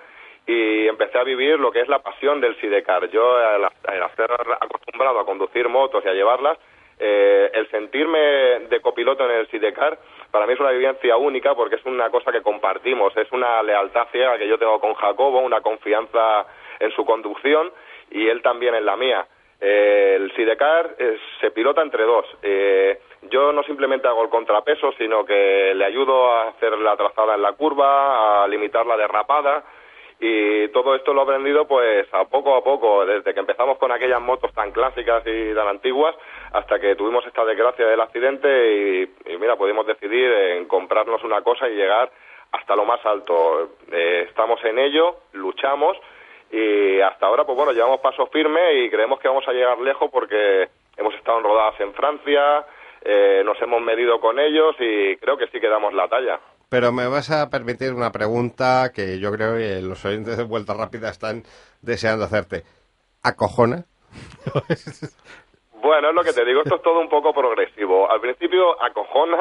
y 0.48 0.88
empecé 0.88 1.20
a 1.20 1.24
vivir 1.24 1.60
lo 1.60 1.72
que 1.72 1.82
es 1.82 1.88
la 1.88 2.00
pasión 2.00 2.42
del 2.42 2.60
sidecar. 2.60 3.08
Yo, 3.12 3.38
al, 3.38 3.66
estar 4.10 4.32
acostumbrado 4.60 5.20
a 5.20 5.26
conducir 5.28 5.70
motos 5.70 6.04
y 6.04 6.08
a 6.08 6.14
llevarlas, 6.14 6.58
eh, 6.98 7.52
el 7.54 7.70
sentirme 7.70 8.18
de 8.18 8.82
copiloto 8.82 9.24
en 9.24 9.38
el 9.38 9.48
sidecar 9.52 10.00
para 10.32 10.48
mí 10.48 10.54
es 10.54 10.60
una 10.60 10.72
vivencia 10.72 11.16
única 11.16 11.54
porque 11.54 11.76
es 11.76 11.86
una 11.86 12.10
cosa 12.10 12.32
que 12.32 12.42
compartimos, 12.42 13.16
es 13.16 13.32
una 13.32 13.62
lealtad 13.62 14.08
ciega 14.12 14.40
que 14.40 14.48
yo 14.48 14.58
tengo 14.58 14.80
con 14.80 14.96
Jacobo, 14.96 15.42
una 15.42 15.62
confianza 15.62 16.48
en 16.80 16.90
su 16.94 17.06
conducción 17.06 17.72
y 18.10 18.28
él 18.28 18.42
también 18.42 18.74
en 18.74 18.86
la 18.88 18.96
mía. 18.96 19.28
Eh, 19.62 20.16
el 20.16 20.34
sidecar 20.36 20.96
eh, 20.98 21.18
se 21.42 21.52
pilota 21.52 21.82
entre 21.82 22.04
dos. 22.04 22.26
Eh, 22.42 23.00
yo 23.30 23.52
no 23.52 23.64
simplemente 23.64 24.08
hago 24.08 24.24
el 24.24 24.30
contrapeso, 24.30 24.92
sino 24.98 25.26
que 25.26 25.74
le 25.76 25.86
ayudo 25.86 26.32
a 26.32 26.50
hacer 26.50 26.78
la 26.78 26.96
trazada 26.96 27.36
en 27.36 27.42
la 27.42 27.54
curva, 27.54 28.44
a 28.44 28.48
limitar 28.48 28.86
la 28.86 28.96
derrapada 28.96 29.64
y 30.20 30.68
todo 30.70 30.96
esto 30.96 31.14
lo 31.14 31.22
he 31.22 31.24
aprendido 31.24 31.66
pues 31.66 32.06
a 32.14 32.26
poco 32.26 32.56
a 32.56 32.64
poco, 32.64 33.06
desde 33.06 33.34
que 33.34 33.40
empezamos 33.40 33.78
con 33.78 33.92
aquellas 33.92 34.22
motos 34.22 34.54
tan 34.54 34.72
clásicas 34.72 35.24
y 35.26 35.54
tan 35.54 35.68
antiguas 35.68 36.14
hasta 36.52 36.78
que 36.78 36.96
tuvimos 36.96 37.26
esta 37.26 37.46
desgracia 37.46 37.88
del 37.88 38.02
accidente 38.02 38.48
y, 38.48 39.34
y 39.34 39.38
mira, 39.38 39.56
pudimos 39.56 39.88
decidir 39.88 40.30
en 40.30 40.66
comprarnos 40.66 41.24
una 41.24 41.42
cosa 41.42 41.70
y 41.70 41.76
llegar 41.76 42.12
hasta 42.52 42.76
lo 42.76 42.84
más 42.84 43.04
alto. 43.06 43.70
Eh, 43.92 44.26
estamos 44.28 44.64
en 44.66 44.80
ello, 44.80 45.16
luchamos 45.34 45.98
y 46.52 47.00
hasta 47.02 47.26
ahora 47.26 47.46
pues 47.46 47.56
bueno, 47.56 47.72
llevamos 47.72 48.00
paso 48.02 48.28
firme 48.28 48.84
y 48.84 48.90
creemos 48.90 49.20
que 49.20 49.28
vamos 49.28 49.48
a 49.48 49.52
llegar 49.54 49.78
lejos 49.80 50.10
porque 50.12 50.68
hemos 50.98 51.14
estado 51.16 51.38
en 51.38 51.44
rodadas 51.44 51.80
en 51.80 51.94
Francia, 51.94 52.66
eh, 53.02 53.42
nos 53.46 53.62
hemos 53.62 53.82
medido 53.82 54.20
con 54.20 54.40
ellos 54.40 54.76
y 54.80 55.16
creo 55.18 55.38
que 55.38 55.48
sí 55.48 55.60
que 55.60 55.70
damos 55.70 55.94
la 55.94 56.08
talla. 56.08 56.40
pero 56.70 56.92
me 56.92 57.08
vas 57.08 57.32
a 57.32 57.50
permitir 57.50 57.94
una 57.94 58.12
pregunta 58.12 58.92
que 58.94 59.20
yo 59.20 59.32
creo 59.32 59.56
que 59.58 59.82
los 59.82 60.04
oyentes 60.06 60.38
de 60.38 60.44
Vuelta 60.44 60.74
Rápida 60.74 61.10
están 61.10 61.44
deseando 61.82 62.26
hacerte. 62.26 62.64
¿Acojona? 63.24 63.86
Bueno, 65.82 66.10
es 66.10 66.16
lo 66.16 66.24
que 66.24 66.34
te 66.34 66.44
digo, 66.44 66.62
esto 66.62 66.76
es 66.76 66.82
todo 66.82 67.00
un 67.00 67.08
poco 67.10 67.34
progresivo. 67.34 68.12
Al 68.12 68.20
principio 68.20 68.82
acojona, 68.84 69.38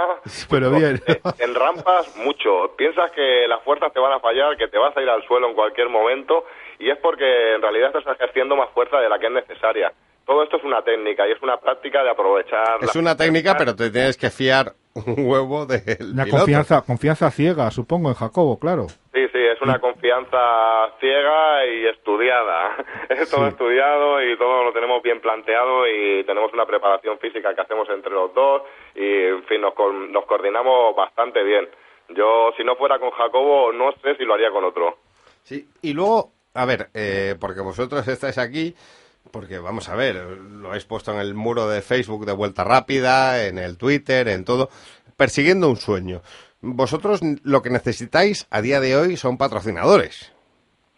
Pero 0.49 0.71
bien. 0.71 1.03
en 1.39 1.55
rampas 1.55 2.17
mucho. 2.17 2.75
Piensas 2.77 3.11
que 3.11 3.47
las 3.49 3.61
fuerzas 3.65 3.93
te 3.93 3.99
van 3.99 4.13
a 4.13 4.21
fallar, 4.21 4.57
que 4.57 4.69
te 4.69 4.79
vas 4.79 4.97
a 4.97 5.03
ir 5.03 5.09
al 5.09 5.27
suelo 5.27 5.49
en 5.49 5.55
cualquier 5.55 5.89
momento, 5.89 6.45
y 6.79 6.91
es 6.91 6.99
porque 6.99 7.55
en 7.55 7.63
realidad 7.63 7.95
estás 7.97 8.15
ejerciendo 8.17 8.57
más 8.57 8.71
fuerza 8.71 8.99
de 9.01 9.09
la 9.09 9.19
que 9.19 9.27
es 9.27 9.33
necesaria. 9.33 9.93
Todo 10.27 10.43
esto 10.43 10.59
es 10.59 10.65
una 10.65 10.83
técnica 10.83 11.27
y 11.27 11.33
es 11.33 11.43
una 11.43 11.57
práctica 11.59 12.03
de 12.05 12.11
aprovechar. 12.11 12.79
Es 12.83 12.95
una 12.97 13.17
técnica, 13.17 13.55
pero 13.57 13.75
te 13.75 13.91
tienes 13.91 14.17
que 14.19 14.29
fiar 14.29 14.73
un 14.95 15.15
huevo 15.27 15.63
Una 15.65 16.25
piloto. 16.25 16.31
confianza, 16.31 16.83
confianza 16.83 17.31
ciega, 17.31 17.71
supongo, 17.71 18.11
en 18.11 18.15
Jacobo, 18.15 18.59
claro. 18.59 18.89
Sí, 19.15 19.27
sí, 19.33 19.39
es 19.39 19.61
una 19.63 19.79
confianza 19.81 20.39
ciega 21.01 21.65
y 21.67 21.87
estudiada. 21.87 22.77
Es 23.09 23.31
todo 23.31 23.45
Sí. 23.47 23.49
estudiado 23.53 24.23
y 24.23 24.37
todo 24.37 24.65
lo 24.65 24.73
tenemos 24.75 25.03
bien 25.03 25.21
planteado 25.21 25.87
y 25.89 26.23
tenemos 26.25 26.53
una 26.53 26.67
preparación 26.67 27.19
física 27.19 27.55
que 27.55 27.63
hacemos 27.63 27.89
entre 27.89 28.13
los 28.13 28.33
dos 28.35 28.63
y, 28.95 29.25
en 29.29 29.45
fin, 29.45 29.63
nos, 29.63 29.73
nos 30.11 30.27
coordinamos 30.27 30.95
bastante 30.95 31.43
bien. 31.43 31.69
Yo, 32.11 32.53
si 32.57 32.65
no 32.65 32.77
fuera 32.77 32.99
con 32.99 33.11
Jacobo, 33.13 33.73
no 33.73 33.93
sé 34.03 34.15
si 34.17 34.25
lo 34.25 34.35
haría 34.35 34.51
con 34.51 34.65
otro. 34.65 34.99
Sí, 35.43 35.67
y 35.83 35.95
luego, 35.95 36.33
a 36.55 36.65
ver, 36.65 36.89
eh, 36.95 37.35
porque 37.41 37.61
vosotros 37.61 38.07
estáis 38.09 38.39
aquí, 38.39 38.75
porque 39.33 39.59
vamos 39.59 39.89
a 39.89 39.97
ver, 39.97 40.17
lo 40.17 40.69
habéis 40.69 40.85
puesto 40.87 41.13
en 41.13 41.19
el 41.19 41.35
muro 41.35 41.69
de 41.69 41.83
Facebook 41.83 42.25
de 42.27 42.33
Vuelta 42.33 42.65
Rápida, 42.65 43.47
en 43.47 43.59
el 43.59 43.77
Twitter, 43.79 44.29
en 44.29 44.45
todo, 44.45 44.69
persiguiendo 45.17 45.69
un 45.69 45.77
sueño. 45.77 46.23
Vosotros 46.61 47.21
lo 47.45 47.63
que 47.63 47.71
necesitáis 47.71 48.47
a 48.51 48.61
día 48.61 48.81
de 48.81 48.97
hoy 48.97 49.17
son 49.17 49.39
patrocinadores. 49.39 50.35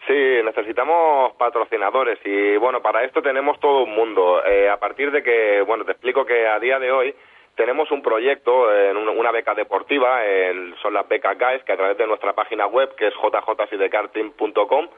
Sí, 0.07 0.15
necesitamos 0.45 1.35
patrocinadores 1.39 2.19
y 2.25 2.57
bueno, 2.57 2.81
para 2.81 3.05
esto 3.05 3.21
tenemos 3.21 3.61
todo 3.61 3.85
un 3.85 3.95
mundo. 3.95 4.43
Eh, 4.47 4.69
a 4.71 4.79
partir 4.79 5.11
de 5.11 5.23
que, 5.23 5.61
bueno, 5.67 5.85
te 5.85 5.93
explico 5.93 6.25
que 6.25 6.47
a 6.49 6.59
día 6.59 6.79
de 6.79 6.91
hoy 6.91 7.15
tenemos 7.57 7.91
un 7.91 8.01
proyecto, 8.01 8.73
en 8.75 8.97
una, 8.97 9.31
beca 9.33 9.55
deportiva, 9.55 10.25
en- 10.25 10.75
son 10.83 10.95
las 10.95 11.07
becas 11.07 11.37
GAES, 11.37 11.63
que 11.65 11.73
a 11.73 11.77
través 11.77 11.99
de 11.99 12.07
nuestra 12.07 12.33
página 12.33 12.67
web, 12.67 12.95
que 12.97 13.09
es 13.09 13.15
jjsidecarting.com, 13.15 14.89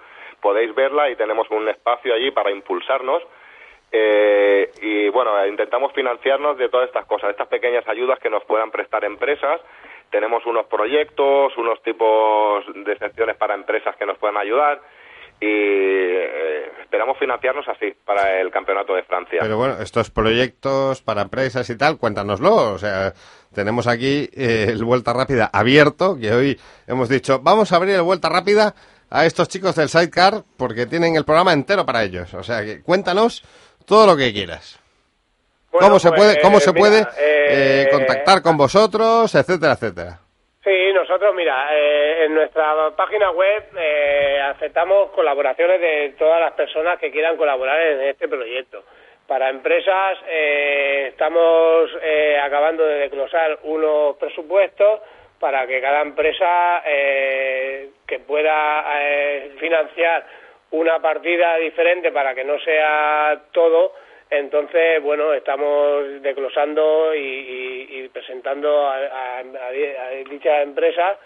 podéis 0.43 0.75
verla 0.75 1.09
y 1.09 1.17
tenemos 1.17 1.49
un 1.51 1.69
espacio 1.69 2.13
allí 2.13 2.31
para 2.33 2.51
impulsarnos. 2.51 3.23
Eh, 3.91 4.71
y 4.83 5.09
bueno, 5.11 5.47
intentamos 5.47 5.93
financiarnos 5.93 6.59
de 6.59 6.69
todas 6.69 6.89
estas 6.89 7.07
cosas, 7.07 7.31
estas 7.31 7.49
pequeñas 7.49 7.87
ayudas 7.87 8.19
que 8.19 8.29
nos 8.29 8.45
puedan 8.45 8.71
prestar 8.71 9.05
empresas. 9.05 9.61
Tenemos 10.11 10.45
unos 10.45 10.67
proyectos, 10.67 11.57
unos 11.57 11.83
tipos 11.83 12.65
de 12.75 12.99
secciones 12.99 13.37
para 13.37 13.55
empresas 13.55 13.97
que 13.97 14.05
nos 14.05 14.19
puedan 14.19 14.37
ayudar 14.37 14.81
y 15.43 15.47
eh, 15.47 16.71
esperamos 16.83 17.19
financiarnos 17.19 17.67
así 17.67 17.93
para 18.05 18.41
el 18.41 18.51
Campeonato 18.51 18.95
de 18.95 19.03
Francia. 19.03 19.41
Pero 19.43 19.57
bueno, 19.57 19.75
estos 19.81 20.11
proyectos 20.11 21.03
para 21.03 21.23
empresas 21.23 21.69
y 21.69 21.77
tal, 21.77 21.99
cuéntanoslo. 21.99 22.73
O 22.73 22.79
sea, 22.79 23.13
tenemos 23.53 23.89
aquí 23.89 24.29
eh, 24.37 24.67
el 24.69 24.85
Vuelta 24.85 25.13
Rápida 25.13 25.51
abierto, 25.53 26.17
que 26.17 26.33
hoy 26.33 26.61
hemos 26.87 27.09
dicho, 27.09 27.41
vamos 27.43 27.73
a 27.73 27.77
abrir 27.77 27.97
el 27.97 28.03
Vuelta 28.03 28.29
Rápida 28.29 28.75
a 29.13 29.27
estos 29.27 29.49
chicos 29.49 29.77
del 29.77 29.89
Sidecar 29.89 30.43
porque 30.57 30.87
tienen 30.87 31.17
el 31.17 31.25
programa 31.25 31.53
entero 31.53 31.85
para 31.85 32.03
ellos. 32.03 32.33
O 32.33 32.43
sea, 32.43 32.65
que 32.65 32.83
cuéntanos 32.83 33.43
todo 33.87 34.07
lo 34.07 34.17
que 34.17 34.33
quieras. 34.33 34.81
Bueno, 35.71 35.89
¿Cómo 35.89 35.99
se 35.99 36.09
pues, 36.09 36.21
puede, 36.21 36.41
cómo 36.41 36.59
eh, 36.59 36.61
se 36.61 36.73
mira, 36.73 36.81
puede 36.81 37.01
eh, 37.01 37.83
eh, 37.83 37.89
contactar 37.91 38.43
con 38.43 38.57
vosotros, 38.57 39.35
etcétera, 39.35 39.73
etcétera? 39.75 40.19
Sí, 40.65 40.93
nosotros, 40.95 41.35
mira, 41.35 41.75
eh, 41.75 42.25
en 42.25 42.35
nuestra 42.35 42.91
página 42.97 43.31
web 43.33 43.65
eh, 43.77 44.41
aceptamos 44.55 45.11
colaboraciones 45.11 45.81
de 45.81 46.15
todas 46.19 46.41
las 46.41 46.53
personas 46.53 46.99
que 46.99 47.11
quieran 47.11 47.37
colaborar 47.37 47.81
en 47.81 48.01
este 48.09 48.29
proyecto. 48.29 48.83
Para 49.27 49.51
empresas 49.51 50.19
eh, 50.29 51.09
estamos 51.11 51.91
eh, 52.03 52.39
acabando 52.43 52.85
de 52.85 53.01
desglosar 53.01 53.59
unos 53.65 54.17
presupuestos 54.17 55.01
para 55.39 55.67
que 55.67 55.81
cada 55.81 56.03
empresa 56.03 56.83
eh, 56.87 57.91
que 58.13 58.19
pueda 58.19 58.85
eh, 59.01 59.53
financiar 59.59 60.27
una 60.73 61.01
partida 61.01 61.57
diferente 61.57 62.13
para 62.13 62.35
que 62.35 62.45
no 62.45 62.59
sea 62.61 63.41
todo, 63.53 63.95
entonces, 64.29 65.03
bueno, 65.03 65.33
estamos 65.33 66.21
desglosando 66.21 67.15
y, 67.15 67.19
y- 67.21 67.87
y 68.05 68.09
presentando 68.09 68.87
a, 68.87 68.97
a- 68.97 69.39
a 69.39 69.71
di- 69.71 69.97
a 69.97 70.09
dichas 70.31 70.63
empresas 70.63 71.17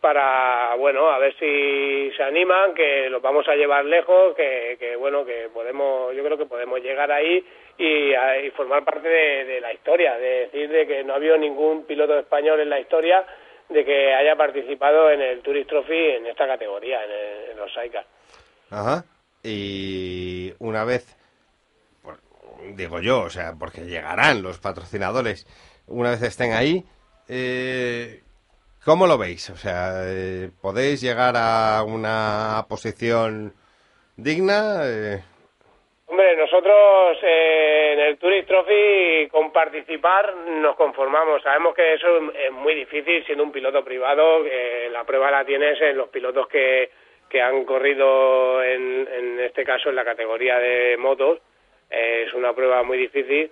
para, 0.00 0.74
bueno, 0.78 1.10
a 1.10 1.18
ver 1.18 1.32
si 1.38 2.10
se 2.16 2.22
animan, 2.24 2.74
que 2.74 3.08
los 3.08 3.22
vamos 3.22 3.46
a 3.46 3.54
llevar 3.54 3.84
lejos, 3.84 4.34
que, 4.34 4.76
que, 4.80 4.96
bueno, 4.96 5.24
que 5.24 5.48
podemos, 5.54 6.12
yo 6.16 6.24
creo 6.24 6.36
que 6.38 6.46
podemos 6.46 6.80
llegar 6.80 7.12
ahí 7.12 7.44
y, 7.78 8.12
y 8.14 8.50
formar 8.56 8.84
parte 8.84 9.08
de, 9.08 9.44
de 9.44 9.60
la 9.60 9.72
historia, 9.72 10.16
de 10.18 10.28
decir 10.46 10.68
de 10.70 10.86
que 10.88 11.04
no 11.04 11.12
ha 11.12 11.16
habido 11.16 11.36
ningún 11.38 11.84
piloto 11.86 12.18
español 12.18 12.58
en 12.58 12.70
la 12.70 12.80
historia 12.80 13.24
de 13.72 13.84
que 13.84 14.14
haya 14.14 14.36
participado 14.36 15.10
en 15.10 15.20
el 15.20 15.42
Tourist 15.42 15.68
Trophy 15.68 15.94
en 16.16 16.26
esta 16.26 16.46
categoría, 16.46 17.04
en, 17.04 17.10
el- 17.10 17.50
en 17.52 17.56
los 17.56 17.72
SAICA. 17.72 18.04
Ajá. 18.70 19.04
Y 19.42 20.52
una 20.58 20.84
vez, 20.84 21.16
digo 22.74 23.00
yo, 23.00 23.22
o 23.22 23.30
sea, 23.30 23.54
porque 23.58 23.82
llegarán 23.82 24.42
los 24.42 24.58
patrocinadores, 24.58 25.46
una 25.86 26.10
vez 26.10 26.22
estén 26.22 26.52
ahí, 26.52 26.84
eh, 27.28 28.22
¿cómo 28.84 29.06
lo 29.06 29.18
veis? 29.18 29.50
O 29.50 29.56
sea, 29.56 30.02
eh, 30.04 30.50
¿podéis 30.60 31.00
llegar 31.00 31.34
a 31.36 31.82
una 31.84 32.64
posición 32.68 33.54
digna? 34.16 34.82
Eh, 34.84 35.22
Hombre, 36.12 36.36
nosotros 36.36 37.16
eh, 37.22 37.92
en 37.94 38.00
el 38.00 38.18
Tourist 38.18 38.46
Trophy 38.46 39.28
con 39.30 39.50
participar 39.50 40.36
nos 40.36 40.76
conformamos. 40.76 41.42
Sabemos 41.42 41.74
que 41.74 41.94
eso 41.94 42.30
es 42.34 42.52
muy 42.52 42.74
difícil 42.74 43.24
siendo 43.24 43.42
un 43.42 43.50
piloto 43.50 43.82
privado. 43.82 44.44
eh, 44.44 44.90
la 44.92 45.04
prueba 45.04 45.30
la 45.30 45.42
tienes 45.42 45.80
en 45.80 45.96
los 45.96 46.10
pilotos 46.10 46.48
que, 46.48 46.90
que 47.30 47.40
han 47.40 47.64
corrido 47.64 48.62
en, 48.62 49.08
en 49.10 49.40
este 49.40 49.64
caso 49.64 49.88
en 49.88 49.96
la 49.96 50.04
categoría 50.04 50.58
de 50.58 50.98
motos. 50.98 51.38
Eh, 51.90 52.24
es 52.26 52.34
una 52.34 52.52
prueba 52.52 52.82
muy 52.82 52.98
difícil. 52.98 53.50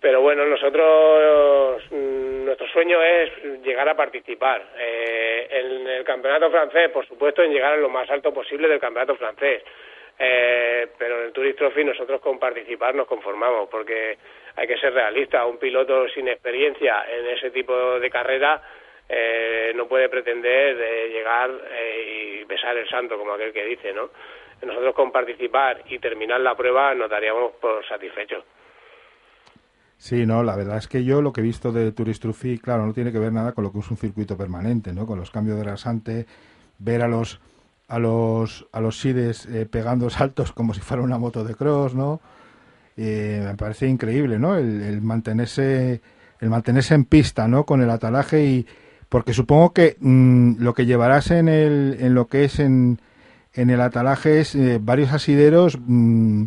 Pero 0.00 0.22
bueno, 0.22 0.46
nosotros, 0.46 1.82
mm, 1.90 2.44
nuestro 2.46 2.68
sueño 2.68 3.02
es 3.02 3.30
llegar 3.62 3.86
a 3.86 3.94
participar. 3.94 4.62
Eh, 4.78 5.46
en 5.50 5.86
el 5.86 6.04
campeonato 6.04 6.50
francés, 6.50 6.88
por 6.88 7.06
supuesto, 7.06 7.42
en 7.42 7.52
llegar 7.52 7.74
a 7.74 7.76
lo 7.76 7.90
más 7.90 8.08
alto 8.08 8.32
posible 8.32 8.66
del 8.66 8.80
campeonato 8.80 9.14
francés. 9.16 9.62
Eh, 10.18 10.88
pero 10.98 11.20
en 11.20 11.26
el 11.26 11.32
Tourist 11.32 11.58
Trophy 11.58 11.84
nosotros 11.84 12.20
con 12.20 12.38
participar 12.38 12.94
nos 12.94 13.06
conformamos, 13.06 13.68
porque 13.68 14.18
hay 14.56 14.66
que 14.66 14.78
ser 14.78 14.92
realista. 14.92 15.46
Un 15.46 15.58
piloto 15.58 16.08
sin 16.08 16.28
experiencia 16.28 17.04
en 17.08 17.26
ese 17.26 17.50
tipo 17.50 18.00
de 18.00 18.10
carrera 18.10 18.60
eh, 19.08 19.72
no 19.76 19.86
puede 19.86 20.08
pretender 20.08 20.76
de 20.76 21.08
llegar 21.08 21.50
eh, 21.70 22.40
y 22.40 22.44
besar 22.44 22.76
el 22.76 22.88
santo, 22.88 23.16
como 23.16 23.32
aquel 23.32 23.52
que 23.52 23.64
dice, 23.64 23.92
¿no? 23.92 24.10
Nosotros 24.66 24.94
con 24.94 25.12
participar 25.12 25.82
y 25.88 26.00
terminar 26.00 26.40
la 26.40 26.56
prueba 26.56 26.92
nos 26.94 27.08
daríamos 27.08 27.52
por 27.60 27.86
satisfechos. 27.86 28.44
Sí, 29.96 30.26
no, 30.26 30.42
la 30.42 30.56
verdad 30.56 30.78
es 30.78 30.88
que 30.88 31.04
yo 31.04 31.22
lo 31.22 31.32
que 31.32 31.40
he 31.40 31.44
visto 31.44 31.72
de 31.72 31.92
Tourist 31.92 32.22
Trophy, 32.22 32.58
claro, 32.58 32.86
no 32.86 32.92
tiene 32.92 33.12
que 33.12 33.18
ver 33.18 33.32
nada 33.32 33.52
con 33.52 33.64
lo 33.64 33.72
que 33.72 33.78
es 33.78 33.90
un 33.90 33.96
circuito 33.96 34.36
permanente, 34.36 34.92
¿no? 34.92 35.06
Con 35.06 35.18
los 35.18 35.30
cambios 35.30 35.56
de 35.56 35.64
rasante, 35.64 36.26
ver 36.78 37.02
a 37.02 37.08
los 37.08 37.40
a 37.88 37.98
los 37.98 38.66
a 38.72 38.80
los 38.80 39.00
sides 39.00 39.46
eh, 39.46 39.66
pegando 39.66 40.10
saltos 40.10 40.52
como 40.52 40.74
si 40.74 40.80
fuera 40.80 41.02
una 41.02 41.18
moto 41.18 41.44
de 41.44 41.54
cross, 41.54 41.94
¿no? 41.94 42.20
Eh, 42.96 43.42
me 43.44 43.54
parece 43.54 43.86
increíble, 43.86 44.38
¿no? 44.38 44.56
El, 44.56 45.00
mantenerse 45.02 46.00
el 46.40 46.50
mantenerse 46.50 46.94
en 46.94 47.04
pista, 47.04 47.48
¿no? 47.48 47.64
Con 47.64 47.82
el 47.82 47.90
atalaje 47.90 48.44
y 48.44 48.66
porque 49.08 49.32
supongo 49.32 49.72
que 49.72 49.96
mm, 50.00 50.56
lo 50.58 50.74
que 50.74 50.86
llevarás 50.86 51.30
en 51.30 51.48
el 51.48 51.96
en 52.00 52.14
lo 52.14 52.26
que 52.26 52.44
es 52.44 52.58
en 52.58 53.00
en 53.54 53.70
el 53.70 53.80
atalaje 53.80 54.40
es 54.40 54.54
eh, 54.54 54.78
varios 54.80 55.12
asideros 55.12 55.78
mm, 55.80 56.44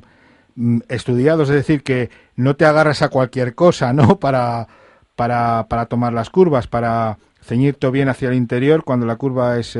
mm, 0.55 0.79
estudiados, 0.89 1.49
es 1.49 1.55
decir, 1.55 1.83
que 1.83 2.09
no 2.35 2.55
te 2.55 2.65
agarras 2.65 3.01
a 3.01 3.09
cualquier 3.09 3.55
cosa, 3.55 3.93
¿no? 3.93 4.19
Para, 4.19 4.67
para, 5.15 5.67
para 5.69 5.85
tomar 5.87 6.13
las 6.13 6.29
curvas, 6.29 6.67
para 6.67 7.17
ceñirte 7.41 7.89
bien 7.91 8.09
hacia 8.09 8.29
el 8.29 8.35
interior 8.35 8.83
cuando 8.83 9.05
la 9.05 9.15
curva 9.17 9.59
es... 9.59 9.77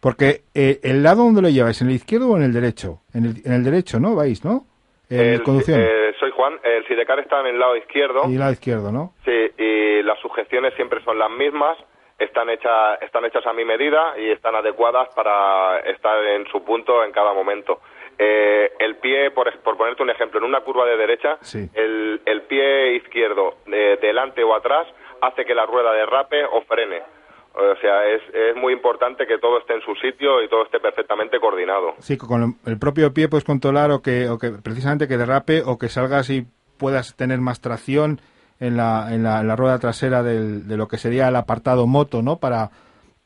porque 0.00 0.42
eh, 0.54 0.80
el 0.82 1.02
lado 1.02 1.24
donde 1.24 1.42
lo 1.42 1.48
lleváis, 1.48 1.80
¿en 1.82 1.88
el 1.88 1.94
izquierdo 1.94 2.30
o 2.30 2.36
en 2.36 2.42
el 2.44 2.52
derecho? 2.52 3.00
En 3.14 3.24
el, 3.26 3.34
en 3.44 3.52
el 3.52 3.64
derecho, 3.64 4.00
¿no? 4.00 4.14
¿Vais, 4.14 4.44
no? 4.44 4.64
En 5.10 5.20
El- 5.34 5.42
conducción. 5.42 5.80
eh, 5.80 6.14
soy 6.18 6.30
Juan, 6.30 6.58
el 6.62 6.86
Sidecar 6.86 7.18
está 7.18 7.40
en 7.40 7.46
el 7.48 7.58
lado 7.58 7.76
izquierdo. 7.76 8.22
Y 8.28 8.34
el 8.34 8.38
lado 8.38 8.52
izquierdo, 8.52 8.92
¿no? 8.92 9.12
Sí, 9.24 9.50
y 9.58 10.02
las 10.02 10.18
sujeciones 10.20 10.72
siempre 10.74 11.02
son 11.04 11.18
las 11.18 11.30
mismas, 11.30 11.76
están 12.18 12.48
hechas, 12.50 13.00
están 13.02 13.24
hechas 13.24 13.44
a 13.46 13.52
mi 13.52 13.64
medida 13.64 14.14
y 14.18 14.30
están 14.30 14.54
adecuadas 14.54 15.08
para 15.14 15.78
estar 15.80 16.22
en 16.24 16.46
su 16.46 16.62
punto 16.64 17.02
en 17.04 17.12
cada 17.12 17.32
momento. 17.34 17.80
Eh, 18.18 18.72
el 18.78 18.96
pie, 18.96 19.30
por, 19.30 19.50
por 19.60 19.76
ponerte 19.78 20.02
un 20.02 20.10
ejemplo, 20.10 20.38
en 20.38 20.44
una 20.44 20.60
curva 20.60 20.84
de 20.84 20.96
derecha, 20.96 21.38
Sí. 21.40 21.68
el, 21.74 22.20
el 22.26 22.42
pie 22.42 22.94
izquierdo, 22.96 23.56
de- 23.66 23.96
delante 23.96 24.44
o 24.44 24.54
atrás, 24.54 24.86
hace 25.22 25.44
que 25.44 25.54
la 25.54 25.64
rueda 25.66 25.92
derrape 25.92 26.44
o 26.44 26.60
frene. 26.62 27.02
O 27.54 27.76
sea, 27.80 28.06
es, 28.08 28.22
es 28.32 28.56
muy 28.56 28.72
importante 28.72 29.26
que 29.26 29.38
todo 29.38 29.58
esté 29.58 29.74
en 29.74 29.80
su 29.82 29.94
sitio 29.96 30.42
y 30.42 30.48
todo 30.48 30.64
esté 30.64 30.78
perfectamente 30.80 31.40
coordinado. 31.40 31.94
Sí, 31.98 32.16
con 32.16 32.56
el 32.64 32.78
propio 32.78 33.12
pie 33.12 33.28
puedes 33.28 33.44
controlar 33.44 33.90
o 33.90 34.02
que, 34.02 34.28
o 34.28 34.38
que 34.38 34.50
precisamente 34.62 35.08
que 35.08 35.16
derrape 35.16 35.62
o 35.66 35.76
que 35.78 35.88
salgas 35.88 36.30
y 36.30 36.46
puedas 36.78 37.16
tener 37.16 37.40
más 37.40 37.60
tracción 37.60 38.20
en 38.60 38.76
la, 38.76 39.08
en 39.12 39.22
la, 39.24 39.40
en 39.40 39.48
la 39.48 39.56
rueda 39.56 39.78
trasera 39.78 40.22
del- 40.22 40.68
de 40.68 40.76
lo 40.76 40.86
que 40.86 40.96
sería 40.96 41.28
el 41.28 41.36
apartado 41.36 41.86
moto, 41.86 42.22
¿no? 42.22 42.36
Para, 42.36 42.70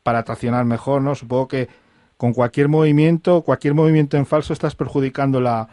para 0.03 0.23
traccionar 0.23 0.65
mejor, 0.65 1.03
¿no? 1.03 1.15
Supongo 1.15 1.49
que 1.49 1.69
con 2.17 2.33
cualquier 2.33 2.69
movimiento, 2.69 3.43
cualquier 3.43 3.75
movimiento 3.75 4.17
en 4.17 4.25
falso 4.27 4.53
estás 4.53 4.75
perjudicando 4.75 5.41
la, 5.41 5.69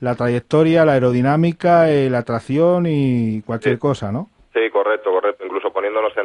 la 0.00 0.14
trayectoria, 0.16 0.84
la 0.84 0.94
aerodinámica, 0.94 1.88
eh, 1.90 2.10
la 2.10 2.22
tracción 2.22 2.86
y 2.86 3.42
cualquier 3.42 3.74
Sí. 3.76 3.80
cosa, 3.80 4.10
¿no? 4.10 4.28
Sí, 4.52 4.60
correcto, 4.70 5.10
correcto. 5.10 5.41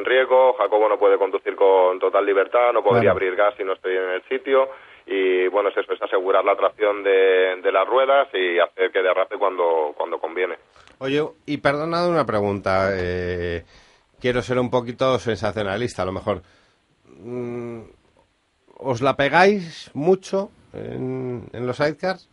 Riesgo, 0.08 0.54
Jacobo 0.54 0.88
no 0.90 0.98
puede 0.98 1.18
conducir 1.18 1.56
con 1.56 2.00
total 2.00 2.26
libertad, 2.26 2.72
no 2.74 2.84
podría 2.84 3.12
abrir 3.12 3.36
gas 3.36 3.54
si 3.58 3.64
no 3.64 3.74
estoy 3.74 3.96
en 3.96 4.10
el 4.12 4.24
sitio. 4.24 4.70
Y 5.06 5.48
bueno, 5.48 5.70
es 5.70 5.78
eso, 5.78 5.94
es 5.94 6.02
asegurar 6.02 6.44
la 6.44 6.56
tracción 6.56 7.04
de, 7.04 7.62
de 7.62 7.72
las 7.72 7.88
ruedas 7.88 8.28
y 8.34 8.60
hacer 8.60 8.92
que 8.92 9.02
derrape 9.02 9.38
cuando, 9.38 9.94
cuando 9.96 10.20
conviene. 10.20 10.56
Oye, 11.00 11.22
y 11.46 11.58
perdonad 11.58 12.10
una 12.10 12.26
pregunta. 12.26 12.90
eh, 12.94 13.64
quiero 14.20 14.42
ser 14.42 14.60
un 14.60 14.70
poquito 14.70 15.18
sensacionalista, 15.20 16.02
a 16.02 16.06
lo 16.06 16.12
mejor. 16.12 16.42
Mm, 17.20 17.82
¿Os 18.80 19.02
la 19.02 19.16
pegáis 19.16 19.90
mucho 19.94 20.50
en, 20.74 21.44
en 21.54 21.66
los 21.66 21.78
sidecars? 21.78 22.30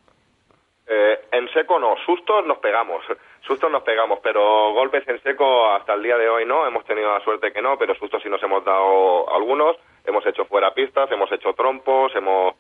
Eh, 0.87 1.19
en 1.33 1.49
seco 1.55 1.79
no, 1.79 1.95
sustos 2.05 2.45
nos 2.47 2.59
pegamos, 2.59 3.03
sustos 3.47 3.71
nos 3.71 3.83
pegamos, 3.83 4.19
pero 4.23 4.73
golpes 4.73 5.07
en 5.09 5.23
seco 5.23 5.71
hasta 5.73 5.95
el 5.95 6.03
día 6.03 6.17
de 6.17 6.29
hoy 6.29 6.45
no, 6.47 6.67
hemos 6.67 6.85
tenido 6.85 7.13
la 7.13 7.23
suerte 7.23 7.53
que 7.53 7.63
no, 7.63 7.77
pero 7.79 7.95
sustos 7.95 8.23
sí 8.23 8.29
nos 8.29 8.43
hemos 8.43 8.65
dado 8.65 9.33
algunos, 9.35 9.77
hemos 10.05 10.25
hecho 10.27 10.45
fuera 10.47 10.73
pistas, 10.75 11.11
hemos 11.11 11.31
hecho 11.33 11.53
trompos, 11.55 12.13
hemos 12.15 12.55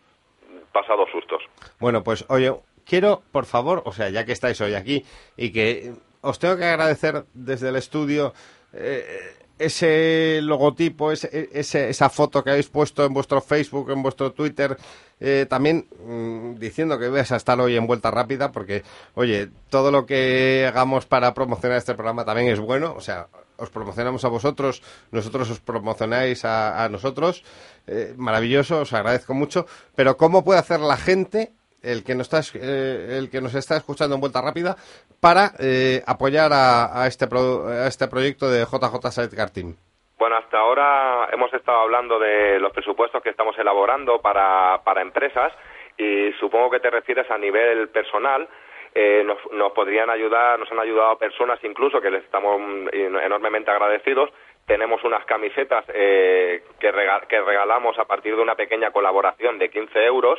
pasado 0.72 1.06
sustos. 1.10 1.42
Bueno, 1.80 2.02
pues 2.02 2.24
oye, 2.28 2.52
quiero, 2.86 3.22
por 3.32 3.46
favor, 3.46 3.82
o 3.84 3.92
sea, 3.92 4.10
ya 4.10 4.24
que 4.24 4.32
estáis 4.32 4.60
hoy 4.60 4.74
aquí 4.74 5.04
y 5.36 5.52
que 5.52 5.92
os 6.20 6.38
tengo 6.38 6.56
que 6.56 6.64
agradecer 6.64 7.24
desde 7.32 7.68
el 7.68 7.76
estudio 7.76 8.32
eh, 8.72 9.36
ese 9.58 10.40
logotipo, 10.42 11.12
ese, 11.12 11.48
ese- 11.52 11.88
esa 11.90 12.10
foto 12.10 12.42
que 12.42 12.50
habéis 12.50 12.68
puesto 12.68 13.04
en 13.04 13.14
vuestro 13.14 13.40
Facebook, 13.40 13.90
en 13.90 14.02
vuestro 14.02 14.32
Twitter, 14.32 14.76
eh, 15.20 15.46
también 15.48 15.86
mm, 16.04 16.54
diciendo 16.56 16.98
que 16.98 17.08
vais 17.08 17.30
a 17.32 17.36
estar 17.36 17.60
hoy 17.60 17.76
en 17.76 17.86
vuelta 17.86 18.10
rápida, 18.10 18.50
porque, 18.52 18.82
oye, 19.14 19.48
todo 19.70 19.90
lo 19.90 20.06
que 20.06 20.64
hagamos 20.68 21.06
para 21.06 21.32
promocionar 21.34 21.78
este 21.78 21.94
programa 21.94 22.24
también 22.24 22.48
es 22.48 22.58
bueno, 22.60 22.94
o 22.96 23.00
sea, 23.00 23.28
os 23.56 23.70
promocionamos 23.70 24.24
a 24.24 24.28
vosotros, 24.28 24.82
nosotros 25.12 25.48
os 25.50 25.60
promocionáis 25.60 26.44
a, 26.44 26.82
a 26.84 26.88
nosotros, 26.88 27.44
eh, 27.86 28.12
maravilloso, 28.16 28.80
os 28.80 28.92
agradezco 28.92 29.34
mucho, 29.34 29.66
pero 29.94 30.16
¿cómo 30.16 30.42
puede 30.42 30.58
hacer 30.58 30.80
la 30.80 30.96
gente 30.96 31.52
el 31.84 32.02
que 32.04 32.14
nos 32.14 32.32
está, 32.32 32.40
eh, 32.58 33.18
el 33.18 33.30
que 33.30 33.40
nos 33.40 33.54
está 33.54 33.76
escuchando 33.76 34.14
en 34.14 34.20
vuelta 34.20 34.40
rápida 34.42 34.76
para 35.20 35.52
eh, 35.58 36.02
apoyar 36.06 36.50
a, 36.52 37.06
este 37.06 37.26
pro- 37.26 37.66
a 37.68 37.86
este 37.86 38.08
proyecto 38.08 38.48
de 38.50 38.64
JJ 38.64 39.10
Sidecar 39.10 39.50
Team. 39.50 39.74
Bueno, 40.18 40.36
hasta 40.36 40.58
ahora 40.58 41.28
hemos 41.32 41.52
estado 41.52 41.78
hablando 41.80 42.18
de 42.18 42.58
los 42.60 42.72
presupuestos 42.72 43.22
que 43.22 43.30
estamos 43.30 43.58
elaborando 43.58 44.20
para, 44.20 44.80
para 44.84 45.02
empresas 45.02 45.52
y 45.98 46.32
supongo 46.40 46.70
que 46.70 46.80
te 46.80 46.90
refieres 46.90 47.30
a 47.30 47.38
nivel 47.38 47.88
personal. 47.88 48.48
Eh, 48.96 49.24
nos, 49.26 49.38
nos 49.52 49.72
podrían 49.72 50.08
ayudar, 50.08 50.58
nos 50.58 50.70
han 50.70 50.78
ayudado 50.78 51.18
personas 51.18 51.58
incluso 51.64 52.00
que 52.00 52.10
les 52.12 52.22
estamos 52.24 52.60
mm, 52.60 52.88
enormemente 53.24 53.70
agradecidos. 53.72 54.30
Tenemos 54.66 55.02
unas 55.02 55.24
camisetas 55.26 55.84
eh, 55.92 56.62
que, 56.78 56.92
rega- 56.92 57.26
que 57.28 57.40
regalamos 57.40 57.98
a 57.98 58.04
partir 58.04 58.36
de 58.36 58.42
una 58.42 58.54
pequeña 58.54 58.92
colaboración 58.92 59.58
de 59.58 59.68
15 59.68 59.98
euros. 60.06 60.38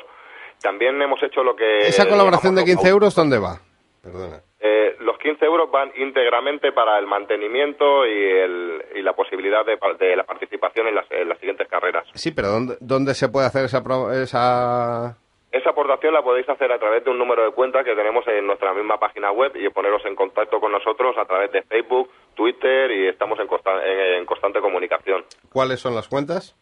También 0.61 1.01
hemos 1.01 1.21
hecho 1.23 1.43
lo 1.43 1.55
que... 1.55 1.79
Esa 1.79 2.07
colaboración 2.07 2.55
de 2.55 2.61
llamamos 2.61 2.77
15 2.83 2.89
euros, 2.89 3.15
¿dónde 3.15 3.39
va? 3.39 3.59
Perdona. 4.01 4.41
eh, 4.59 4.95
los 4.99 5.17
15 5.17 5.43
euros 5.45 5.69
van 5.71 5.91
íntegramente 5.97 6.71
para 6.71 6.97
el 6.99 7.07
mantenimiento 7.07 8.05
y, 8.05 8.11
el- 8.11 8.83
y 8.95 9.01
la 9.01 9.13
posibilidad 9.13 9.65
de, 9.65 9.77
de 9.99 10.15
la 10.15 10.23
participación 10.23 10.87
en 10.87 10.95
las, 10.95 11.05
en 11.11 11.27
las 11.29 11.37
siguientes 11.39 11.67
carreras. 11.67 12.05
Sí, 12.13 12.31
pero 12.31 12.49
¿dónde, 12.49 12.77
dónde 12.79 13.13
se 13.15 13.29
puede 13.29 13.47
hacer 13.47 13.65
esa, 13.65 13.81
esa... 14.21 15.17
Esa 15.51 15.69
aportación 15.69 16.13
la 16.13 16.21
podéis 16.21 16.49
hacer 16.49 16.69
a 16.71 16.77
través 16.79 17.05
de 17.05 17.11
un 17.11 17.17
número 17.17 17.45
de 17.45 17.51
cuenta 17.51 17.83
que 17.83 17.95
tenemos 17.95 18.27
en 18.27 18.45
nuestra 18.45 18.73
misma 18.73 18.99
página 18.99 19.31
web 19.31 19.53
y 19.55 19.69
poneros 19.69 20.03
en 20.05 20.13
contacto 20.15 20.59
con 20.59 20.71
nosotros 20.71 21.15
a 21.17 21.23
través 21.25 21.49
de 21.53 21.61
Facebook, 21.63 22.09
Twitter 22.35 22.91
y 22.91 23.07
estamos 23.07 23.39
en, 23.39 23.47
consta- 23.47 23.81
en- 23.85 24.15
en 24.19 24.25
constante 24.25 24.59
comunicación. 24.59 25.23
¿Cuáles 25.53 25.79
son 25.79 25.95
las 25.95 26.09
cuentas? 26.09 26.57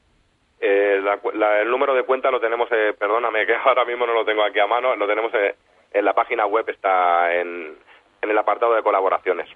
Eh, 1.23 1.29
la 1.33 1.61
el 1.61 1.69
número 1.69 1.93
de 1.93 2.03
cuenta 2.03 2.31
lo 2.31 2.39
tenemos, 2.39 2.67
eh, 2.71 2.93
perdóname 2.97 3.45
que 3.47 3.55
ahora 3.55 3.85
mismo 3.85 4.05
no 4.05 4.13
lo 4.13 4.25
tengo 4.25 4.43
aquí 4.43 4.59
a 4.59 4.67
mano, 4.67 4.95
lo 4.95 5.07
tenemos 5.07 5.33
eh, 5.33 5.55
en 5.91 6.05
la 6.05 6.13
página 6.13 6.45
web, 6.45 6.67
está 6.69 7.33
en, 7.35 7.77
en 8.21 8.29
el 8.29 8.37
apartado 8.37 8.73
de 8.75 8.83
colaboraciones. 8.83 9.47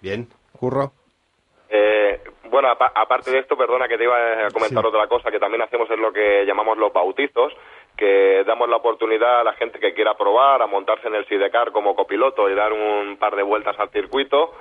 Bien, 0.00 0.28
curro. 0.58 0.92
Eh, 1.70 2.20
bueno, 2.44 2.70
apa- 2.70 2.92
aparte 2.94 3.30
de 3.30 3.40
esto, 3.40 3.56
perdona 3.56 3.88
que 3.88 3.98
te 3.98 4.04
iba 4.04 4.16
a 4.46 4.50
comentar 4.50 4.84
otra 4.86 5.06
cosa 5.06 5.30
que 5.30 5.38
también 5.38 5.60
hacemos 5.62 5.90
es 5.90 5.98
lo 5.98 6.12
que 6.12 6.44
llamamos 6.46 6.78
los 6.78 6.92
bautizos, 6.92 7.52
que 7.96 8.42
damos 8.44 8.68
la 8.70 8.76
oportunidad 8.76 9.40
a 9.40 9.44
la 9.44 9.52
gente 9.54 9.78
que 9.78 9.92
quiera 9.92 10.14
probar 10.16 10.62
a 10.62 10.66
montarse 10.66 11.08
en 11.08 11.14
el 11.16 11.26
sidecar 11.26 11.72
como 11.72 11.94
copiloto 11.94 12.48
y 12.48 12.54
dar 12.54 12.72
un 12.72 13.16
par 13.18 13.36
de 13.36 13.42
vueltas 13.42 13.78
al 13.78 13.90
circuito, 13.90 14.54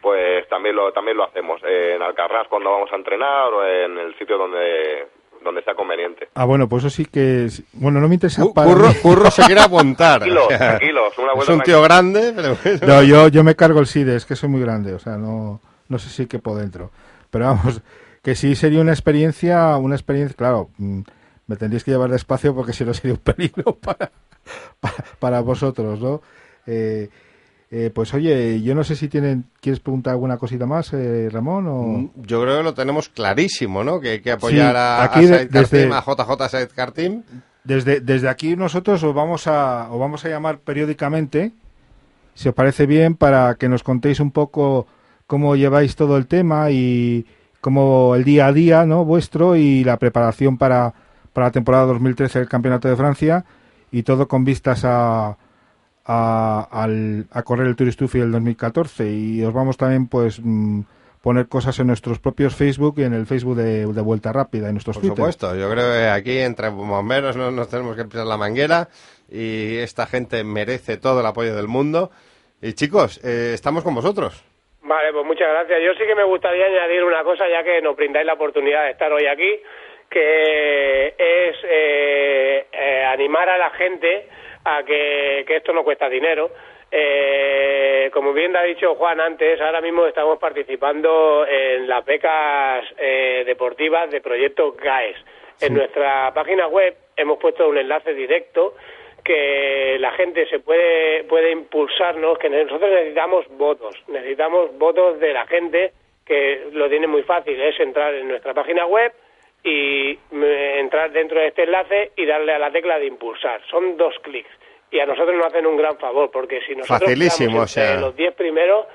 pues 0.00 0.48
también 0.48 0.76
lo 0.76 0.92
también 0.92 1.16
lo 1.16 1.24
hacemos 1.24 1.60
eh, 1.64 1.94
en 1.96 2.02
Alcarrás 2.02 2.46
cuando 2.48 2.70
vamos 2.70 2.92
a 2.92 2.96
entrenar 2.96 3.52
o 3.52 3.64
en 3.66 3.98
el 3.98 4.16
sitio 4.18 4.38
donde 4.38 5.08
donde 5.44 5.62
sea 5.62 5.74
conveniente. 5.74 6.28
Ah, 6.34 6.44
bueno, 6.44 6.68
pues 6.68 6.84
eso 6.84 6.90
sí 6.94 7.04
que... 7.06 7.46
es- 7.46 7.62
Bueno, 7.72 8.00
no 8.00 8.08
me 8.08 8.14
interesa 8.14 8.44
para 8.54 8.68
Curro, 8.68 8.88
curro 9.02 9.30
se 9.30 9.42
quiere. 9.42 9.60
Tranquilos, 9.96 10.48
tranquilos, 10.48 11.18
una 11.18 11.42
es 11.42 11.48
un 11.48 11.60
tío 11.62 11.82
grande, 11.82 12.32
pero... 12.34 12.56
bueno. 12.62 12.78
No, 12.86 13.02
yo, 13.02 13.28
yo 13.28 13.44
me 13.44 13.54
cargo 13.56 13.80
el 13.80 13.86
SIDE, 13.86 14.16
es 14.16 14.24
que 14.26 14.36
soy 14.36 14.48
muy 14.48 14.60
grande, 14.60 14.94
o 14.94 14.98
sea, 14.98 15.16
no, 15.16 15.60
no 15.88 15.98
sé 15.98 16.08
si 16.08 16.26
quepo 16.26 16.56
dentro. 16.56 16.90
Pero 17.30 17.46
vamos, 17.46 17.80
que 18.22 18.34
sí 18.34 18.54
sería 18.54 18.80
una 18.80 18.92
experiencia, 18.92 19.76
una 19.76 19.94
experiencia, 19.94 20.36
claro, 20.36 20.70
mm, 20.78 21.00
me 21.46 21.56
tendríais 21.56 21.84
que 21.84 21.90
llevar 21.90 22.10
despacio 22.10 22.54
porque 22.54 22.72
si 22.72 22.84
no 22.84 22.94
sería 22.94 23.12
un 23.14 23.18
peligro 23.34 23.74
para, 23.76 24.10
para, 24.80 24.94
para 25.18 25.40
vosotros, 25.40 26.00
¿no? 26.00 26.22
Eh, 26.66 27.08
eh, 27.74 27.90
pues 27.92 28.12
oye, 28.12 28.60
yo 28.60 28.74
no 28.74 28.84
sé 28.84 28.94
si 28.96 29.08
tienen, 29.08 29.46
¿quieres 29.60 29.80
preguntar 29.80 30.12
alguna 30.12 30.36
cosita 30.36 30.66
más, 30.66 30.92
eh, 30.92 31.28
Ramón? 31.32 31.66
O... 31.66 32.10
Yo 32.26 32.42
creo 32.42 32.58
que 32.58 32.62
lo 32.62 32.74
tenemos 32.74 33.08
clarísimo, 33.08 33.82
¿no? 33.82 33.98
Que 33.98 34.10
hay 34.10 34.20
que 34.20 34.30
apoyar 34.30 34.72
Sí, 34.74 34.78
a, 34.78 35.02
aquí 35.04 35.18
a 35.20 35.22
Sidecar 35.22 35.48
desde- 35.68 35.92
a 35.92 36.00
JJ 36.02 36.48
Sidecar 36.50 36.92
Team. 36.92 37.22
Desde, 37.64 38.00
desde 38.00 38.28
aquí 38.28 38.56
nosotros 38.56 39.02
os 39.02 39.14
vamos 39.14 39.46
a 39.46 39.88
os 39.90 39.98
vamos 39.98 40.24
a 40.24 40.28
llamar 40.28 40.58
periódicamente, 40.58 41.52
si 42.34 42.48
os 42.48 42.54
parece 42.54 42.86
bien, 42.86 43.14
para 43.14 43.54
que 43.54 43.68
nos 43.68 43.82
contéis 43.82 44.20
un 44.20 44.32
poco 44.32 44.86
cómo 45.26 45.56
lleváis 45.56 45.96
todo 45.96 46.16
el 46.18 46.26
tema 46.26 46.70
y 46.70 47.24
cómo 47.62 48.14
el 48.16 48.24
día 48.24 48.48
a 48.48 48.52
día, 48.52 48.84
¿no? 48.84 49.04
Vuestro 49.04 49.56
y 49.56 49.82
la 49.84 49.96
preparación 49.96 50.58
para, 50.58 50.92
para 51.32 51.46
la 51.46 51.52
temporada 51.52 51.86
2013 51.86 52.40
del 52.40 52.48
Campeonato 52.48 52.88
de 52.88 52.96
Francia 52.96 53.44
y 53.92 54.02
todo 54.02 54.26
con 54.28 54.44
vistas 54.44 54.82
a 54.84 55.38
a, 56.04 56.66
al- 56.70 57.26
a 57.30 57.42
correr 57.42 57.66
el 57.66 57.76
Tour 57.76 57.92
Stuffy 57.92 58.18
del 58.20 58.32
2014 58.32 59.10
y 59.10 59.42
os 59.44 59.52
vamos 59.52 59.76
también 59.76 60.08
pues 60.08 60.40
mm, 60.42 60.80
poner 61.22 61.46
cosas 61.48 61.78
en 61.78 61.86
nuestros 61.86 62.18
propios 62.18 62.56
Facebook 62.56 62.94
y 62.98 63.04
en 63.04 63.14
el 63.14 63.26
Facebook 63.26 63.56
de, 63.56 63.86
de 63.86 64.00
Vuelta 64.02 64.32
Rápida 64.32 64.68
y 64.68 64.72
nuestros 64.72 64.96
Por 64.96 65.02
Twitter. 65.02 65.16
supuesto, 65.16 65.54
yo 65.54 65.70
creo 65.70 65.92
que 65.92 66.08
aquí 66.08 66.38
entre 66.38 66.68
bomberos 66.70 67.36
no 67.36 67.50
nos 67.50 67.68
tenemos 67.68 67.96
que 67.96 68.04
pisar 68.04 68.26
la 68.26 68.36
manguera 68.36 68.88
y 69.30 69.76
esta 69.78 70.06
gente 70.06 70.42
merece 70.44 70.96
todo 70.96 71.20
el 71.20 71.26
apoyo 71.26 71.54
del 71.54 71.68
mundo. 71.68 72.10
Y 72.60 72.74
chicos, 72.74 73.18
eh, 73.24 73.52
estamos 73.54 73.82
con 73.84 73.94
vosotros. 73.94 74.44
Vale, 74.84 75.12
pues 75.12 75.24
muchas 75.24 75.48
gracias. 75.48 75.78
Yo 75.84 75.92
sí 75.94 76.04
que 76.06 76.14
me 76.14 76.24
gustaría 76.24 76.66
añadir 76.66 77.02
una 77.04 77.22
cosa, 77.24 77.44
ya 77.48 77.62
que 77.64 77.80
nos 77.80 77.96
brindáis 77.96 78.26
la 78.26 78.34
oportunidad 78.34 78.84
de 78.84 78.90
estar 78.90 79.10
hoy 79.12 79.26
aquí, 79.26 79.50
que 80.10 81.06
es 81.08 81.56
eh, 81.70 82.41
animar 83.12 83.48
a 83.48 83.58
la 83.58 83.70
gente 83.70 84.26
a 84.64 84.82
que, 84.82 85.44
que 85.46 85.56
esto 85.56 85.72
no 85.72 85.84
cuesta 85.84 86.08
dinero. 86.08 86.50
Eh, 86.94 88.10
como 88.12 88.34
bien 88.34 88.54
ha 88.54 88.62
dicho 88.62 88.94
Juan 88.96 89.18
antes, 89.18 89.58
ahora 89.60 89.80
mismo 89.80 90.06
estamos 90.06 90.38
participando 90.38 91.46
en 91.48 91.88
las 91.88 92.04
becas 92.04 92.84
eh, 92.98 93.44
deportivas 93.46 94.10
de 94.10 94.20
proyecto 94.20 94.72
GAES. 94.72 95.16
En 95.60 95.74
nuestra 95.74 96.34
página 96.34 96.66
web 96.66 96.94
hemos 97.16 97.38
puesto 97.38 97.68
un 97.68 97.78
enlace 97.78 98.12
directo 98.12 98.74
que 99.24 99.96
la 100.00 100.10
gente 100.12 100.46
se 100.48 100.58
puede 100.58 101.24
puede 101.24 101.52
impulsarnos, 101.52 102.38
que 102.38 102.50
nosotros 102.50 102.90
necesitamos 102.90 103.46
votos, 103.56 103.96
necesitamos 104.08 104.76
votos 104.76 105.18
de 105.20 105.32
la 105.32 105.46
gente 105.46 105.92
que 106.26 106.68
lo 106.72 106.88
tiene 106.90 107.06
muy 107.06 107.22
fácil, 107.22 107.60
es 107.60 107.78
entrar 107.80 108.14
en 108.14 108.28
nuestra 108.28 108.52
página 108.52 108.86
web 108.86 109.12
y 109.64 110.18
mm, 110.30 110.42
entrar 110.80 111.12
dentro 111.12 111.38
de 111.40 111.48
este 111.48 111.64
enlace 111.64 112.12
y 112.16 112.26
darle 112.26 112.54
a 112.54 112.58
la 112.58 112.70
tecla 112.72 112.98
de 112.98 113.06
impulsar. 113.06 113.60
Son 113.70 113.96
dos 113.96 114.14
clics 114.22 114.50
y 114.90 115.00
a 115.00 115.06
nosotros 115.06 115.34
nos 115.36 115.46
hacen 115.46 115.66
un 115.66 115.76
gran 115.76 115.96
favor 115.98 116.30
porque 116.30 116.60
si 116.66 116.74
nosotros 116.74 117.00
o 117.64 117.66
sea. 117.68 118.00
los 118.00 118.16
10 118.16 118.34
primeros 118.34 118.86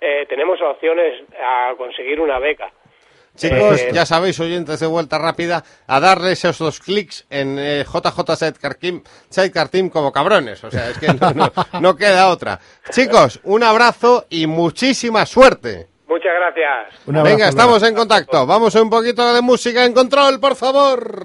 eh, 0.00 0.26
tenemos 0.28 0.60
opciones 0.62 1.22
a 1.40 1.72
conseguir 1.76 2.20
una 2.20 2.38
beca. 2.38 2.70
Chicos, 3.36 3.80
Eh, 3.82 3.90
ya 3.92 4.06
sabéis, 4.06 4.38
oyentes 4.38 4.78
de 4.78 4.86
vuelta 4.86 5.18
rápida, 5.18 5.64
a 5.88 5.98
darles 5.98 6.44
esos 6.44 6.58
dos 6.58 6.80
clics 6.80 7.26
en 7.30 7.58
eh, 7.58 7.84
JJ 7.84 8.36
Sidecar 8.36 8.74
Team, 8.76 9.02
Sidecar 9.28 9.68
Team 9.68 9.88
como 9.90 10.12
cabrones. 10.12 10.62
O 10.62 10.70
sea, 10.70 10.90
es 10.90 10.98
que 10.98 11.08
no, 11.08 11.32
no- 11.32 11.52
no 11.80 11.96
queda 11.96 12.28
otra. 12.28 12.60
Chicos, 12.90 13.40
un 13.42 13.64
abrazo 13.64 14.26
y 14.30 14.46
muchísima 14.46 15.26
suerte. 15.26 15.88
Muchas 16.06 16.32
gracias. 16.34 17.00
Venga, 17.06 17.48
estamos 17.48 17.82
en 17.82 17.94
contacto. 17.94 18.46
Vamos 18.46 18.76
a 18.76 18.82
un 18.82 18.90
poquito 18.90 19.34
de 19.34 19.40
música 19.40 19.84
en 19.84 19.92
control, 19.92 20.38
por 20.38 20.54
favor. 20.54 21.22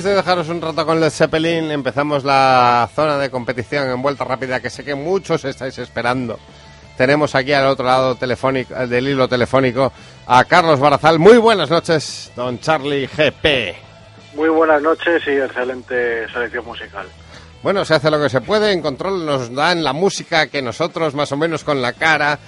Después 0.00 0.14
de 0.14 0.22
dejaros 0.22 0.48
un 0.48 0.62
rato 0.62 0.86
con 0.86 0.98
Led 0.98 1.10
Zeppelin, 1.10 1.70
empezamos 1.70 2.24
la 2.24 2.88
zona 2.94 3.18
de 3.18 3.30
competición 3.30 3.90
en 3.90 4.00
vuelta 4.00 4.24
rápida 4.24 4.58
que 4.58 4.70
sé 4.70 4.82
que 4.82 4.94
muchos 4.94 5.44
estáis 5.44 5.76
esperando. 5.76 6.38
Tenemos 6.96 7.34
aquí 7.34 7.52
al 7.52 7.66
otro 7.66 7.84
lado 7.84 8.14
telefónico, 8.14 8.74
del 8.86 9.08
hilo 9.08 9.28
telefónico 9.28 9.92
a 10.26 10.44
Carlos 10.44 10.80
Barazal. 10.80 11.18
Muy 11.18 11.36
buenas 11.36 11.68
noches, 11.68 12.32
don 12.34 12.58
Charlie 12.60 13.08
GP. 13.08 14.36
Muy 14.36 14.48
buenas 14.48 14.80
noches 14.80 15.22
y 15.26 15.32
excelente 15.32 16.26
selección 16.32 16.64
musical. 16.64 17.06
Bueno, 17.62 17.84
se 17.84 17.92
hace 17.92 18.10
lo 18.10 18.18
que 18.18 18.30
se 18.30 18.40
puede, 18.40 18.72
en 18.72 18.80
control 18.80 19.26
nos 19.26 19.54
dan 19.54 19.84
la 19.84 19.92
música 19.92 20.46
que 20.46 20.62
nosotros 20.62 21.14
más 21.14 21.30
o 21.32 21.36
menos 21.36 21.62
con 21.62 21.82
la 21.82 21.92
cara 21.92 22.38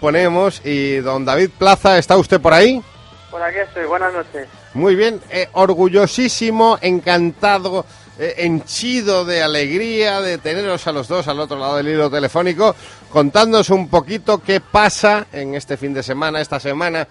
ponemos. 0.00 0.62
Y 0.64 0.96
don 0.96 1.24
David 1.24 1.50
Plaza, 1.56 1.96
¿está 1.96 2.16
usted 2.16 2.40
por 2.40 2.54
ahí? 2.54 2.82
Por 3.30 3.42
aquí 3.42 3.58
estoy, 3.58 3.84
buenas 3.84 4.12
noches. 4.12 4.48
Muy 4.74 4.94
bien, 4.94 5.20
eh, 5.30 5.48
orgullosísimo, 5.52 6.78
encantado, 6.80 7.84
eh, 8.18 8.34
henchido 8.38 9.24
de 9.24 9.42
alegría 9.42 10.20
de 10.20 10.38
teneros 10.38 10.86
a 10.86 10.92
los 10.92 11.08
dos 11.08 11.28
al 11.28 11.40
otro 11.40 11.58
lado 11.58 11.76
del 11.76 11.88
hilo 11.88 12.10
telefónico, 12.10 12.74
contándonos 13.10 13.70
un 13.70 13.88
poquito 13.88 14.38
qué 14.38 14.60
pasa 14.60 15.26
en 15.32 15.54
este 15.54 15.76
fin 15.76 15.92
de 15.94 16.02
semana, 16.02 16.40
esta 16.40 16.58
semana. 16.58 17.06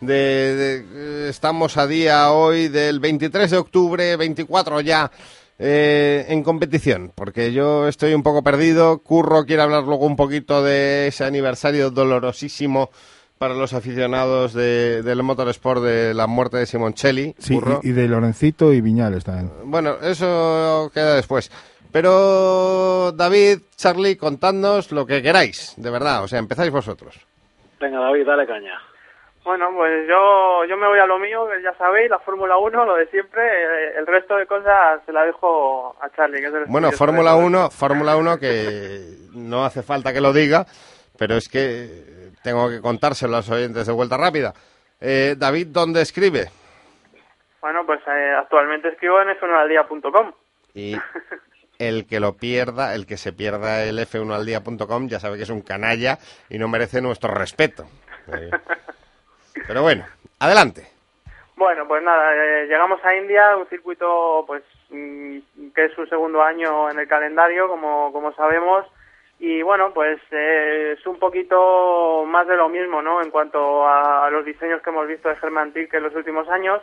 De, 0.00 0.84
eh, 0.84 1.26
estamos 1.30 1.76
a 1.76 1.86
día 1.86 2.32
hoy 2.32 2.68
del 2.68 2.98
23 2.98 3.50
de 3.50 3.56
octubre, 3.56 4.16
24 4.16 4.80
ya 4.80 5.10
eh, 5.58 6.26
en 6.28 6.42
competición, 6.42 7.12
porque 7.14 7.52
yo 7.52 7.86
estoy 7.86 8.12
un 8.14 8.24
poco 8.24 8.42
perdido. 8.42 8.98
Curro 8.98 9.44
quiere 9.46 9.62
hablar 9.62 9.84
luego 9.84 10.06
un 10.06 10.16
poquito 10.16 10.62
de 10.62 11.06
ese 11.06 11.24
aniversario 11.24 11.90
dolorosísimo 11.90 12.90
para 13.42 13.54
los 13.54 13.72
aficionados 13.74 14.52
de- 14.54 15.02
del 15.02 15.20
motorsport 15.24 15.82
de 15.82 16.14
la 16.14 16.28
muerte 16.28 16.58
de 16.58 16.66
Simoncelli. 16.66 17.34
Sí, 17.38 17.58
y, 17.82 17.88
y 17.88 17.92
de 17.92 18.06
Lorencito 18.06 18.72
y 18.72 18.80
Viñales 18.80 19.24
también. 19.24 19.50
Bueno, 19.64 19.96
eso 20.00 20.88
queda 20.94 21.16
después. 21.16 21.50
Pero 21.90 23.10
David, 23.10 23.58
Charlie, 23.74 24.16
contadnos 24.16 24.92
lo 24.92 25.04
que 25.06 25.22
queráis, 25.22 25.74
de 25.76 25.90
verdad. 25.90 26.22
O 26.22 26.28
sea, 26.28 26.38
empezáis 26.38 26.70
vosotros. 26.70 27.18
Venga, 27.80 27.98
David, 27.98 28.24
dale 28.26 28.46
caña. 28.46 28.78
Bueno, 29.44 29.70
pues 29.76 30.06
yo, 30.08 30.64
yo 30.68 30.76
me 30.76 30.86
voy 30.86 31.00
a 31.00 31.06
lo 31.06 31.18
mío, 31.18 31.44
que 31.48 31.60
ya 31.64 31.76
sabéis, 31.76 32.08
la 32.10 32.20
Fórmula 32.20 32.56
1, 32.58 32.84
lo 32.84 32.94
de 32.94 33.08
siempre. 33.08 33.42
eh, 33.42 33.98
El 33.98 34.06
resto 34.06 34.36
de 34.36 34.46
cosas 34.46 35.00
se 35.04 35.12
la 35.12 35.24
dejo 35.24 35.96
a 36.00 36.08
Charlie. 36.14 36.40
Que 36.40 36.46
es 36.46 36.54
el 36.54 36.64
Bueno, 36.66 36.92
Fórmula 36.92 37.32
de 37.32 37.36
todo 37.38 37.46
1, 37.46 37.70
Fórmula 37.70 38.16
1 38.16 38.38
que 38.38 39.00
no 39.34 39.64
hace 39.64 39.82
falta 39.82 40.12
que 40.12 40.20
lo 40.20 40.32
diga, 40.32 40.64
pero 41.18 41.34
es 41.34 41.48
que 41.48 42.21
tengo 42.42 42.68
que 42.68 42.80
contárselo 42.80 43.34
a 43.34 43.38
los 43.38 43.50
oyentes 43.50 43.86
de 43.86 43.92
Vuelta 43.92 44.16
Rápida. 44.16 44.52
Eh, 45.00 45.34
David, 45.36 45.68
¿dónde 45.68 46.02
escribe? 46.02 46.48
Bueno, 47.60 47.86
pues 47.86 48.00
eh, 48.06 48.34
actualmente 48.38 48.88
escribo 48.88 49.20
en 49.20 49.28
f1aldía.com. 49.28 50.32
Y 50.74 50.96
el 51.78 52.06
que 52.06 52.20
lo 52.20 52.34
pierda, 52.34 52.94
el 52.94 53.06
que 53.06 53.16
se 53.16 53.32
pierda 53.32 53.84
el 53.84 53.98
f1aldía.com, 53.98 55.08
ya 55.08 55.20
sabe 55.20 55.36
que 55.36 55.44
es 55.44 55.50
un 55.50 55.62
canalla 55.62 56.18
y 56.48 56.58
no 56.58 56.68
merece 56.68 57.00
nuestro 57.00 57.32
respeto. 57.32 57.84
Eh, 58.32 58.50
pero 59.66 59.82
bueno, 59.82 60.04
adelante. 60.38 60.88
Bueno, 61.56 61.86
pues 61.86 62.02
nada, 62.02 62.34
eh, 62.34 62.66
llegamos 62.66 63.04
a 63.04 63.14
India, 63.14 63.56
un 63.56 63.68
circuito 63.68 64.44
pues 64.46 64.64
mm, 64.90 65.38
que 65.74 65.84
es 65.84 65.92
su 65.92 66.06
segundo 66.06 66.42
año 66.42 66.90
en 66.90 66.98
el 66.98 67.06
calendario, 67.06 67.68
como, 67.68 68.12
como 68.12 68.32
sabemos, 68.34 68.86
y 69.44 69.60
bueno, 69.60 69.92
pues 69.92 70.20
eh, 70.30 70.94
es 70.96 71.04
un 71.04 71.18
poquito 71.18 72.24
más 72.28 72.46
de 72.46 72.54
lo 72.54 72.68
mismo, 72.68 73.02
¿no? 73.02 73.20
En 73.20 73.32
cuanto 73.32 73.84
a, 73.88 74.30
los 74.30 74.44
diseños 74.44 74.80
que 74.80 74.90
hemos 74.90 75.08
visto 75.08 75.28
de 75.28 75.34
Germán 75.34 75.72
Tilke 75.72 75.96
en 75.96 76.04
los 76.04 76.14
últimos 76.14 76.48
años, 76.48 76.80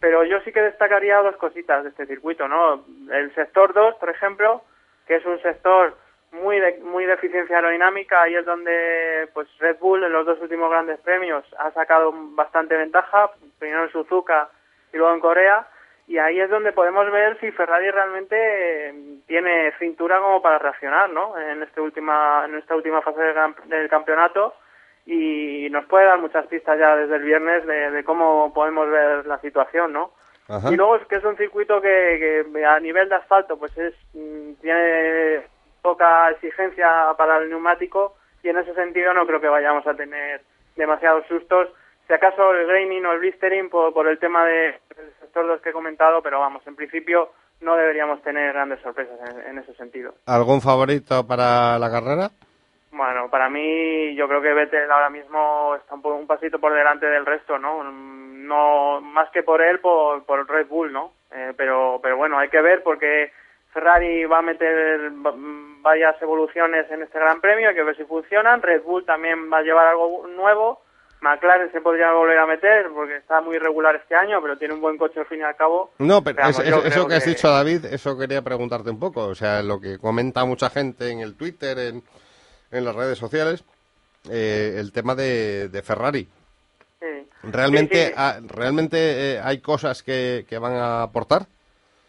pero 0.00 0.24
yo 0.24 0.40
sí 0.40 0.50
que 0.50 0.62
destacaría 0.62 1.18
dos 1.18 1.36
cositas 1.36 1.84
de 1.84 1.90
este 1.90 2.06
circuito, 2.06 2.48
¿no? 2.48 2.86
El 3.12 3.34
sector 3.34 3.74
2, 3.74 3.96
por 3.96 4.08
ejemplo, 4.08 4.62
que 5.06 5.16
es 5.16 5.26
un 5.26 5.38
sector 5.42 5.98
muy 6.32 6.58
de, 6.58 6.78
muy 6.78 7.04
de 7.04 7.12
eficiencia 7.12 7.56
aerodinámica, 7.56 8.22
ahí 8.22 8.36
es 8.36 8.46
donde 8.46 9.28
pues 9.34 9.46
Red 9.58 9.76
Bull 9.78 10.02
en 10.02 10.12
los 10.12 10.24
dos 10.24 10.40
últimos 10.40 10.70
grandes 10.70 10.98
premios 11.00 11.44
ha 11.58 11.70
sacado 11.72 12.14
bastante 12.14 12.74
ventaja, 12.74 13.32
primero 13.58 13.84
en 13.84 13.92
Suzuka 13.92 14.48
y 14.94 14.96
luego 14.96 15.12
en 15.12 15.20
Corea, 15.20 15.66
y 16.08 16.18
ahí 16.18 16.40
es 16.40 16.50
donde 16.50 16.72
podemos 16.72 17.08
ver 17.12 17.38
si 17.38 17.50
Ferrari 17.52 17.90
realmente 17.90 18.34
eh, 18.88 18.94
tiene 19.26 19.72
cintura 19.78 20.18
como 20.18 20.42
para 20.42 20.58
reaccionar, 20.58 21.10
¿no? 21.10 21.38
En 21.38 21.62
este 21.62 21.80
última 21.80 22.44
en 22.46 22.56
esta 22.56 22.74
última 22.74 23.00
fase 23.02 23.20
del, 23.22 23.36
cam- 23.36 23.62
del 23.66 23.88
campeonato 23.88 24.54
y 25.06 25.68
nos 25.70 25.84
puede 25.86 26.06
dar 26.06 26.18
muchas 26.18 26.46
pistas 26.46 26.78
ya 26.78 26.96
desde 26.96 27.16
el 27.16 27.22
viernes 27.22 27.66
de, 27.66 27.90
de 27.90 28.04
cómo 28.04 28.52
podemos 28.52 28.90
ver 28.90 29.26
la 29.26 29.38
situación, 29.40 29.92
¿no? 29.92 30.12
Ajá. 30.48 30.70
Y 30.72 30.76
luego 30.76 30.96
es 30.96 31.06
que 31.06 31.16
es 31.16 31.24
un 31.24 31.36
circuito 31.36 31.80
que, 31.80 32.44
que 32.52 32.64
a 32.64 32.80
nivel 32.80 33.08
de 33.08 33.14
asfalto 33.16 33.58
pues 33.58 33.76
es 33.78 33.94
mm, 34.14 34.54
tiene 34.62 35.42
poca 35.82 36.30
exigencia 36.30 37.14
para 37.16 37.38
el 37.38 37.50
neumático 37.50 38.16
y 38.42 38.48
en 38.48 38.58
ese 38.58 38.74
sentido 38.74 39.12
no 39.14 39.26
creo 39.26 39.40
que 39.40 39.48
vayamos 39.48 39.86
a 39.86 39.94
tener 39.94 40.40
demasiados 40.76 41.26
sustos. 41.26 41.68
Si 42.06 42.14
acaso 42.14 42.52
el 42.54 42.66
graining 42.66 43.04
o 43.04 43.12
el 43.12 43.18
blistering 43.18 43.68
por, 43.68 43.92
por 43.92 44.08
el 44.08 44.18
tema 44.18 44.44
de- 44.46 44.78
2 45.46 45.60
que 45.60 45.70
he 45.70 45.72
comentado, 45.72 46.22
pero 46.22 46.40
vamos, 46.40 46.66
en 46.66 46.76
principio 46.76 47.30
no 47.60 47.74
deberíamos 47.76 48.22
tener 48.22 48.52
grandes 48.52 48.80
sorpresas 48.80 49.18
en, 49.30 49.40
en 49.50 49.58
ese 49.58 49.74
sentido. 49.74 50.14
¿Algún 50.26 50.60
favorito 50.60 51.26
para 51.26 51.78
la 51.78 51.90
carrera? 51.90 52.30
Bueno, 52.90 53.28
para 53.30 53.48
mí 53.50 54.14
yo 54.14 54.26
creo 54.28 54.40
que 54.40 54.52
Vettel 54.54 54.90
ahora 54.90 55.10
mismo 55.10 55.74
está 55.76 55.94
un, 55.94 56.04
un 56.06 56.26
pasito 56.26 56.58
por 56.58 56.72
delante 56.72 57.06
del 57.06 57.26
resto, 57.26 57.58
¿no? 57.58 57.84
No 57.84 59.00
más 59.02 59.28
que 59.30 59.42
por 59.42 59.60
él, 59.60 59.78
por, 59.80 60.24
por 60.24 60.48
Red 60.48 60.66
Bull, 60.68 60.92
¿no? 60.92 61.12
Eh, 61.32 61.52
pero, 61.56 61.98
pero 62.02 62.16
bueno, 62.16 62.38
hay 62.38 62.48
que 62.48 62.62
ver 62.62 62.82
porque 62.82 63.30
Ferrari 63.72 64.24
va 64.24 64.38
a 64.38 64.42
meter 64.42 65.10
va- 65.24 65.34
varias 65.82 66.20
evoluciones 66.22 66.90
en 66.90 67.02
este 67.02 67.18
Gran 67.18 67.40
Premio, 67.42 67.68
hay 67.68 67.74
que 67.74 67.82
ver 67.82 67.96
si 67.96 68.04
funcionan. 68.04 68.62
Red 68.62 68.82
Bull 68.82 69.04
también 69.04 69.52
va 69.52 69.58
a 69.58 69.62
llevar 69.62 69.86
algo 69.88 70.26
nuevo. 70.28 70.80
McLaren 71.20 71.72
se 71.72 71.80
podría 71.80 72.12
volver 72.12 72.38
a 72.38 72.46
meter 72.46 72.86
porque 72.94 73.16
está 73.16 73.40
muy 73.40 73.56
irregular 73.56 73.96
este 73.96 74.14
año, 74.14 74.40
pero 74.40 74.56
tiene 74.56 74.74
un 74.74 74.80
buen 74.80 74.96
coche 74.96 75.20
al 75.20 75.26
fin 75.26 75.40
y 75.40 75.42
al 75.42 75.56
cabo. 75.56 75.92
No, 75.98 76.22
pero 76.22 76.36
Veamos, 76.36 76.58
es- 76.60 76.68
yo 76.70 76.76
es- 76.78 76.84
eso 76.86 77.08
que 77.08 77.14
has 77.14 77.24
dicho, 77.26 77.48
David, 77.50 77.86
eso 77.86 78.16
quería 78.18 78.42
preguntarte 78.42 78.90
un 78.90 79.00
poco. 79.00 79.26
O 79.26 79.34
sea, 79.34 79.62
lo 79.62 79.80
que 79.80 79.98
comenta 79.98 80.44
mucha 80.44 80.70
gente 80.70 81.10
en 81.10 81.20
el 81.20 81.36
Twitter, 81.36 81.78
en, 81.78 82.02
en 82.70 82.84
las 82.84 82.94
redes 82.94 83.18
sociales, 83.18 83.64
eh, 84.30 84.76
el 84.78 84.92
tema 84.92 85.14
de, 85.14 85.68
de 85.68 85.82
Ferrari. 85.82 86.28
Sí. 87.00 87.28
¿Realmente, 87.44 88.06
Sí, 88.08 88.12
sí. 88.16 88.46
¿realmente 88.48 88.96
eh, 89.34 89.40
hay 89.42 89.60
cosas 89.60 90.02
que, 90.02 90.44
que 90.48 90.58
van 90.58 90.74
a 90.74 91.02
aportar? 91.02 91.42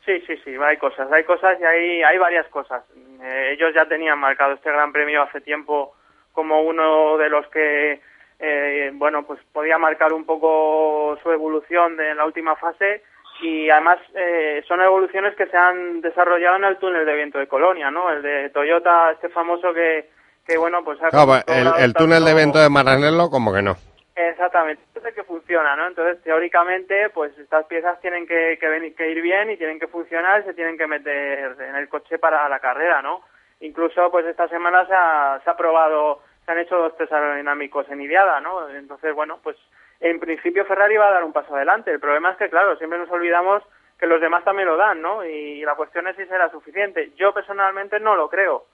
Sí, 0.06 0.20
sí, 0.26 0.36
sí, 0.44 0.56
hay 0.60 0.78
cosas, 0.78 1.12
hay 1.12 1.24
cosas 1.24 1.60
y 1.60 1.64
hay, 1.64 2.02
hay 2.04 2.18
varias 2.18 2.48
cosas. 2.48 2.84
Eh, 3.22 3.52
ellos 3.54 3.72
ya 3.76 3.86
tenían 3.88 4.18
marcado 4.18 4.54
este 4.54 4.72
Gran 4.72 4.92
Premio 4.92 5.22
hace 5.22 5.42
tiempo 5.42 5.94
como 6.32 6.62
uno 6.62 7.18
de 7.18 7.30
los 7.30 7.46
que, 7.50 8.02
eh, 8.40 8.92
bueno, 8.94 9.24
pues 9.24 9.40
podía 9.52 9.78
marcar 9.78 10.14
un 10.14 10.26
poco 10.26 11.18
su 11.22 11.32
evolución 11.32 11.98
de 11.98 12.16
la 12.16 12.26
última 12.26 12.56
fase 12.56 13.04
y 13.42 13.70
además 13.70 14.00
eh, 14.16 14.64
son 14.68 14.82
evoluciones 14.82 15.36
que 15.36 15.48
se 15.48 15.58
han 15.58 16.02
desarrollado 16.02 16.58
en 16.58 16.64
el 16.66 16.78
túnel 16.78 17.06
de 17.06 17.16
viento 17.16 17.40
de 17.40 17.48
Colonia, 17.48 17.92
¿no? 17.92 18.10
El 18.10 18.22
de 18.22 18.50
Toyota, 18.50 19.12
este 19.12 19.30
famoso 19.30 19.74
que, 19.74 20.10
que 20.46 20.58
bueno, 20.58 20.84
pues 20.84 21.00
ha 21.02 21.10
pues, 21.26 21.44
el, 21.48 21.94
túnel 21.94 22.26
de 22.26 22.32
evento 22.32 22.60
de 22.60 22.70
Maranello, 22.70 23.30
como 23.30 23.54
que 23.54 23.62
no. 23.62 23.76
Exactamente, 24.16 24.84
entonces 24.88 25.14
que 25.14 25.24
funciona, 25.24 25.78
¿no? 25.78 25.88
Entonces, 25.88 26.22
teóricamente, 26.24 27.10
pues 27.12 27.38
estas 27.38 27.66
piezas 27.68 28.02
tienen 28.02 28.28
que, 28.28 28.58
que, 28.60 28.68
venir, 28.68 28.94
que 28.94 29.10
ir 29.10 29.22
bien 29.22 29.50
y 29.50 29.56
tienen 29.56 29.80
que 29.80 29.88
funcionar 29.88 30.42
y 30.42 30.44
se 30.44 30.54
tienen 30.54 30.78
que 30.78 30.88
meter 30.88 31.56
en 31.62 31.76
el 31.76 31.88
coche 31.88 32.20
para 32.20 32.50
la 32.50 32.60
carrera, 32.60 33.02
¿no? 33.02 33.22
Incluso, 33.62 34.12
pues 34.12 34.26
esta 34.26 34.50
semana 34.50 34.86
se 34.88 34.94
ha, 34.94 35.40
se 35.44 35.50
ha 35.50 35.56
probado, 35.56 36.22
se 36.50 36.54
han 36.54 36.60
hecho 36.62 36.78
dos 36.78 36.98
test 36.98 37.14
aerodinámicos 37.14 37.88
en 37.92 38.02
Idiada, 38.02 38.42
¿no? 38.42 38.68
Entonces, 38.70 39.14
bueno, 39.14 39.38
pues 39.44 39.56
en 40.00 40.20
principio 40.20 40.66
Ferrari 40.66 40.98
va 40.98 41.10
a 41.10 41.12
dar 41.12 41.24
un 41.24 41.32
paso 41.32 41.56
adelante. 41.56 41.92
El 41.92 42.00
problema 42.00 42.32
es 42.32 42.38
que, 42.38 42.50
claro, 42.50 42.76
siempre 42.78 42.98
nos 42.98 43.12
olvidamos 43.12 43.62
que 44.00 44.08
los 44.08 44.20
demás 44.20 44.44
también 44.44 44.68
lo 44.68 44.76
dan, 44.76 45.00
¿no? 45.00 45.24
Y 45.24 45.62
la 45.62 45.76
cuestión 45.76 46.08
es 46.08 46.16
si 46.16 46.26
será 46.26 46.50
suficiente. 46.50 47.12
Yo 47.18 47.36
personalmente 47.36 48.00
no 48.00 48.16
lo 48.16 48.30
creo, 48.30 48.66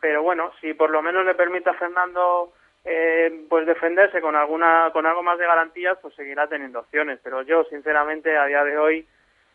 pero 0.00 0.22
bueno, 0.22 0.52
si 0.60 0.74
por 0.74 0.90
lo 0.90 1.02
menos 1.02 1.26
le 1.26 1.34
permite 1.34 1.70
a 1.70 1.74
Fernando 1.74 2.52
eh, 2.84 3.46
pues 3.48 3.66
defenderse 3.66 4.20
con 4.20 4.36
alguna 4.36 4.90
con 4.92 5.04
algo 5.04 5.24
más 5.24 5.36
de 5.36 5.46
garantías, 5.46 5.98
pues 6.00 6.14
seguirá 6.14 6.46
teniendo 6.46 6.78
opciones. 6.78 7.18
Pero 7.24 7.42
yo, 7.42 7.64
sinceramente, 7.64 8.38
a 8.38 8.46
día 8.46 8.62
de 8.62 8.78
hoy 8.78 9.08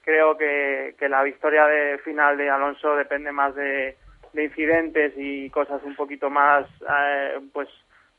creo 0.04 0.38
que, 0.38 0.96
que 1.00 1.08
la 1.08 1.24
victoria 1.24 1.66
de 1.66 1.98
final 2.00 2.36
de 2.36 2.50
Alonso 2.50 2.98
depende 2.98 3.32
más 3.32 3.56
de, 3.56 3.96
de 4.34 4.44
incidentes 4.46 5.14
y 5.18 5.50
cosas 5.50 5.82
un 5.84 5.96
poquito 5.96 6.30
más 6.30 6.66
eh, 6.90 7.40
pues 7.54 7.68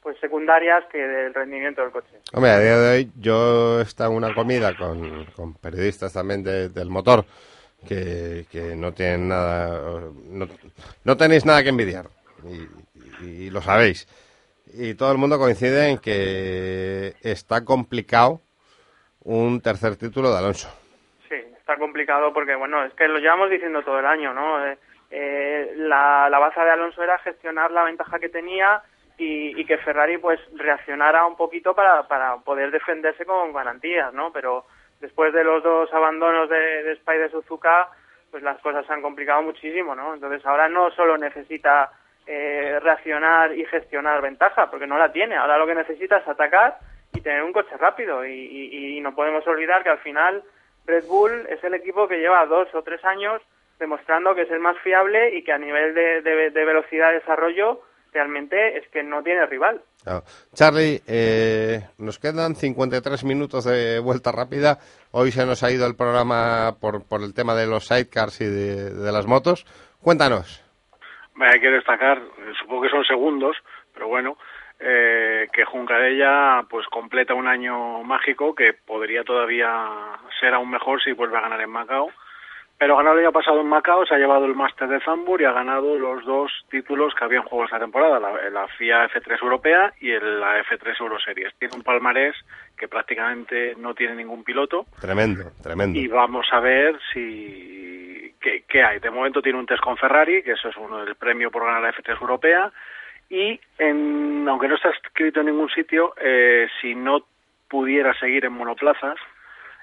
pues 0.02 0.18
secundarias 0.18 0.82
que 0.90 0.96
del 0.98 1.34
rendimiento 1.34 1.82
del 1.82 1.90
coche. 1.90 2.08
Hombre, 2.32 2.50
a 2.52 2.58
día 2.58 2.78
de 2.78 2.96
hoy 2.96 3.10
yo 3.20 3.80
he 3.80 3.82
estado 3.82 4.10
en 4.12 4.16
una 4.16 4.32
comida 4.34 4.74
con, 4.74 5.26
con 5.36 5.52
periodistas 5.54 6.14
también 6.14 6.42
de- 6.42 6.70
del 6.70 6.88
motor 6.88 7.26
que, 7.86 8.46
que 8.50 8.74
no 8.76 8.92
tienen 8.94 9.28
nada, 9.28 10.00
no, 10.24 10.46
no 11.04 11.16
tenéis 11.18 11.44
nada 11.44 11.62
que 11.62 11.68
envidiar 11.68 12.06
y, 12.44 13.24
y- 13.24 13.46
y 13.46 13.50
lo 13.50 13.60
sabéis. 13.60 14.08
Y 14.72 14.94
todo 14.94 15.12
el 15.12 15.18
mundo 15.18 15.38
coincide 15.38 15.90
en 15.90 15.98
que 15.98 17.14
está 17.20 17.62
complicado 17.64 18.40
un 19.22 19.60
tercer 19.60 19.96
título 19.96 20.30
de 20.32 20.38
Alonso. 20.38 20.68
Sí, 21.28 21.34
está 21.58 21.76
complicado 21.76 22.32
porque, 22.32 22.54
bueno, 22.54 22.84
es 22.84 22.94
que 22.94 23.06
lo 23.06 23.18
llevamos 23.18 23.50
diciendo 23.50 23.82
todo 23.82 23.98
el 23.98 24.06
año, 24.06 24.32
¿no? 24.32 24.66
Eh, 24.66 24.78
eh, 25.10 25.72
la, 25.76 26.28
la 26.30 26.38
baza 26.38 26.64
de 26.64 26.70
Alonso 26.70 27.02
era 27.02 27.18
gestionar 27.18 27.70
la 27.70 27.84
ventaja 27.84 28.18
que 28.18 28.28
tenía 28.28 28.82
y, 29.22 29.64
que 29.66 29.76
Ferrari, 29.78 30.16
pues, 30.16 30.40
reaccionara 30.56 31.26
un 31.26 31.36
poquito 31.36 31.74
para, 31.74 32.08
para 32.08 32.36
poder 32.38 32.70
defenderse 32.70 33.26
con 33.26 33.52
garantías, 33.52 34.14
¿no? 34.14 34.32
Pero 34.32 34.64
después 34.98 35.32
de 35.34 35.44
los 35.44 35.62
dos 35.62 35.92
abandonos 35.92 36.48
de, 36.48 36.82
de 36.84 36.92
Spa 36.92 37.16
y 37.16 37.18
de 37.18 37.28
Suzuka, 37.30 37.88
pues 38.30 38.42
las 38.42 38.58
cosas 38.60 38.86
se 38.86 38.92
han 38.94 39.02
complicado 39.02 39.42
muchísimo, 39.42 39.94
¿no? 39.94 40.14
Entonces 40.14 40.44
ahora 40.46 40.70
no 40.70 40.90
solo 40.92 41.18
necesita 41.18 41.90
eh, 42.26 42.78
reaccionar 42.80 43.52
y 43.54 43.64
gestionar 43.66 44.22
ventaja, 44.22 44.70
porque 44.70 44.86
no 44.86 44.96
la 44.96 45.12
tiene. 45.12 45.36
Ahora 45.36 45.58
lo 45.58 45.66
que 45.66 45.74
necesita 45.74 46.16
es 46.18 46.28
atacar 46.28 46.78
y 47.12 47.20
tener 47.20 47.42
un 47.42 47.52
coche 47.52 47.76
rápido. 47.76 48.24
Y- 48.24 48.96
y 48.96 49.00
no 49.02 49.14
podemos 49.14 49.46
olvidar 49.46 49.82
que 49.82 49.90
al 49.90 49.98
final 49.98 50.42
Red 50.86 51.04
Bull 51.06 51.46
es 51.50 51.62
el 51.62 51.74
equipo 51.74 52.08
que 52.08 52.18
lleva 52.20 52.46
dos 52.46 52.74
o 52.74 52.82
tres 52.82 53.04
años 53.04 53.42
demostrando 53.80 54.34
que 54.36 54.42
es 54.42 54.50
el 54.52 54.60
más 54.60 54.76
fiable 54.84 55.34
y 55.36 55.42
que 55.42 55.52
a 55.52 55.58
nivel 55.58 55.94
de, 55.94 56.22
de- 56.22 56.50
de 56.50 56.64
velocidad 56.64 57.08
de 57.08 57.14
desarrollo 57.20 57.80
realmente 58.12 58.76
es 58.78 58.86
que 58.88 59.02
no 59.02 59.22
tiene 59.22 59.46
rival. 59.46 59.82
Claro. 60.04 60.22
Charlie, 60.54 61.00
eh, 61.08 61.80
nos 61.98 62.18
quedan 62.18 62.54
53 62.56 63.24
minutos 63.24 63.64
de 63.64 63.98
vuelta 64.00 64.32
rápida. 64.32 64.78
Hoy 65.12 65.30
se 65.32 65.46
nos 65.46 65.62
ha 65.62 65.70
ido 65.70 65.86
el 65.86 65.96
programa 65.96 66.76
por, 66.80 67.06
por 67.08 67.22
el 67.22 67.34
tema 67.34 67.54
de 67.54 67.66
los 67.66 67.86
sidecars 67.86 68.40
y 68.40 68.46
de, 68.46 68.90
de 68.94 69.12
las 69.12 69.26
motos. 69.26 69.64
Cuéntanos. 70.02 70.64
Hay 71.40 71.60
que 71.60 71.70
destacar, 71.70 72.18
eh, 72.18 72.52
supongo 72.60 72.82
que 72.82 72.88
son 72.90 73.04
segundos, 73.04 73.56
pero 73.94 74.08
bueno, 74.08 74.36
eh, 74.80 75.46
que 75.52 75.64
Juncarella 75.64 76.62
pues 76.68 76.86
completa 76.88 77.34
un 77.34 77.46
año 77.46 78.02
mágico 78.02 78.54
que 78.54 78.72
podría 78.72 79.22
todavía 79.24 79.68
ser 80.40 80.52
aún 80.54 80.70
mejor 80.70 81.02
si 81.02 81.12
vuelve 81.12 81.38
a 81.38 81.42
ganar 81.42 81.60
en 81.60 81.70
Macao. 81.70 82.10
Pero 82.80 82.96
ganado 82.96 83.18
el 83.18 83.24
año 83.26 83.32
pasado 83.32 83.60
en 83.60 83.66
Macao, 83.66 84.06
se 84.06 84.14
ha 84.14 84.18
llevado 84.18 84.46
el 84.46 84.54
Máster 84.54 84.88
de 84.88 85.00
Zambur 85.00 85.38
y 85.38 85.44
ha 85.44 85.52
ganado 85.52 85.98
los 85.98 86.24
dos 86.24 86.50
títulos 86.70 87.14
que 87.14 87.24
había 87.24 87.40
en 87.40 87.44
juego 87.44 87.66
esta 87.66 87.78
temporada, 87.78 88.18
la, 88.18 88.48
la 88.48 88.66
FIA 88.68 89.04
F3 89.10 89.42
Europea 89.42 89.92
y 90.00 90.10
el- 90.10 90.40
la 90.40 90.58
F3 90.64 90.98
Euroseries. 90.98 91.54
Tiene 91.58 91.76
un 91.76 91.82
palmarés 91.82 92.34
que 92.78 92.88
prácticamente 92.88 93.74
no 93.76 93.92
tiene 93.94 94.14
ningún 94.14 94.42
piloto 94.44 94.86
Tremendo, 94.98 95.50
tremendo. 95.62 95.98
y 96.00 96.08
vamos 96.08 96.46
a 96.52 96.60
ver 96.60 96.98
si 97.12 98.34
qué, 98.40 98.64
qué 98.66 98.82
hay. 98.82 98.98
De 98.98 99.10
momento 99.10 99.42
tiene 99.42 99.58
un 99.58 99.66
test 99.66 99.82
con 99.82 99.98
Ferrari, 99.98 100.42
que 100.42 100.52
eso 100.52 100.70
es 100.70 100.76
uno 100.78 101.04
del 101.04 101.16
premio 101.16 101.50
por 101.50 101.66
ganar 101.66 101.82
la 101.82 101.92
F3 101.92 102.18
europea. 102.18 102.72
Y 103.28 103.60
en, 103.78 104.46
aunque 104.48 104.68
no 104.68 104.76
está 104.76 104.88
escrito 104.88 105.40
en 105.40 105.46
ningún 105.46 105.68
sitio, 105.68 106.14
eh, 106.18 106.66
si 106.80 106.94
no 106.94 107.24
pudiera 107.68 108.14
seguir 108.14 108.46
en 108.46 108.52
monoplazas, 108.54 109.16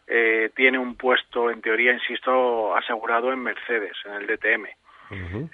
eh, 0.08 0.50
tiene 0.56 0.78
un 0.80 0.96
puesto, 0.96 1.50
en 1.52 1.62
teoría, 1.62 1.92
insisto, 1.94 2.76
asegurado 2.76 3.32
en 3.34 3.40
Mercedes, 3.44 3.94
en 4.06 4.14
el 4.14 4.28
DTM. 4.28 4.66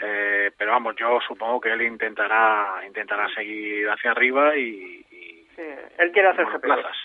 Eh, 0.01 0.51
pero 0.57 0.71
vamos, 0.71 0.95
yo 0.95 1.19
supongo 1.27 1.61
que 1.61 1.71
él 1.71 1.81
intentará 1.83 2.81
intentará 2.87 3.27
seguir 3.29 3.87
hacia 3.89 4.11
arriba 4.11 4.55
y, 4.55 5.05
y 5.11 5.47
Sí, 5.55 5.61
él 5.99 6.11
quiere 6.11 6.29
hacer 6.29 6.45
GP2. 6.45 6.51
monoplazas. 6.67 6.97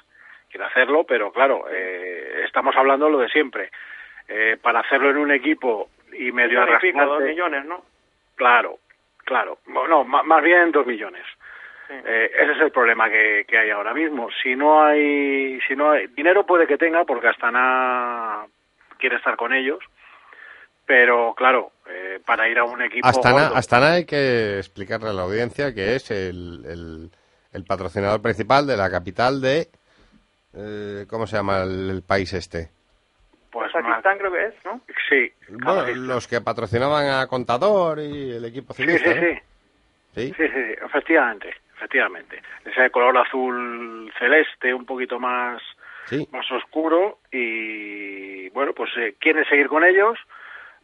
Quiere 0.51 0.65
hacerlo, 0.65 1.05
pero 1.05 1.31
claro, 1.31 1.67
eh, 1.71 2.43
estamos 2.47 2.75
hablando 2.77 3.11
lo 3.11 3.19
de 3.19 3.29
siempre. 3.29 3.71
Eh, 4.27 4.57
para 4.63 4.81
hacerlo 4.81 5.11
en 5.11 5.19
un 5.19 5.31
equipo 5.31 5.91
y 6.13 6.33
medio 6.33 6.61
pico, 6.81 6.99
dos 6.99 7.09
arrastrarse, 7.09 7.25
millones, 7.29 7.65
¿no? 7.67 7.83
claro, 8.37 8.79
claro, 9.25 9.59
no, 9.67 10.05
ma- 10.05 10.23
más 10.23 10.43
bien 10.43 10.71
dos 10.73 10.87
millones. 10.87 11.25
Sí. 11.89 11.95
Eh, 12.05 12.31
ese 12.39 12.53
es 12.53 12.61
el 12.61 12.71
problema 12.71 13.09
que, 13.11 13.45
que 13.49 13.59
hay 13.59 13.71
ahora 13.71 13.95
mismo. 13.95 14.29
Si 14.43 14.55
no 14.55 14.85
hay, 14.85 15.59
si 15.67 15.75
no 15.75 15.91
hay 15.93 16.07
dinero 16.09 16.45
puede 16.45 16.67
que 16.67 16.77
tenga 16.77 17.05
porque 17.05 17.29
Astana 17.29 18.45
quiere 18.99 19.17
estar 19.17 19.37
con 19.37 19.55
ellos, 19.55 19.79
pero 20.87 21.35
claro, 21.35 21.73
eh, 21.89 22.21
para 22.25 22.49
ir 22.49 22.59
a 22.59 22.65
un 22.65 22.83
equipo 22.83 23.07
Astana, 23.09 23.49
gordo- 23.49 23.57
Astana 23.57 23.93
hay 23.93 24.05
que 24.05 24.59
explicarle 24.59 25.09
a 25.09 25.13
la 25.13 25.23
audiencia 25.23 25.75
que 25.75 25.95
es 25.97 26.11
el, 26.11 26.65
el- 26.67 27.11
el 27.53 27.65
patrocinador 27.65 28.21
principal 28.21 28.67
de 28.67 28.77
la 28.77 28.91
capital 28.91 29.41
de... 29.41 29.69
eh, 30.55 31.07
¿Cómo 31.09 31.27
se 31.27 31.37
llama 31.37 31.63
el, 31.63 31.91
el 31.91 32.03
país 32.03 32.33
este? 32.35 32.69
pues 33.51 33.73
Kazajistán 33.73 34.19
creo 34.19 34.31
que 34.31 34.45
es, 34.47 34.55
¿no? 34.67 34.81
sí, 35.09 35.33
Bueno, 35.49 35.87
los 35.95 36.29
que 36.29 36.43
patrocinaban 36.43 37.09
a 37.09 37.27
Contador 37.27 37.99
y 37.99 38.33
el 38.33 38.45
equipo 38.45 38.75
sí, 38.75 38.83
ciclista, 38.83 39.11
sí, 39.15 39.17
¿no? 39.21 39.23
sí. 39.23 39.39
¿Sí? 40.15 40.27
Sí, 40.29 40.35
sí, 40.37 40.49
sí, 40.49 40.75
efectivamente, 40.85 41.55
efectivamente. 41.79 42.43
Ese 42.65 42.91
color 42.91 43.17
azul 43.19 44.13
celeste, 44.19 44.75
un 44.75 44.85
poquito 44.85 45.19
más, 45.19 45.63
Sí. 46.07 46.27
más 46.33 46.51
oscuro 46.51 47.19
y 47.31 48.49
bueno, 48.51 48.73
pues 48.73 48.91
eh, 48.97 49.15
quieren 49.21 49.45
seguir 49.45 49.69
con 49.69 49.85
ellos, 49.85 50.19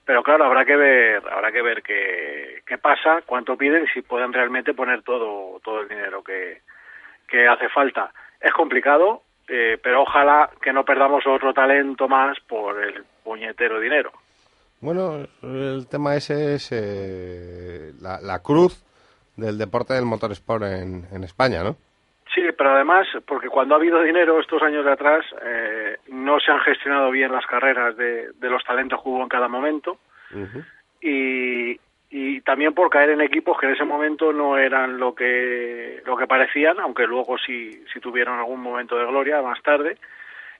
pero 0.04 0.22
claro, 0.22 0.44
habrá 0.44 0.64
que 0.66 0.76
ver, 0.76 1.22
habrá 1.30 1.50
que 1.50 1.62
ver 1.62 1.82
qué, 1.82 2.60
qué 2.66 2.76
pasa, 2.78 3.22
cuánto 3.24 3.56
piden 3.56 3.84
y 3.84 3.88
si 3.88 4.02
pueden 4.02 4.32
realmente 4.34 4.74
poner 4.74 5.02
todo, 5.02 5.58
todo 5.64 5.80
el 5.80 5.88
dinero 5.88 6.22
que, 6.22 6.60
que 7.26 7.48
hace 7.48 7.70
falta. 7.70 8.12
Es 8.38 8.52
complicado, 8.52 9.22
eh, 9.48 9.78
pero 9.82 10.02
ojalá 10.02 10.50
que 10.60 10.74
no 10.74 10.84
perdamos 10.84 11.26
otro 11.26 11.54
talento 11.54 12.06
más 12.06 12.38
por 12.40 12.82
el 12.84 13.02
puñetero 13.24 13.80
dinero. 13.80 14.12
Bueno, 14.82 15.26
el 15.42 15.86
tema 15.90 16.16
ese 16.16 16.56
es 16.56 16.68
eh, 16.70 17.92
la, 18.02 18.20
la 18.20 18.40
cruz 18.42 18.83
del 19.36 19.58
deporte 19.58 19.94
del 19.94 20.04
motorsport 20.04 20.64
en, 20.64 21.06
en 21.12 21.24
España, 21.24 21.62
¿no? 21.62 21.76
Sí, 22.34 22.42
pero 22.56 22.74
además, 22.74 23.06
porque 23.26 23.48
cuando 23.48 23.74
ha 23.74 23.78
habido 23.78 24.02
dinero 24.02 24.40
estos 24.40 24.62
años 24.62 24.84
de 24.84 24.92
atrás, 24.92 25.24
eh, 25.44 25.98
no 26.08 26.40
se 26.40 26.50
han 26.50 26.60
gestionado 26.60 27.10
bien 27.10 27.30
las 27.30 27.46
carreras 27.46 27.96
de, 27.96 28.32
de 28.32 28.50
los 28.50 28.64
talentos 28.64 29.00
que 29.02 29.08
hubo 29.08 29.22
en 29.22 29.28
cada 29.28 29.46
momento 29.46 29.98
y, 31.00 31.78
y 32.10 32.40
también 32.40 32.74
por 32.74 32.90
caer 32.90 33.10
en 33.10 33.20
equipos 33.20 33.58
que 33.58 33.66
en 33.66 33.74
ese 33.74 33.84
momento 33.84 34.32
no 34.32 34.58
eran 34.58 34.98
lo 34.98 35.14
que 35.14 36.02
lo 36.06 36.16
que 36.16 36.26
parecían, 36.26 36.80
aunque 36.80 37.06
luego 37.06 37.36
sí, 37.38 37.84
sí 37.92 38.00
tuvieron 38.00 38.38
algún 38.38 38.60
momento 38.60 38.96
de 38.96 39.06
gloria 39.06 39.42
más 39.42 39.62
tarde. 39.62 39.96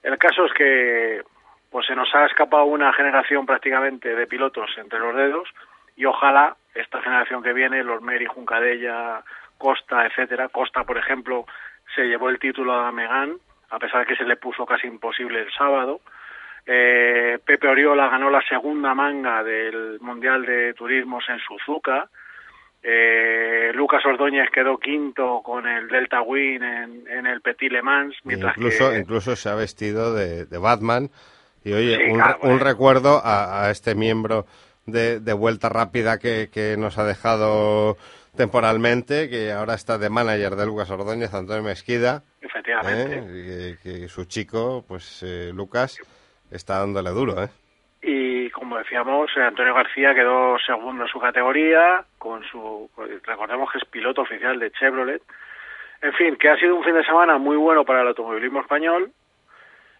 El 0.02 0.16
caso 0.18 0.46
es 0.46 0.52
que 0.52 1.22
pues 1.70 1.86
se 1.86 1.96
nos 1.96 2.14
ha 2.14 2.26
escapado 2.26 2.66
una 2.66 2.92
generación 2.92 3.46
prácticamente 3.46 4.14
de 4.14 4.26
pilotos 4.28 4.70
entre 4.76 5.00
los 5.00 5.16
dedos 5.16 5.48
y 5.96 6.04
ojalá 6.04 6.56
esta 6.74 7.00
generación 7.02 7.42
que 7.42 7.52
viene, 7.52 7.82
los 7.84 8.02
Meri, 8.02 8.26
Juncadella, 8.26 9.22
Costa, 9.58 10.06
etcétera, 10.06 10.48
Costa, 10.48 10.84
por 10.84 10.98
ejemplo, 10.98 11.46
se 11.94 12.02
llevó 12.04 12.28
el 12.28 12.38
título 12.38 12.72
a 12.74 12.90
Megan, 12.92 13.34
a 13.70 13.78
pesar 13.78 14.00
de 14.00 14.06
que 14.06 14.16
se 14.16 14.24
le 14.24 14.36
puso 14.36 14.66
casi 14.66 14.86
imposible 14.86 15.40
el 15.42 15.52
sábado. 15.52 16.00
Eh, 16.66 17.38
Pepe 17.44 17.68
Oriola 17.68 18.08
ganó 18.08 18.30
la 18.30 18.42
segunda 18.48 18.94
manga 18.94 19.42
del 19.42 19.98
Mundial 20.00 20.44
de 20.46 20.74
Turismos 20.74 21.24
en 21.28 21.38
Suzuka. 21.38 22.08
Eh, 22.82 23.70
Lucas 23.74 24.04
Ordóñez 24.04 24.50
quedó 24.50 24.76
quinto 24.78 25.40
con 25.42 25.66
el 25.66 25.88
Delta 25.88 26.20
Win 26.22 26.62
en, 26.62 27.04
en 27.08 27.26
el 27.26 27.40
Petit 27.40 27.72
Le 27.72 27.82
Mans, 27.82 28.14
mientras 28.24 28.56
Incluso, 28.56 28.90
que 28.90 28.98
incluso 28.98 29.36
se 29.36 29.48
ha 29.48 29.54
vestido 29.54 30.14
de, 30.14 30.44
de 30.46 30.58
Batman. 30.58 31.08
Y 31.64 31.72
oye, 31.72 31.96
Sí, 31.96 32.02
un, 32.10 32.16
claro, 32.18 32.38
un 32.42 32.48
bueno. 32.50 32.64
recuerdo 32.64 33.20
a, 33.24 33.64
a 33.64 33.70
este 33.70 33.94
miembro 33.94 34.44
de, 34.86 35.20
de 35.20 35.32
Vuelta 35.32 35.68
Rápida 35.68 36.18
que, 36.18 36.48
que 36.52 36.76
nos 36.76 36.98
ha 36.98 37.04
dejado 37.04 37.96
temporalmente, 38.36 39.28
que 39.28 39.52
ahora 39.52 39.74
está 39.74 39.98
de 39.98 40.10
manager 40.10 40.56
de 40.56 40.66
Lucas 40.66 40.90
Ordóñez, 40.90 41.32
Antonio 41.34 41.62
Mesquida. 41.62 42.22
efectivamente. 42.40 43.18
¿eh? 43.18 43.76
que, 43.82 44.00
que 44.00 44.08
su 44.08 44.24
chico, 44.24 44.84
pues 44.86 45.22
eh, 45.22 45.50
Lucas, 45.54 45.98
está 46.50 46.78
dándole 46.78 47.10
duro, 47.10 47.42
¿eh? 47.42 47.48
y 48.02 48.50
como 48.50 48.76
decíamos 48.76 49.30
eh, 49.36 49.42
Antonio 49.42 49.74
García 49.74 50.14
quedó 50.14 50.58
segundo 50.58 51.04
en 51.04 51.08
su 51.08 51.18
categoría 51.18 52.04
con 52.18 52.44
su 52.44 52.90
recordemos 53.24 53.72
que 53.72 53.78
es 53.78 53.84
piloto 53.86 54.20
oficial 54.22 54.58
de 54.58 54.70
Chevrolet 54.72 55.22
en 56.02 56.12
fin 56.12 56.36
que 56.36 56.50
ha 56.50 56.58
sido 56.58 56.76
un 56.76 56.84
fin 56.84 56.94
de 56.94 57.04
semana 57.04 57.38
muy 57.38 57.56
bueno 57.56 57.84
para 57.84 58.02
el 58.02 58.08
automovilismo 58.08 58.60
español 58.60 59.10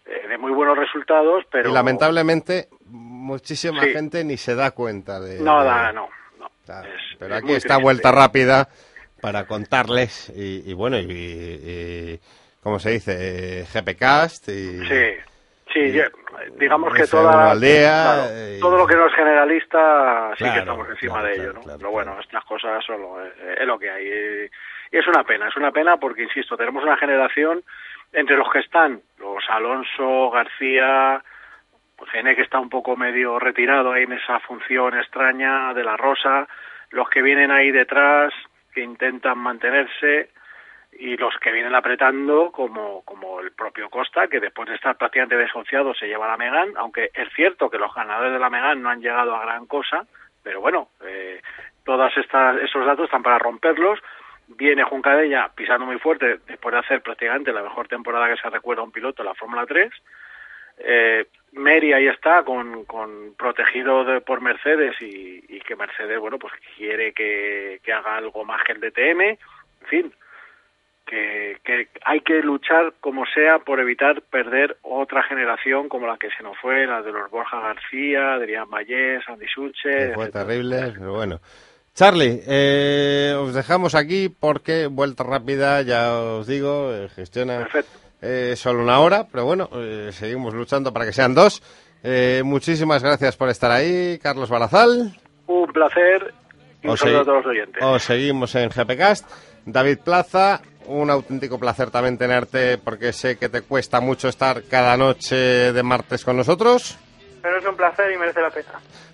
de 0.05 0.37
muy 0.37 0.51
buenos 0.51 0.77
resultados 0.77 1.43
pero 1.51 1.69
Y 1.69 1.73
lamentablemente 1.73 2.67
muchísima 2.85 3.81
Sí. 3.83 3.91
gente 3.93 4.23
ni 4.23 4.37
se 4.37 4.55
da 4.55 4.71
cuenta 4.71 5.19
de... 5.19 5.39
no 5.39 5.63
da 5.63 5.91
no, 5.91 6.09
no. 6.39 6.49
Claro, 6.65 6.87
Es- 6.89 7.17
pero 7.19 7.35
es 7.35 7.43
aquí 7.43 7.53
está 7.53 7.67
triste. 7.75 7.83
vuelta 7.83 8.11
rápida 8.11 8.69
para 9.21 9.45
contarles 9.45 10.29
y, 10.35 10.69
y 10.69 10.73
bueno, 10.73 10.97
y, 10.99 11.05
y- 11.09 12.19
como 12.61 12.79
se 12.79 12.91
dice, 12.91 13.15
eh, 13.61 13.65
GPcast 13.73 14.49
y... 14.49 14.85
sí 14.87 15.11
sí 15.73 16.01
digamos 16.57 16.93
que 16.93 17.03
F1 17.03 17.09
toda 17.11 17.51
al 17.51 17.59
día, 17.61 18.03
claro, 18.03 18.23
eh, 18.31 18.57
todo 18.61 18.77
lo 18.77 18.87
que 18.87 18.95
no 18.95 19.07
es 19.07 19.13
generalista 19.15 20.31
sí 20.37 20.43
que 20.43 20.59
estamos 20.59 20.87
encima 20.89 21.23
de 21.23 21.33
ello 21.35 21.53
¿no? 21.53 21.61
pero 21.77 21.91
bueno 21.91 22.19
estas 22.19 22.43
cosas 22.45 22.83
solo 22.85 23.23
eh, 23.25 23.57
es 23.59 23.67
lo 23.67 23.77
que 23.79 23.89
hay 23.89 24.05
y 24.91 24.97
es 24.97 25.07
una 25.07 25.23
pena 25.23 25.47
es 25.49 25.55
una 25.57 25.71
pena 25.71 25.97
porque 25.97 26.23
insisto 26.23 26.55
tenemos 26.55 26.83
una 26.83 26.97
generación 26.97 27.63
entre 28.15 28.37
los 28.37 28.49
que 28.51 28.59
están 28.59 29.01
los 29.19 29.43
Alonso 29.49 30.29
García 30.31 31.23
Gene 32.11 32.35
que 32.35 32.43
está 32.43 32.59
un 32.59 32.69
poco 32.69 32.95
medio 32.95 33.39
retirado 33.39 33.91
ahí 33.91 34.03
en 34.03 34.13
esa 34.13 34.39
función 34.39 34.97
extraña 34.97 35.73
de 35.73 35.83
la 35.83 35.97
Rosa 35.97 36.47
los 36.91 37.09
que 37.09 37.21
vienen 37.21 37.51
ahí 37.51 37.71
detrás 37.71 38.33
que 38.73 38.81
intentan 38.81 39.37
mantenerse 39.37 40.29
y 40.97 41.17
los 41.17 41.33
que 41.39 41.51
vienen 41.51 41.75
apretando 41.75 42.51
como, 42.51 43.03
como 43.03 43.41
el 43.41 43.51
propio 43.51 43.89
Costa, 43.89 44.27
que 44.27 44.39
después 44.39 44.69
de 44.69 44.75
estar 44.75 44.95
prácticamente 44.95 45.35
desahuciado 45.35 45.93
se 45.93 46.07
lleva 46.07 46.27
la 46.27 46.37
Megan, 46.37 46.73
aunque 46.77 47.11
es 47.13 47.27
cierto 47.35 47.69
que 47.69 47.77
los 47.77 47.93
ganadores 47.93 48.31
de 48.31 48.39
la 48.39 48.49
Megan 48.49 48.81
no 48.81 48.89
han 48.89 49.01
llegado 49.01 49.35
a 49.35 49.41
gran 49.41 49.65
cosa, 49.65 50.05
pero 50.41 50.61
bueno, 50.61 50.89
eh, 51.03 51.41
todos 51.83 52.13
esos 52.15 52.85
datos 52.85 53.05
están 53.05 53.23
para 53.23 53.39
romperlos. 53.39 53.99
Viene 54.47 54.83
Juncadella 54.83 55.49
pisando 55.55 55.85
muy 55.85 55.97
fuerte 55.99 56.39
después 56.47 56.73
de 56.73 56.79
hacer 56.79 57.01
prácticamente 57.01 57.51
la 57.51 57.63
mejor 57.63 57.87
temporada 57.87 58.29
que 58.33 58.41
se 58.41 58.49
recuerda 58.49 58.81
a 58.81 58.85
un 58.85 58.91
piloto 58.91 59.23
la 59.23 59.33
Fórmula 59.33 59.65
3. 59.65 59.91
Eh, 60.77 61.25
Mary 61.53 61.93
ahí 61.93 62.07
está 62.07 62.43
con, 62.43 62.83
con 62.85 63.33
protegido 63.37 64.03
de- 64.03 64.19
por 64.21 64.41
Mercedes 64.41 64.93
y, 65.01 65.43
y 65.47 65.59
que 65.61 65.75
Mercedes 65.77 66.19
bueno 66.19 66.37
pues 66.37 66.53
quiere 66.75 67.13
que, 67.13 67.79
que 67.81 67.93
haga 67.93 68.17
algo 68.17 68.43
más 68.43 68.61
que 68.65 68.73
el 68.73 68.81
DTM 68.81 69.21
en 69.21 69.37
fin 69.87 70.13
que, 71.05 71.59
que 71.63 71.87
hay 72.03 72.19
que 72.21 72.41
luchar 72.41 72.93
como 72.99 73.25
sea 73.27 73.59
por 73.59 73.79
evitar 73.79 74.21
perder 74.23 74.75
otra 74.81 75.23
generación 75.23 75.87
como 75.87 76.07
la 76.07 76.17
que 76.17 76.29
se 76.31 76.43
nos 76.43 76.57
fue, 76.57 76.85
la 76.87 77.01
de 77.03 77.11
los 77.11 77.29
Borja 77.29 77.59
García, 77.61 78.33
Adrián 78.33 78.69
Vallés, 78.69 79.23
Andy 79.29 79.47
Suche. 79.47 80.13
fue 80.15 80.31
terrible, 80.31 80.93
pero 80.97 81.13
bueno. 81.13 81.39
Charlie, 81.95 82.41
eh, 82.45 83.33
os 83.39 83.53
dejamos 83.53 83.95
aquí 83.95 84.27
porque 84.27 84.87
vuelta 84.87 85.23
rápida, 85.23 85.81
ya 85.81 86.13
os 86.19 86.45
digo, 86.45 86.91
eh, 86.93 87.07
gestiona 87.15 87.59
Perfecto. 87.59 87.91
eh, 88.21 88.53
solo 88.57 88.83
una 88.83 88.99
hora, 88.99 89.27
pero 89.31 89.45
bueno, 89.45 89.69
eh, 89.73 90.09
seguimos 90.11 90.53
luchando 90.53 90.91
para 90.91 91.05
que 91.05 91.13
sean 91.13 91.33
dos. 91.33 91.63
Eh, 92.03 92.41
muchísimas 92.43 93.01
gracias 93.01 93.37
por 93.37 93.47
estar 93.47 93.71
ahí, 93.71 94.19
Carlos 94.21 94.49
Barazal. 94.49 95.17
Un 95.47 95.67
placer 95.71 96.33
y 96.83 96.87
un 96.89 96.97
saludo 96.97 97.21
a 97.21 97.23
todos 97.23 97.37
los 97.37 97.45
oyentes. 97.47 97.81
Os 97.81 98.03
seguimos 98.03 98.53
en 98.55 98.69
GPcast. 98.69 99.25
David 99.65 99.99
Plaza, 100.03 100.61
un 100.87 101.09
auténtico 101.09 101.57
placer 101.57 101.91
también 101.91 102.17
tenerte 102.17 102.77
porque 102.77 103.13
sé 103.13 103.37
que 103.37 103.47
te 103.47 103.61
cuesta 103.61 104.01
mucho 104.01 104.27
estar 104.27 104.63
cada 104.63 104.97
noche 104.97 105.35
de 105.71 105.81
martes 105.83 106.25
con 106.25 106.35
nosotros. 106.35 106.97
Pero 107.45 107.59
es 107.59 107.65
un 107.67 107.75
placer 107.75 108.11
y 108.11 108.17
merece 108.17 108.41
la 108.41 108.49
pena. 108.49 108.69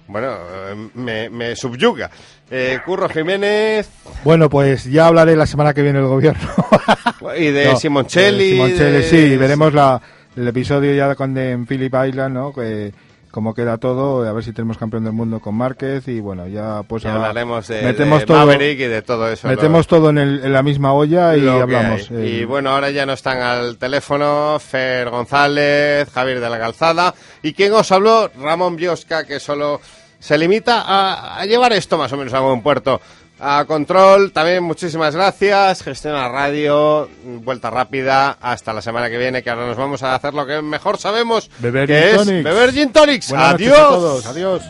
Bueno, 0.08 0.34
eh, 0.34 0.90
me, 0.94 1.30
me 1.30 1.54
subyuga. 1.54 2.10
Eh, 2.50 2.80
Curro 2.86 3.10
Jiménez 3.10 3.90
Bueno, 4.24 4.50
pues 4.50 4.86
ya 4.86 5.08
hablaré 5.08 5.36
la 5.36 5.46
semana 5.46 5.74
que 5.74 5.82
viene 5.82 6.00
del 6.00 6.08
gobierno. 6.08 6.48
y 7.38 7.48
de 7.52 7.66
No, 7.72 7.76
Simoncelli. 7.76 8.46
de 8.46 8.52
Simoncelli, 8.54 8.92
de- 9.00 9.04
sí, 9.04 9.36
veremos 9.36 9.74
la, 9.74 10.02
el 10.38 10.48
episodio 10.48 10.94
ya 10.96 11.14
con 11.16 11.34
de, 11.34 11.52
en 11.52 11.66
Phillip 11.68 11.94
Island, 12.08 12.34
¿no? 12.34 12.54
Que, 12.54 12.94
cómo 13.32 13.54
queda 13.54 13.78
todo, 13.78 14.28
a 14.28 14.34
ver 14.34 14.44
si 14.44 14.52
tenemos 14.54 14.78
campeón 14.78 15.04
del 15.06 15.14
mundo 15.14 15.40
con 15.40 15.56
Márquez 15.56 16.08
y 16.08 16.20
bueno, 16.20 16.48
ya 16.48 16.84
pues 16.88 17.04
Ya 17.04 17.16
hablaremos 17.16 17.68
de, 17.68 17.82
metemos 17.82 18.20
de 18.20 18.26
todo, 18.26 18.38
Maverick 18.38 18.80
y 18.80 18.84
de 18.88 19.02
todo 19.02 19.28
eso. 19.30 19.48
metemos 19.48 19.88
todo 19.88 20.10
en, 20.10 20.18
el- 20.18 20.44
en 20.44 20.54
la 20.54 20.62
misma 20.64 20.94
olla 20.94 21.36
y 21.38 21.48
hablamos. 21.48 22.12
hay. 22.12 22.18
eh, 22.18 22.40
Y 22.42 22.46
bueno, 22.46 22.72
ahora 22.72 22.90
ya 22.92 23.06
no 23.06 23.14
están 23.14 23.40
al 23.42 23.78
teléfono 23.78 24.58
Fer 24.60 25.10
González, 25.10 26.10
Javier 26.14 26.40
de 26.40 26.50
la 26.50 26.60
Calzada. 26.60 27.14
¿Y 27.42 27.54
quién 27.54 27.74
os 27.74 27.92
habló? 27.92 28.30
Ramón 28.40 28.76
Biosca, 28.76 29.26
que 29.26 29.40
solo 29.40 29.80
se 30.20 30.38
limita 30.38 30.82
a, 30.82 31.40
a 31.40 31.46
llevar 31.46 31.74
esto 31.74 31.98
más 31.98 32.12
o 32.14 32.18
menos 32.18 32.34
a 32.34 32.40
buen 32.42 32.62
puerto. 32.62 33.02
A 33.44 33.66
control, 33.66 34.32
también 34.32 34.64
muchísimas 34.64 35.16
gracias. 35.16 35.82
Gestiona 35.82 36.28
Radio, 36.30 37.10
vuelta 37.24 37.72
rápida. 37.72 38.38
Hasta 38.40 38.72
la 38.72 38.84
semana 38.84 39.10
que 39.10 39.18
viene, 39.18 39.42
que 39.42 39.50
ahora 39.50 39.66
nos 39.66 39.78
vamos 39.78 40.04
a 40.04 40.14
hacer 40.14 40.36
lo 40.36 40.46
que 40.46 40.62
mejor 40.62 41.00
sabemos, 41.00 41.50
Beber 41.58 41.88
que 41.88 42.00
gin 42.00 42.10
es 42.10 42.18
tonics. 42.18 42.44
beber 42.44 42.72
gin 42.72 42.92
tonics. 42.94 43.30
buenas 43.30 43.54
Adiós. 43.56 43.78
a 43.80 43.84
todos, 43.90 44.26
adiós. 44.28 44.64